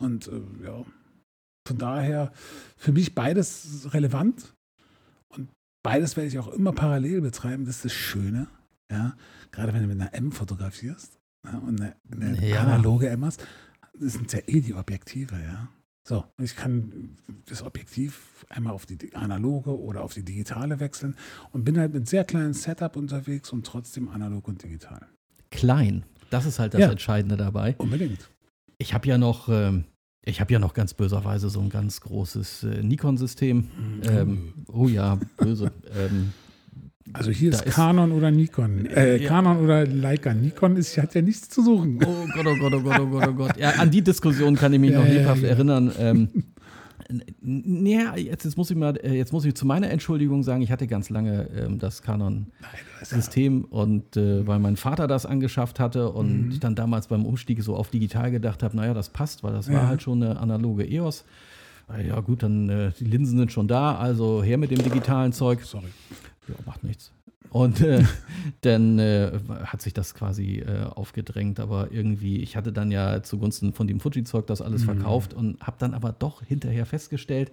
[0.00, 0.84] Und äh, ja,
[1.66, 2.32] von daher
[2.76, 4.54] für mich beides relevant.
[5.28, 5.50] Und
[5.82, 7.64] beides werde ich auch immer parallel betreiben.
[7.64, 8.48] Das ist das Schöne.
[8.90, 9.16] Ja?
[9.50, 12.62] Gerade wenn du mit einer M fotografierst ja, und eine, eine ja.
[12.62, 13.46] analoge M hast,
[13.98, 15.68] das sind ja eh die Objektive, ja.
[16.08, 21.14] So, ich kann das Objektiv einmal auf die analoge oder auf die digitale wechseln
[21.52, 25.06] und bin halt mit sehr kleinem Setup unterwegs und trotzdem analog und digital.
[25.50, 27.74] Klein, das ist halt das ja, Entscheidende dabei.
[27.78, 28.30] Unbedingt.
[28.78, 29.84] Ich habe ja noch, äh,
[30.24, 33.56] ich habe ja noch ganz böserweise so ein ganz großes äh, Nikon-System.
[33.56, 34.02] Mhm.
[34.04, 35.70] Ähm, oh ja, böse.
[35.94, 36.32] ähm,
[37.12, 38.86] also hier ist Canon oder Nikon.
[38.86, 39.28] Äh, ja.
[39.28, 40.34] Canon oder Leica.
[40.34, 41.98] Nikon ist, hat ja nichts zu suchen.
[42.04, 43.56] Oh Gott, oh Gott, oh Gott, oh Gott, oh Gott.
[43.56, 45.92] Ja, an die Diskussion kann ich mich ja, noch lebhaft ja, erinnern.
[45.98, 46.28] Ähm,
[47.40, 50.70] naja, jetzt, jetzt, muss ich mal, äh, jetzt muss ich zu meiner Entschuldigung sagen, ich
[50.70, 56.46] hatte ganz lange ähm, das Canon-System und äh, weil mein Vater das angeschafft hatte und
[56.46, 56.50] mhm.
[56.52, 59.70] ich dann damals beim Umstieg so auf digital gedacht habe, naja, das passt, weil das
[59.72, 61.24] war halt schon eine analoge EOS.
[62.06, 65.62] Ja gut, dann äh, die Linsen sind schon da, also her mit dem digitalen Zeug.
[65.64, 65.88] Sorry
[66.50, 67.12] ja, macht nichts.
[67.50, 68.04] Und äh,
[68.60, 73.72] dann äh, hat sich das quasi äh, aufgedrängt, aber irgendwie, ich hatte dann ja zugunsten
[73.72, 74.86] von dem Fuji-Zeug das alles mhm.
[74.86, 77.50] verkauft und habe dann aber doch hinterher festgestellt,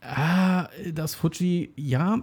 [0.00, 2.22] ah, das Fuji, ja,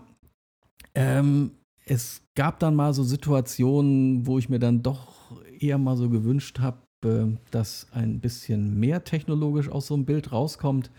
[0.94, 1.52] ähm,
[1.86, 5.14] es gab dann mal so Situationen, wo ich mir dann doch
[5.60, 10.32] eher mal so gewünscht habe, äh, dass ein bisschen mehr technologisch aus so einem Bild
[10.32, 10.92] rauskommt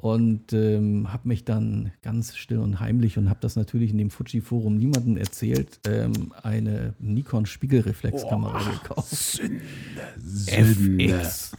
[0.00, 4.08] und ähm, habe mich dann ganz still und heimlich und habe das natürlich in dem
[4.08, 9.10] Fuji-Forum niemandem erzählt, ähm, eine Nikon Spiegelreflexkamera oh, gekauft.
[9.10, 9.60] Sünde,
[10.16, 11.04] Sünde.
[11.04, 11.52] FX.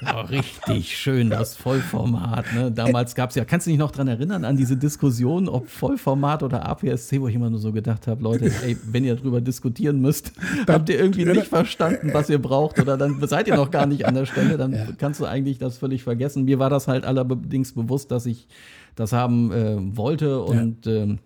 [0.00, 2.52] Ja, richtig schön, das Vollformat.
[2.54, 2.70] Ne?
[2.70, 6.42] Damals gab es ja, kannst du dich noch daran erinnern, an diese Diskussion, ob Vollformat
[6.42, 10.00] oder APS-C, wo ich immer nur so gedacht habe, Leute, ey, wenn ihr darüber diskutieren
[10.00, 10.32] müsst,
[10.68, 14.06] habt ihr irgendwie nicht verstanden, was ihr braucht oder dann seid ihr noch gar nicht
[14.06, 14.86] an der Stelle, dann ja.
[14.96, 16.44] kannst du eigentlich das völlig vergessen.
[16.44, 18.48] Mir war das halt allerdings bewusst, dass ich
[18.94, 20.92] das haben äh, wollte und ja.
[20.92, 21.18] ähm,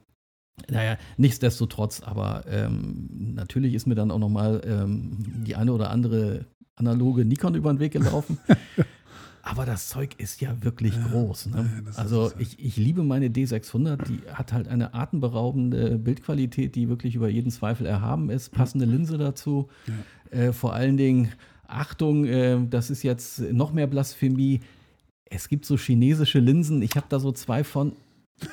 [0.71, 6.47] naja, nichtsdestotrotz, aber ähm, natürlich ist mir dann auch nochmal ähm, die eine oder andere
[6.77, 8.39] analoge Nikon über den Weg gelaufen.
[9.45, 11.47] Aber das Zeug ist ja wirklich ja, groß.
[11.47, 11.83] Ne?
[11.85, 17.17] Ja, also ich, ich liebe meine D600, die hat halt eine atemberaubende Bildqualität, die wirklich
[17.17, 18.51] über jeden Zweifel erhaben ist.
[18.53, 19.69] Passende Linse dazu.
[19.89, 20.39] Ja.
[20.39, 21.33] Äh, vor allen Dingen,
[21.67, 24.61] Achtung, äh, das ist jetzt noch mehr Blasphemie.
[25.25, 27.97] Es gibt so chinesische Linsen, ich habe da so zwei von.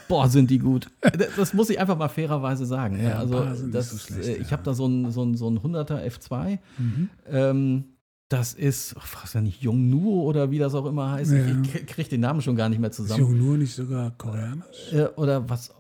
[0.08, 0.88] Boah, sind die gut.
[1.38, 3.02] Das muss ich einfach mal fairerweise sagen.
[3.02, 5.60] Ja, also das, so schlecht, äh, ich habe da so ein, so ein, so ein
[5.60, 6.60] 100er F2.
[6.78, 7.10] Mhm.
[7.28, 7.84] Ähm,
[8.30, 11.32] das ist, oh, was ja nicht Nuo oder wie das auch immer heißt.
[11.32, 11.62] Ja.
[11.64, 13.24] Ich kriege den Namen schon gar nicht mehr zusammen.
[13.24, 14.94] Ist Nuo nicht sogar koreanisch?
[14.94, 15.74] Äh, oder was?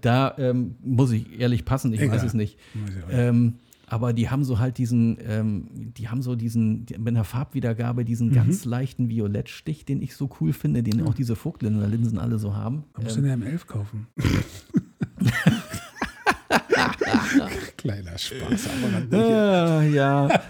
[0.00, 2.16] Da ähm, muss ich ehrlich passen, ich Egal.
[2.16, 2.58] weiß es nicht.
[3.10, 8.06] Ähm, aber die haben so halt diesen, ähm, die haben so diesen, mit einer Farbwiedergabe,
[8.06, 8.34] diesen mhm.
[8.34, 11.06] ganz leichten Violettstich, den ich so cool finde, den mhm.
[11.06, 12.84] auch diese Vogtländer-Linsen alle so haben.
[12.94, 14.06] Da musst ähm, du eine M11 kaufen.
[17.80, 18.68] Kleiner Spaß,
[19.10, 20.28] aber äh, ja.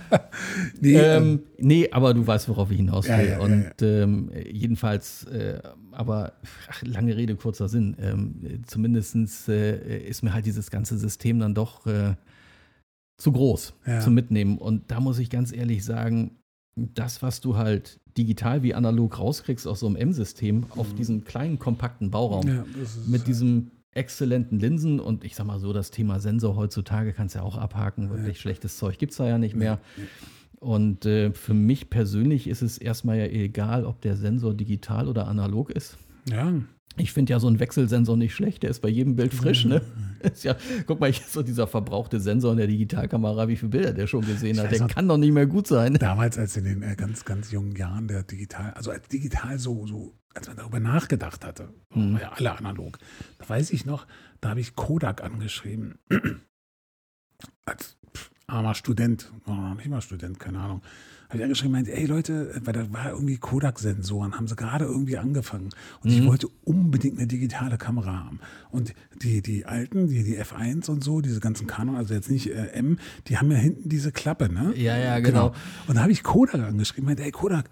[0.81, 3.13] nee, ähm, ähm, nee, aber du weißt, worauf ich hinaus will.
[3.13, 5.61] Ja, ja, und ähm, jedenfalls, äh,
[5.93, 6.33] aber
[6.69, 7.97] ach, lange Rede, kurzer Sinn.
[8.01, 12.17] Ähm, Zumindest äh, ist mir halt dieses ganze System dann doch äh,
[13.17, 14.59] zu groß zum Mitnehmen.
[14.59, 16.39] Und da muss ich ganz ehrlich sagen,
[16.75, 20.65] das, was du halt digital wie analog rauskriegst aus so einem M-System mhm.
[20.71, 22.65] auf diesem kleinen, kompakten Bauraum
[23.07, 27.41] mit diesem exzellenten Linsen und ich sag mal so, das Thema Sensor heutzutage kannst du
[27.41, 28.11] ja auch abhaken.
[28.11, 28.41] Wirklich ja.
[28.43, 29.81] schlechtes Zeug gibt es da ja nicht mehr.
[30.61, 35.27] Und äh, für mich persönlich ist es erstmal ja egal, ob der Sensor digital oder
[35.27, 35.97] analog ist.
[36.29, 36.53] Ja.
[36.97, 39.81] Ich finde ja so ein Wechselsensor nicht schlecht, der ist bei jedem Bild frisch, ne?
[40.21, 40.55] Ist ja,
[40.87, 44.61] guck mal, so dieser verbrauchte Sensor in der Digitalkamera, wie viele Bilder der schon gesehen
[44.61, 45.95] hat, der kann doch nicht mehr gut sein.
[45.95, 49.87] Damals, als in den äh, ganz, ganz jungen Jahren der Digital, also als digital so,
[49.87, 52.19] so als man darüber nachgedacht hatte, mhm.
[52.21, 52.99] ja alle analog,
[53.39, 54.07] da weiß ich noch,
[54.41, 55.99] da habe ich Kodak angeschrieben.
[57.65, 57.97] als
[58.47, 60.83] armer Student, noch nicht mal Student, keine Ahnung
[61.31, 65.17] habe ich angeschrieben, meinte, ey Leute, weil da war irgendwie Kodak-Sensoren, haben sie gerade irgendwie
[65.17, 65.69] angefangen.
[66.03, 66.19] Und mhm.
[66.19, 68.41] ich wollte unbedingt eine digitale Kamera haben.
[68.71, 72.51] Und die, die alten, die, die F1 und so, diese ganzen Canon, also jetzt nicht
[72.51, 74.73] äh, M, die haben ja hinten diese Klappe, ne?
[74.77, 75.51] Ja, ja, genau.
[75.51, 75.61] genau.
[75.87, 77.71] Und da habe ich Kodak angeschrieben, meinte, ey Kodak,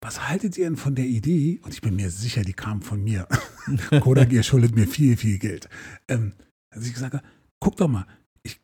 [0.00, 1.60] was haltet ihr denn von der Idee?
[1.62, 3.28] Und ich bin mir sicher, die kam von mir.
[4.00, 5.68] Kodak, ihr schuldet mir viel, viel Geld.
[6.08, 6.32] Ähm,
[6.70, 7.24] als ich gesagt habe,
[7.58, 8.06] guck doch mal,
[8.42, 8.60] ich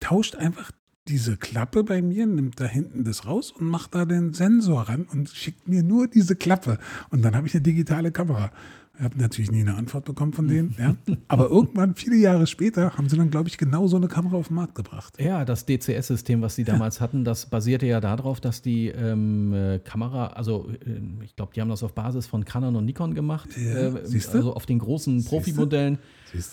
[0.00, 0.72] tauscht einfach
[1.06, 5.04] diese Klappe bei mir, nimmt da hinten das raus und macht da den Sensor ran
[5.04, 6.78] und schickt mir nur diese Klappe.
[7.10, 8.50] Und dann habe ich eine digitale Kamera.
[8.96, 10.76] Ich habe natürlich nie eine Antwort bekommen von denen.
[10.78, 10.94] Ja.
[11.26, 14.48] Aber irgendwann, viele Jahre später, haben sie dann, glaube ich, genau so eine Kamera auf
[14.48, 15.20] den Markt gebracht.
[15.20, 17.00] Ja, das DCS-System, was sie damals ja.
[17.02, 21.60] hatten, das basierte ja darauf, dass die ähm, äh, Kamera, also äh, ich glaube, die
[21.60, 23.48] haben das auf Basis von Canon und Nikon gemacht.
[23.56, 25.98] Ja, äh, also auf den großen Profimodellen.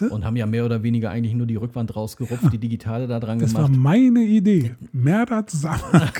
[0.09, 2.49] Und haben ja mehr oder weniger eigentlich nur die Rückwand rausgerupft, ja.
[2.49, 3.69] die digitale da dran das gemacht.
[3.69, 4.75] Das war meine Idee.
[4.91, 5.81] Merda zusammen.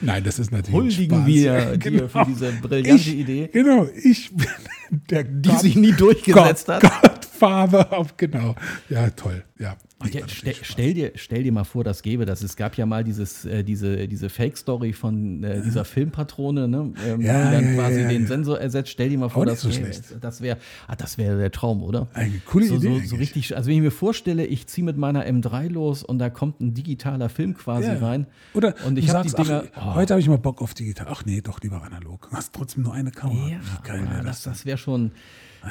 [0.00, 1.26] Nein, das ist natürlich Huldigen Spaß.
[1.26, 1.98] wir genau.
[1.98, 3.50] dir für diese brillante ich, Idee.
[3.52, 4.46] Genau, ich bin
[4.90, 7.02] der Die Gott, sich nie durchgesetzt Gott, hat.
[7.02, 8.54] Gottfarbe auf, genau.
[8.88, 9.76] Ja, toll, ja.
[10.02, 12.42] Ja, stell, stell, dir, stell dir mal vor, das gäbe das.
[12.42, 16.94] Es gab ja mal dieses, äh, diese, diese Fake-Story von äh, dieser Filmpatrone, ne?
[17.06, 18.88] ähm, ja, die dann ja, quasi ja, den Sensor ersetzt.
[18.88, 20.56] Stell dir mal vor, das, so wär, das wäre
[20.88, 22.08] ah, das wär der Traum, oder?
[22.14, 23.00] Eine coole so, Idee.
[23.00, 26.18] So, so, richtig, also wenn ich mir vorstelle, ich ziehe mit meiner M3 los und
[26.18, 28.26] da kommt ein digitaler Film quasi rein.
[28.54, 29.64] Oder und ich habe die Dinger.
[29.74, 29.94] Ach, oh.
[29.96, 31.08] Heute habe ich mal Bock auf digital.
[31.10, 32.28] Ach nee, doch lieber analog.
[32.30, 33.48] Du hast trotzdem nur eine Kamera.
[33.48, 35.12] Ja, Wie geil das, das wäre schon.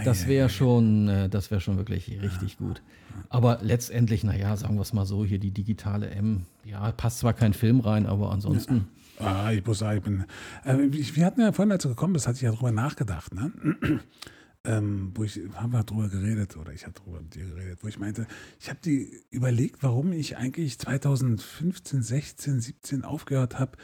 [0.05, 2.81] Das wäre schon, äh, das wäre schon wirklich richtig gut.
[3.29, 7.33] Aber letztendlich, naja, sagen wir es mal so, hier die digitale M, ja, passt zwar
[7.33, 8.87] kein Film rein, aber ansonsten.
[9.17, 10.25] Ah, ich muss sagen, ich bin.
[10.63, 13.51] Äh, wir hatten ja vorhin, du gekommen bist, hatte ich ja drüber nachgedacht, ne?
[14.63, 17.87] ähm, wo ich, haben wir drüber geredet, oder ich habe drüber mit dir geredet, wo
[17.87, 18.27] ich meinte,
[18.59, 23.77] ich habe die überlegt, warum ich eigentlich 2015, 16, 17 aufgehört habe,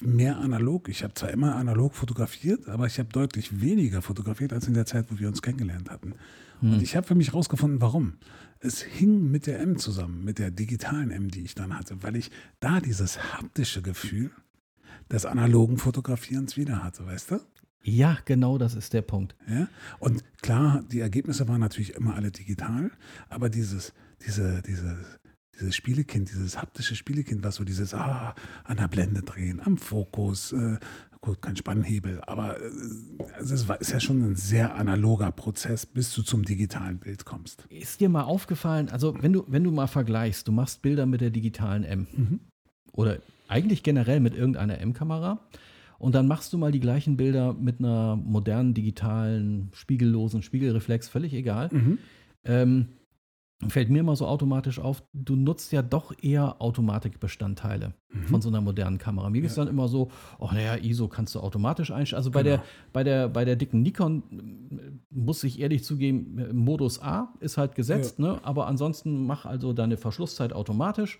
[0.00, 0.88] mehr analog.
[0.88, 4.86] Ich habe zwar immer analog fotografiert, aber ich habe deutlich weniger fotografiert als in der
[4.86, 6.14] Zeit, wo wir uns kennengelernt hatten.
[6.60, 6.74] Hm.
[6.74, 8.14] Und ich habe für mich herausgefunden, warum.
[8.58, 12.16] Es hing mit der M zusammen, mit der digitalen M, die ich dann hatte, weil
[12.16, 14.30] ich da dieses haptische Gefühl
[15.10, 17.40] des analogen Fotografierens wieder hatte, weißt du?
[17.82, 19.36] Ja, genau, das ist der Punkt.
[19.48, 19.68] Ja?
[20.00, 22.90] Und klar, die Ergebnisse waren natürlich immer alle digital,
[23.28, 23.92] aber dieses,
[24.26, 24.98] diese, diese,
[25.58, 28.34] dieses Spielekind, dieses haptische Spielekind, was so dieses ah,
[28.64, 30.78] an der Blende drehen, am Fokus, äh,
[31.20, 32.66] gut, kein Spannhebel, aber äh,
[33.40, 37.66] es ist, ist, ja schon ein sehr analoger Prozess, bis du zum digitalen Bild kommst.
[37.68, 41.20] Ist dir mal aufgefallen, also wenn du, wenn du mal vergleichst, du machst Bilder mit
[41.20, 42.40] der digitalen M mhm.
[42.92, 45.40] oder eigentlich generell mit irgendeiner M-Kamera
[45.98, 51.32] und dann machst du mal die gleichen Bilder mit einer modernen, digitalen, spiegellosen Spiegelreflex, völlig
[51.32, 51.70] egal.
[51.72, 51.98] Mhm.
[52.44, 52.88] Ähm,
[53.68, 58.22] fällt mir immer so automatisch auf, du nutzt ja doch eher Automatikbestandteile mhm.
[58.24, 59.30] von so einer modernen Kamera.
[59.30, 59.46] Mir ja.
[59.46, 62.18] ist dann immer so, oh naja, ISO kannst du automatisch einstellen.
[62.18, 62.56] Also bei, genau.
[62.56, 67.74] der, bei, der, bei der dicken Nikon muss ich ehrlich zugeben, Modus A ist halt
[67.74, 68.26] gesetzt, ja.
[68.26, 68.40] ne?
[68.42, 71.18] aber ansonsten mach also deine Verschlusszeit automatisch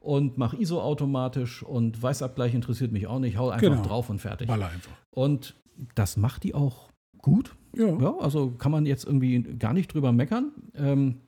[0.00, 3.82] und mach ISO automatisch und Weißabgleich interessiert mich auch nicht, hau einfach genau.
[3.82, 4.46] drauf und fertig.
[4.46, 4.92] Baller einfach.
[5.10, 5.54] Und
[5.94, 7.56] das macht die auch gut.
[7.74, 7.98] Ja.
[7.98, 8.14] ja.
[8.18, 10.52] Also kann man jetzt irgendwie gar nicht drüber meckern.
[10.74, 11.20] Ähm,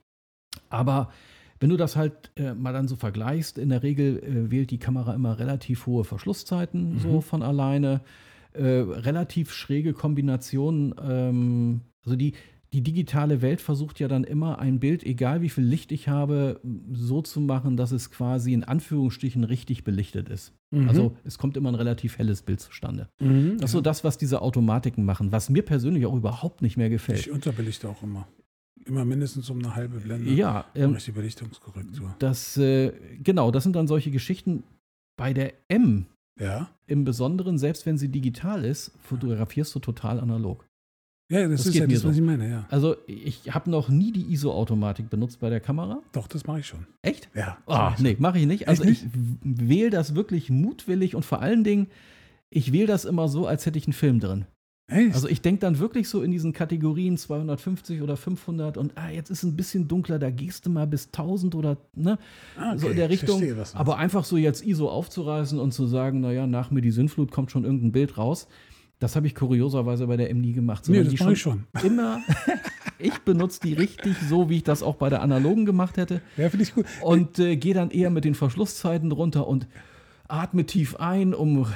[0.68, 1.11] aber
[1.59, 4.78] wenn du das halt äh, mal dann so vergleichst, in der Regel äh, wählt die
[4.78, 6.98] Kamera immer relativ hohe Verschlusszeiten, mhm.
[6.98, 8.01] so von alleine.
[8.53, 10.92] Äh, relativ schräge Kombinationen.
[11.01, 12.32] Ähm, also die,
[12.72, 16.61] die digitale Welt versucht ja dann immer ein Bild, egal wie viel Licht ich habe,
[16.92, 20.53] so zu machen, dass es quasi in Anführungsstrichen richtig belichtet ist.
[20.70, 20.88] Mhm.
[20.88, 23.09] Also es kommt immer ein relativ helles Bild zustande.
[23.20, 23.78] Mhm, das ist ja.
[23.78, 27.20] so das, was diese Automatiken machen, was mir persönlich auch überhaupt nicht mehr gefällt.
[27.20, 28.26] Ich unterbelichte auch immer.
[28.91, 30.32] Immer mindestens um eine halbe Blende.
[30.32, 30.64] Ja.
[30.74, 32.16] Ähm, die Belichtungskorrektur.
[32.18, 34.64] Das, äh, genau, das sind dann solche Geschichten.
[35.16, 36.07] Bei der M
[36.41, 36.68] ja.
[36.88, 40.66] im Besonderen, selbst wenn sie digital ist, fotografierst du total analog.
[41.30, 42.09] Ja, das, das ist ja das, so.
[42.09, 42.66] was ich meine, ja.
[42.68, 46.03] Also ich habe noch nie die ISO-Automatik benutzt bei der Kamera.
[46.11, 46.88] Doch, das mache ich schon.
[47.03, 47.28] Echt?
[47.32, 47.59] Ja.
[47.66, 48.66] Oh, nee, mache ich nicht.
[48.66, 49.05] Also nicht?
[49.05, 49.11] ich
[49.45, 51.86] wähle das wirklich mutwillig und vor allen Dingen,
[52.51, 54.47] ich wähle das immer so, als hätte ich einen Film drin.
[54.91, 55.14] Echt?
[55.14, 59.30] Also ich denke dann wirklich so in diesen Kategorien 250 oder 500 und ah, jetzt
[59.30, 62.18] ist es ein bisschen dunkler, da gehst du mal bis 1000 oder ne,
[62.59, 62.78] ah, okay.
[62.78, 63.38] so in der Richtung.
[63.38, 67.30] Verstehe, aber einfach so jetzt ISO aufzureißen und zu sagen, naja, nach mir die Sinnflut
[67.30, 68.49] kommt schon irgendein Bild raus.
[68.99, 70.86] Das habe ich kurioserweise bei der M nie gemacht.
[70.88, 71.64] Nee, das mache ich schon.
[71.82, 72.20] Immer,
[72.99, 76.20] ich benutze die richtig so, wie ich das auch bei der analogen gemacht hätte.
[76.36, 76.84] Ja, finde ich gut.
[77.01, 79.66] Und äh, gehe dann eher mit den Verschlusszeiten runter und
[80.31, 81.66] atme tief ein, um,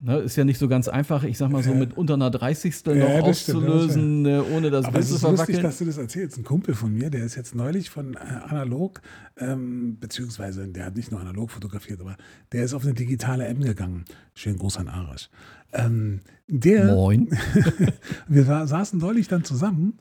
[0.00, 2.84] ne, ist ja nicht so ganz einfach, ich sag mal so mit unter einer 30.
[2.86, 4.56] noch ja, auszulösen, stimmt, ja.
[4.56, 5.34] ohne das Bild zu verwackeln.
[5.34, 6.38] Es ist lustig, dass du das erzählst.
[6.38, 9.00] Ein Kumpel von mir, der ist jetzt neulich von äh, analog,
[9.36, 12.16] ähm, beziehungsweise der hat nicht nur analog fotografiert, aber
[12.52, 14.04] der ist auf eine digitale M gegangen.
[14.34, 15.30] Schönen Gruß an Arash.
[15.72, 17.28] Ähm, der, Moin.
[18.28, 19.98] wir saßen neulich dann zusammen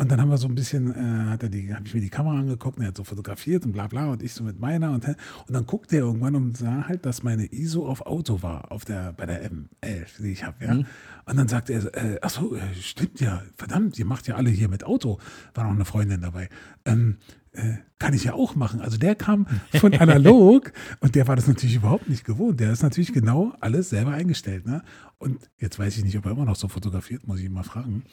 [0.00, 2.08] und dann haben wir so ein bisschen, äh, hat er die, habe ich mir die
[2.08, 4.92] Kamera angeguckt und er hat so fotografiert und bla bla und ich so mit meiner
[4.92, 5.16] und, und
[5.48, 9.12] dann guckte er irgendwann und sah halt, dass meine ISO auf Auto war, auf der,
[9.12, 10.74] bei der M11, die ich habe, ja.
[10.74, 10.86] Mhm.
[11.26, 14.48] Und dann sagte er, äh, ach so, äh, stimmt ja, verdammt, ihr macht ja alle
[14.48, 15.18] hier mit Auto.
[15.52, 16.48] War noch eine Freundin dabei.
[16.86, 17.18] Ähm,
[17.52, 18.80] äh, kann ich ja auch machen.
[18.80, 22.58] Also der kam von analog und der war das natürlich überhaupt nicht gewohnt.
[22.58, 24.66] Der ist natürlich genau alles selber eingestellt.
[24.66, 24.82] Ne?
[25.18, 27.64] Und jetzt weiß ich nicht, ob er immer noch so fotografiert, muss ich ihn mal
[27.64, 28.04] fragen.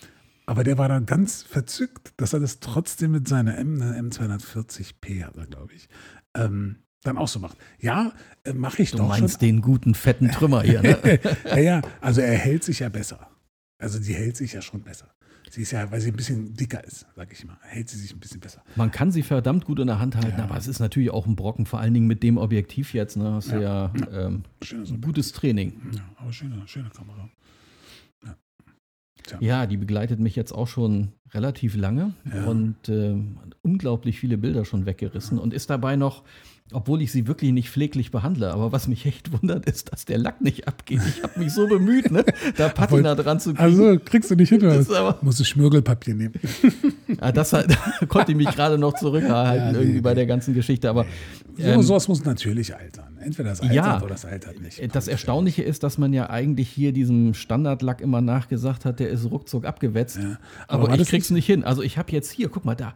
[0.48, 5.26] Aber der war dann ganz verzückt, dass er das trotzdem mit seiner M, eine M240p
[5.26, 5.90] hat er, glaube ich,
[6.36, 7.58] ähm, dann auch so macht.
[7.80, 8.14] Ja,
[8.46, 9.04] äh, mache ich du doch.
[9.04, 9.48] Du meinst schon.
[9.48, 11.20] den guten fetten Trümmer hier, ne?
[11.46, 13.30] ja, ja, also er hält sich ja besser.
[13.78, 15.10] Also die hält sich ja schon besser.
[15.50, 18.14] Sie ist ja, weil sie ein bisschen dicker ist, sag ich mal, hält sie sich
[18.14, 18.64] ein bisschen besser.
[18.76, 20.46] Man kann sie verdammt gut in der Hand halten, ja.
[20.46, 23.18] aber es ist natürlich auch ein Brocken, vor allen Dingen mit dem Objektiv jetzt.
[23.18, 23.58] Ne, hast ja.
[23.58, 24.44] du ja, ähm,
[25.02, 25.74] gutes Training.
[25.94, 27.30] Ja, aber schöne, schöne Kamera.
[29.28, 29.38] Tja.
[29.42, 32.46] Ja, die begleitet mich jetzt auch schon relativ lange ja.
[32.46, 33.16] und äh,
[33.62, 36.24] unglaublich viele Bilder schon weggerissen und ist dabei noch,
[36.74, 40.18] obwohl ich sie wirklich nicht pfleglich behandle, aber was mich echt wundert, ist, dass der
[40.18, 41.02] Lack nicht abgeht.
[41.08, 42.26] Ich habe mich so bemüht, ne,
[42.58, 43.64] da Patina dran zu kriegen.
[43.64, 45.18] Also kriegst du nicht hin, oder?
[45.22, 46.34] Musst du Schmirgelpapier nehmen.
[47.08, 47.78] Ja, das halt,
[48.10, 51.06] konnte ich mich gerade noch zurückhalten, ja, irgendwie nee, bei der ganzen Geschichte, aber.
[51.58, 53.18] Ähm, so, sowas muss natürlich altern.
[53.20, 54.96] Entweder das altert ja, oder das altert nicht.
[54.96, 59.26] Das Erstaunliche ist, dass man ja eigentlich hier diesem Standardlack immer nachgesagt hat, der ist
[59.32, 60.18] ruckzuck abgewetzt.
[60.18, 60.38] Ja,
[60.68, 61.64] aber, aber ich krieg's nicht hin.
[61.64, 62.94] Also ich habe jetzt hier, guck mal da,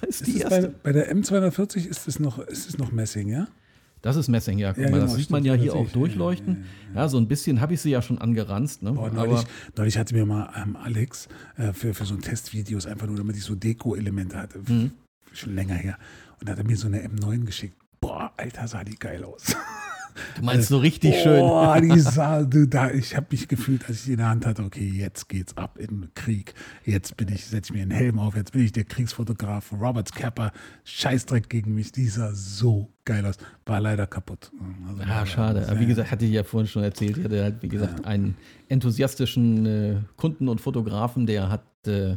[0.00, 0.68] da ist, ist die erste.
[0.68, 3.48] Bei, bei, der M240 ist es noch, ist es noch Messing, ja?
[4.02, 4.72] Das ist Messing, ja.
[4.72, 6.64] Guck ja, mal, genau, das sieht man ja hier auch durchleuchten.
[6.88, 8.82] Ja, ja, ja, so ein bisschen habe ich sie ja schon angeranzt.
[8.82, 8.92] Ne?
[8.92, 9.44] Boah, neulich,
[9.76, 13.36] neulich hatte mir mal ähm, Alex äh, für, für so ein Testvideos einfach nur, damit
[13.36, 14.60] ich so Deko-Elemente hatte.
[14.66, 14.92] Mhm.
[15.32, 15.98] Schon länger her.
[16.40, 17.76] Und da hat er mir so eine M9 geschickt.
[18.00, 19.54] Boah, Alter, sah die geil aus.
[20.36, 21.40] Du meinst so richtig oh, schön.
[21.40, 24.46] Boah, die sah, du, da, ich habe mich gefühlt, als ich die in der Hand
[24.46, 26.54] hatte, okay, jetzt geht's ab in den Krieg.
[26.84, 29.72] Jetzt bin ich, setze ich mir einen Helm auf, jetzt bin ich der Kriegsfotograf.
[29.72, 30.52] Roberts Capper,
[30.84, 31.92] Scheißdreck gegen mich.
[31.92, 33.36] Die sah so geil aus.
[33.66, 34.50] War leider kaputt.
[34.88, 35.66] Also ja, schade.
[35.68, 38.06] Aber wie gesagt, hatte ich ja vorhin schon erzählt, ich hatte halt, wie gesagt, ja.
[38.06, 38.36] einen
[38.68, 42.16] enthusiastischen äh, Kunden und Fotografen, der hat äh,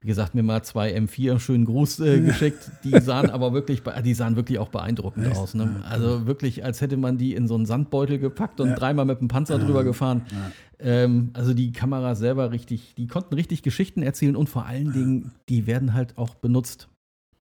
[0.00, 2.70] wie gesagt, mir mal zwei M4 schönen Gruß äh, geschickt.
[2.84, 5.36] Die sahen aber wirklich, die sahen wirklich auch beeindruckend Echt?
[5.36, 5.54] aus.
[5.54, 5.82] Ne?
[5.88, 8.74] Also wirklich, als hätte man die in so einen Sandbeutel gepackt und ja.
[8.76, 9.64] dreimal mit dem Panzer ja.
[9.64, 10.22] drüber gefahren.
[10.30, 10.52] Ja.
[10.80, 15.32] Ähm, also die Kameras selber richtig, die konnten richtig Geschichten erzählen und vor allen Dingen,
[15.48, 16.88] die werden halt auch benutzt.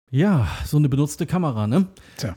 [0.09, 1.85] Ja, so eine benutzte Kamera, ne?
[2.17, 2.35] Tja.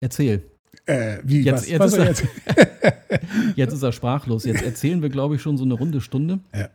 [0.00, 0.50] Erzähl.
[0.86, 2.94] Äh, wie, jetzt, was, jetzt, was ist er,
[3.56, 4.44] jetzt ist er sprachlos.
[4.44, 6.40] Jetzt erzählen wir, glaube ich, schon so eine runde Stunde.
[6.54, 6.70] Ja.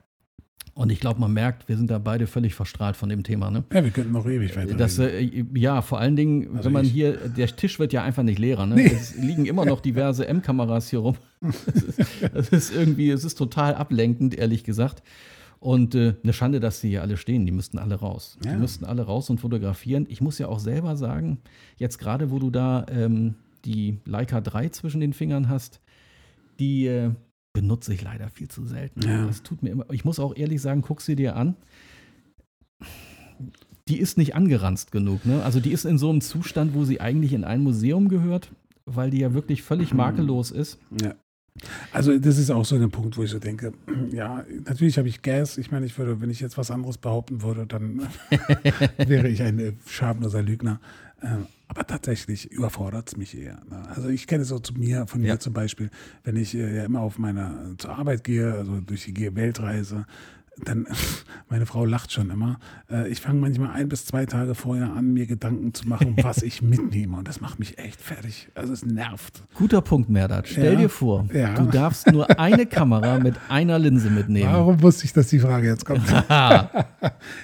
[0.79, 3.51] Und ich glaube, man merkt, wir sind da beide völlig verstrahlt von dem Thema.
[3.51, 3.65] Ne?
[3.73, 4.75] Ja, wir könnten noch ewig weiter.
[4.75, 6.93] Das, äh, ja, vor allen Dingen, also wenn man ich.
[6.93, 8.65] hier, der Tisch wird ja einfach nicht leerer.
[8.65, 8.75] Ne?
[8.75, 8.85] Nee.
[8.85, 11.17] Es liegen immer noch diverse M-Kameras hier rum.
[11.41, 11.99] Das ist,
[12.33, 15.03] das ist, irgendwie, es ist total ablenkend, ehrlich gesagt.
[15.59, 17.45] Und äh, eine Schande, dass die hier alle stehen.
[17.45, 18.37] Die müssten alle raus.
[18.45, 18.53] Ja.
[18.53, 20.05] Die müssten alle raus und fotografieren.
[20.07, 21.39] Ich muss ja auch selber sagen,
[21.75, 25.81] jetzt gerade, wo du da ähm, die Leica 3 zwischen den Fingern hast,
[26.57, 27.11] die, äh,
[27.53, 29.01] benutze ich leider viel zu selten.
[29.01, 29.25] Ja.
[29.25, 29.85] Das tut mir immer.
[29.91, 31.55] Ich muss auch ehrlich sagen, guck sie dir an.
[33.87, 35.25] Die ist nicht angeranzt genug.
[35.25, 35.43] Ne?
[35.43, 38.51] Also die ist in so einem Zustand, wo sie eigentlich in ein Museum gehört,
[38.85, 40.79] weil die ja wirklich völlig makellos ist.
[41.01, 41.15] Ja.
[41.91, 43.73] Also das ist auch so ein Punkt, wo ich so denke,
[44.11, 45.57] ja, natürlich habe ich Gas.
[45.57, 48.07] Ich meine, ich würde, wenn ich jetzt was anderes behaupten würde, dann
[48.97, 50.79] wäre ich ein schamloser Lügner.
[51.69, 53.61] Aber tatsächlich überfordert es mich eher.
[53.69, 53.87] Ne?
[53.89, 55.33] Also ich kenne es so zu mir, von ja.
[55.33, 55.91] mir zum Beispiel,
[56.23, 60.07] wenn ich äh, ja immer auf meiner zur Arbeit gehe, also durch die Weltreise,
[60.65, 60.87] dann,
[61.49, 62.59] meine Frau lacht schon immer.
[62.89, 66.43] Äh, ich fange manchmal ein bis zwei Tage vorher an, mir Gedanken zu machen, was
[66.43, 67.17] ich mitnehme.
[67.17, 68.49] Und das macht mich echt fertig.
[68.55, 69.43] Also es nervt.
[69.53, 70.47] Guter Punkt, Merdat.
[70.47, 71.53] Stell ja, dir vor, ja.
[71.55, 74.51] du darfst nur eine Kamera mit einer Linse mitnehmen.
[74.51, 76.09] Warum wusste ich, dass die Frage jetzt kommt?
[76.29, 76.69] ja,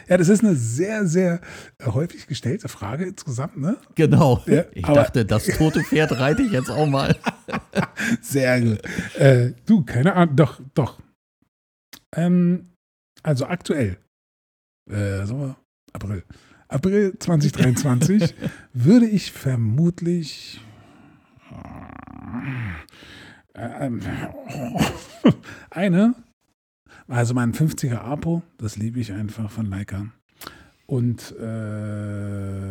[0.07, 1.41] das ist eine sehr, sehr
[1.83, 3.57] häufig gestellte Frage insgesamt.
[3.57, 3.77] Ne?
[3.95, 4.41] Genau.
[4.45, 7.15] Ja, ich dachte, das tote Pferd reite ich jetzt auch mal.
[8.21, 8.79] sehr gut.
[9.17, 10.35] Äh, du, keine Ahnung.
[10.35, 10.99] Doch, doch
[12.15, 12.74] Ähm,
[13.25, 13.97] also aktuell,
[14.89, 15.57] äh, Sommer,
[15.93, 16.23] April,
[16.67, 18.35] April 2023
[18.73, 20.61] würde ich vermutlich
[23.55, 23.91] äh, äh,
[25.71, 26.13] eine,
[27.07, 30.11] also mein 50er Apo, das liebe ich einfach von Leica.
[30.85, 32.69] Und äh,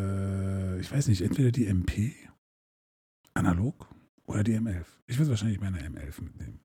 [0.78, 2.14] ich weiß nicht, entweder die MP
[3.34, 3.88] analog
[4.26, 4.84] oder die M11.
[5.08, 6.60] Ich würde wahrscheinlich meine M11 mitnehmen.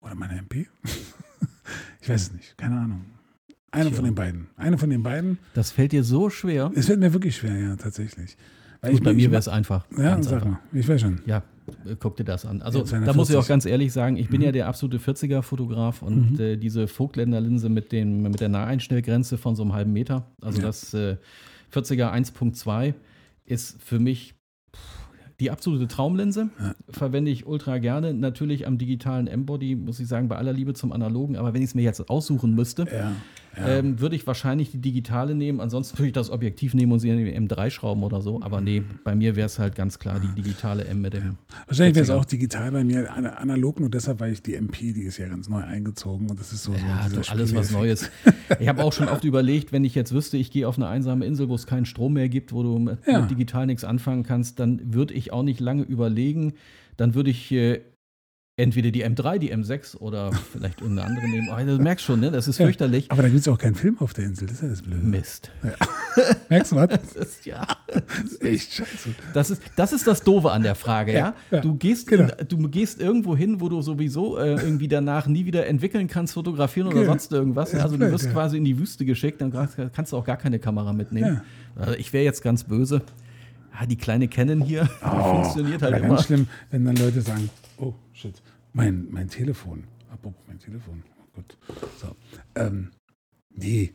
[0.00, 0.68] Oder meine MP?
[2.00, 3.04] ich weiß es nicht, keine Ahnung.
[3.70, 4.46] Eine von den beiden.
[4.56, 5.38] Eine von den beiden.
[5.54, 6.70] Das fällt dir so schwer.
[6.74, 8.36] Es fällt mir wirklich schwer, ja, tatsächlich.
[8.80, 9.86] Weil Gut, ich, bei mir wäre es einfach.
[9.98, 10.48] Ja, sag einfach.
[10.48, 10.60] mal.
[10.72, 11.20] Ich weiß schon.
[11.26, 11.42] Ja,
[11.84, 12.62] äh, guck dir das an.
[12.62, 14.46] Also da muss ich auch ganz ehrlich sagen, ich bin mhm.
[14.46, 16.40] ja der absolute 40er-Fotograf und mhm.
[16.40, 20.66] äh, diese Vogtländer-Linse mit, mit der Naheinstellgrenze von so einem halben Meter, also ja.
[20.66, 21.16] das äh,
[21.74, 22.94] 40er 1.2
[23.44, 24.35] ist für mich
[25.40, 26.48] die absolute Traumlinse
[26.88, 28.14] verwende ich ultra gerne.
[28.14, 31.36] Natürlich am digitalen M-Body, muss ich sagen, bei aller Liebe zum Analogen.
[31.36, 33.12] Aber wenn ich es mir jetzt aussuchen müsste, ja.
[33.56, 33.78] Ja.
[33.78, 35.60] Ähm, würde ich wahrscheinlich die digitale nehmen.
[35.60, 38.42] Ansonsten würde ich das Objektiv nehmen und sie in die M3 schrauben oder so.
[38.42, 41.38] Aber nee, bei mir wäre es halt ganz klar die digitale M mit dem.
[41.66, 45.02] Wahrscheinlich wäre es auch digital bei mir analog, nur deshalb, weil ich die MP, die
[45.02, 46.72] ist ja ganz neu eingezogen und das ist so.
[46.72, 48.10] Ja, so alles was Neues.
[48.60, 51.24] ich habe auch schon oft überlegt, wenn ich jetzt wüsste, ich gehe auf eine einsame
[51.24, 53.20] Insel, wo es keinen Strom mehr gibt, wo du mit, ja.
[53.20, 56.52] mit digital nichts anfangen kannst, dann würde ich auch nicht lange überlegen.
[56.96, 57.80] Dann würde ich äh,
[58.58, 61.48] entweder die M3, die M6 oder vielleicht irgendeine andere nehmen.
[61.52, 62.30] Oh, du merkst schon, ne?
[62.30, 63.10] das ist ja, fürchterlich.
[63.10, 65.04] Aber da gibt es auch keinen Film auf der Insel, das ist ja das Blöde.
[65.04, 65.50] Mist.
[65.62, 65.72] Ja.
[66.48, 66.88] Merkst du was?
[66.88, 67.66] Das ist, ja.
[67.86, 69.10] Das ist echt scheiße.
[69.34, 71.34] Das ist, das ist das Doofe an der Frage, ja?
[71.50, 71.60] ja?
[71.60, 72.32] Du, gehst genau.
[72.38, 76.32] in, du gehst irgendwo hin, wo du sowieso äh, irgendwie danach nie wieder entwickeln kannst,
[76.32, 77.12] fotografieren oder genau.
[77.12, 77.74] sonst irgendwas.
[77.74, 80.94] Also du wirst quasi in die Wüste geschickt, dann kannst du auch gar keine Kamera
[80.94, 81.42] mitnehmen.
[81.74, 83.02] Also ich wäre jetzt ganz böse.
[83.90, 86.14] Die kleine Canon hier oh, funktioniert halt immer.
[86.14, 87.92] Ganz schlimm, wenn dann Leute sagen, oh
[88.76, 89.84] mein, mein Telefon.
[90.12, 91.02] Apropos mein Telefon.
[91.18, 91.56] Oh Gott.
[91.98, 92.14] So.
[92.54, 92.90] Ähm,
[93.50, 93.94] nee,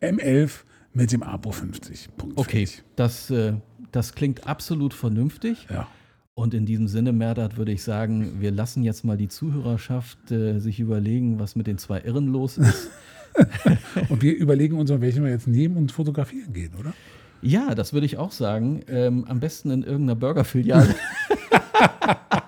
[0.00, 0.60] M11
[0.92, 2.08] mit dem Abo 50.
[2.16, 3.54] Punkt okay, das, äh,
[3.90, 5.66] das klingt absolut vernünftig.
[5.68, 5.88] Ja.
[6.34, 10.60] Und in diesem Sinne, Merdat, würde ich sagen, wir lassen jetzt mal die Zuhörerschaft äh,
[10.60, 12.90] sich überlegen, was mit den zwei Irren los ist.
[14.08, 16.92] und wir überlegen uns, welchen wir jetzt nehmen und fotografieren gehen, oder?
[17.40, 18.82] Ja, das würde ich auch sagen.
[18.88, 20.94] Ähm, am besten in irgendeiner Burgerfiliale.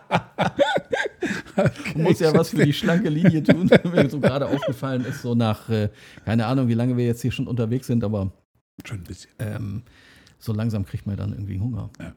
[1.94, 3.70] muss ja was für die schlanke Linie tun.
[3.84, 5.90] Mir so gerade aufgefallen ist, so nach, äh,
[6.24, 8.32] keine Ahnung, wie lange wir jetzt hier schon unterwegs sind, aber
[8.84, 9.30] schon ein bisschen.
[9.38, 9.82] Ähm,
[10.38, 11.90] so langsam kriegt man dann irgendwie Hunger.
[12.00, 12.14] Ja.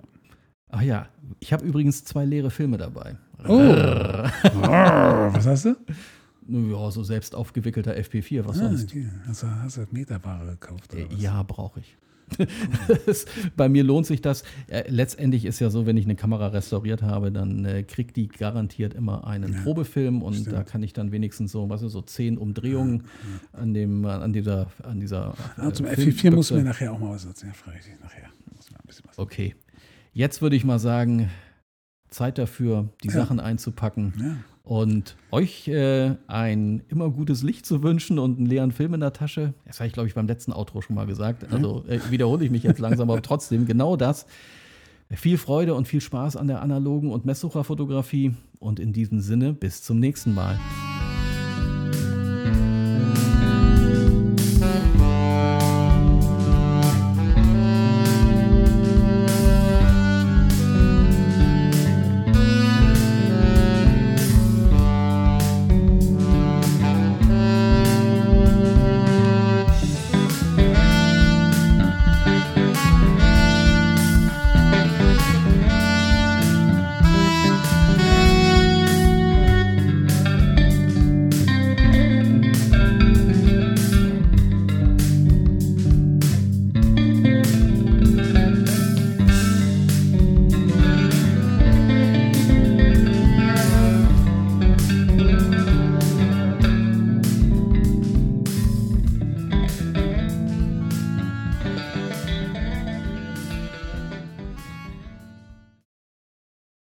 [0.69, 1.07] Ach ja,
[1.39, 3.17] ich habe übrigens zwei leere Filme dabei.
[3.47, 3.57] Oh.
[4.57, 5.75] was hast du?
[6.49, 8.89] Ja, so selbst aufgewickelter FP4, was ah, sonst.
[8.89, 9.09] Okay.
[9.27, 10.93] Hast, du, hast du Meterware gekauft?
[10.93, 11.21] Oder was?
[11.21, 11.97] Ja, brauche ich.
[13.55, 14.43] Bei mir lohnt sich das.
[14.67, 18.27] Äh, letztendlich ist ja so, wenn ich eine Kamera restauriert habe, dann äh, kriegt die
[18.27, 20.55] garantiert immer einen ja, Probefilm und stimmt.
[20.55, 23.61] da kann ich dann wenigstens so, was ist so zehn Umdrehungen ja, ja.
[23.61, 25.35] an dem, an dieser, an dieser.
[25.57, 28.29] Äh, zum F4 muss mir nachher auch mal was erzählen, frage ich nachher.
[29.17, 29.55] Okay.
[30.13, 31.29] Jetzt würde ich mal sagen,
[32.09, 34.43] Zeit dafür, die Sachen einzupacken.
[34.68, 39.14] Und euch äh, ein immer gutes Licht zu wünschen und einen leeren Film in der
[39.14, 39.53] Tasche.
[39.65, 41.49] Das habe ich, glaube ich, beim letzten Outro schon mal gesagt.
[41.53, 44.26] Also äh, wiederhole ich mich jetzt langsam, aber trotzdem genau das.
[45.10, 48.34] Viel Freude und viel Spaß an der analogen und Messsucherfotografie.
[48.60, 50.60] Und in diesem Sinne, bis zum nächsten Mal.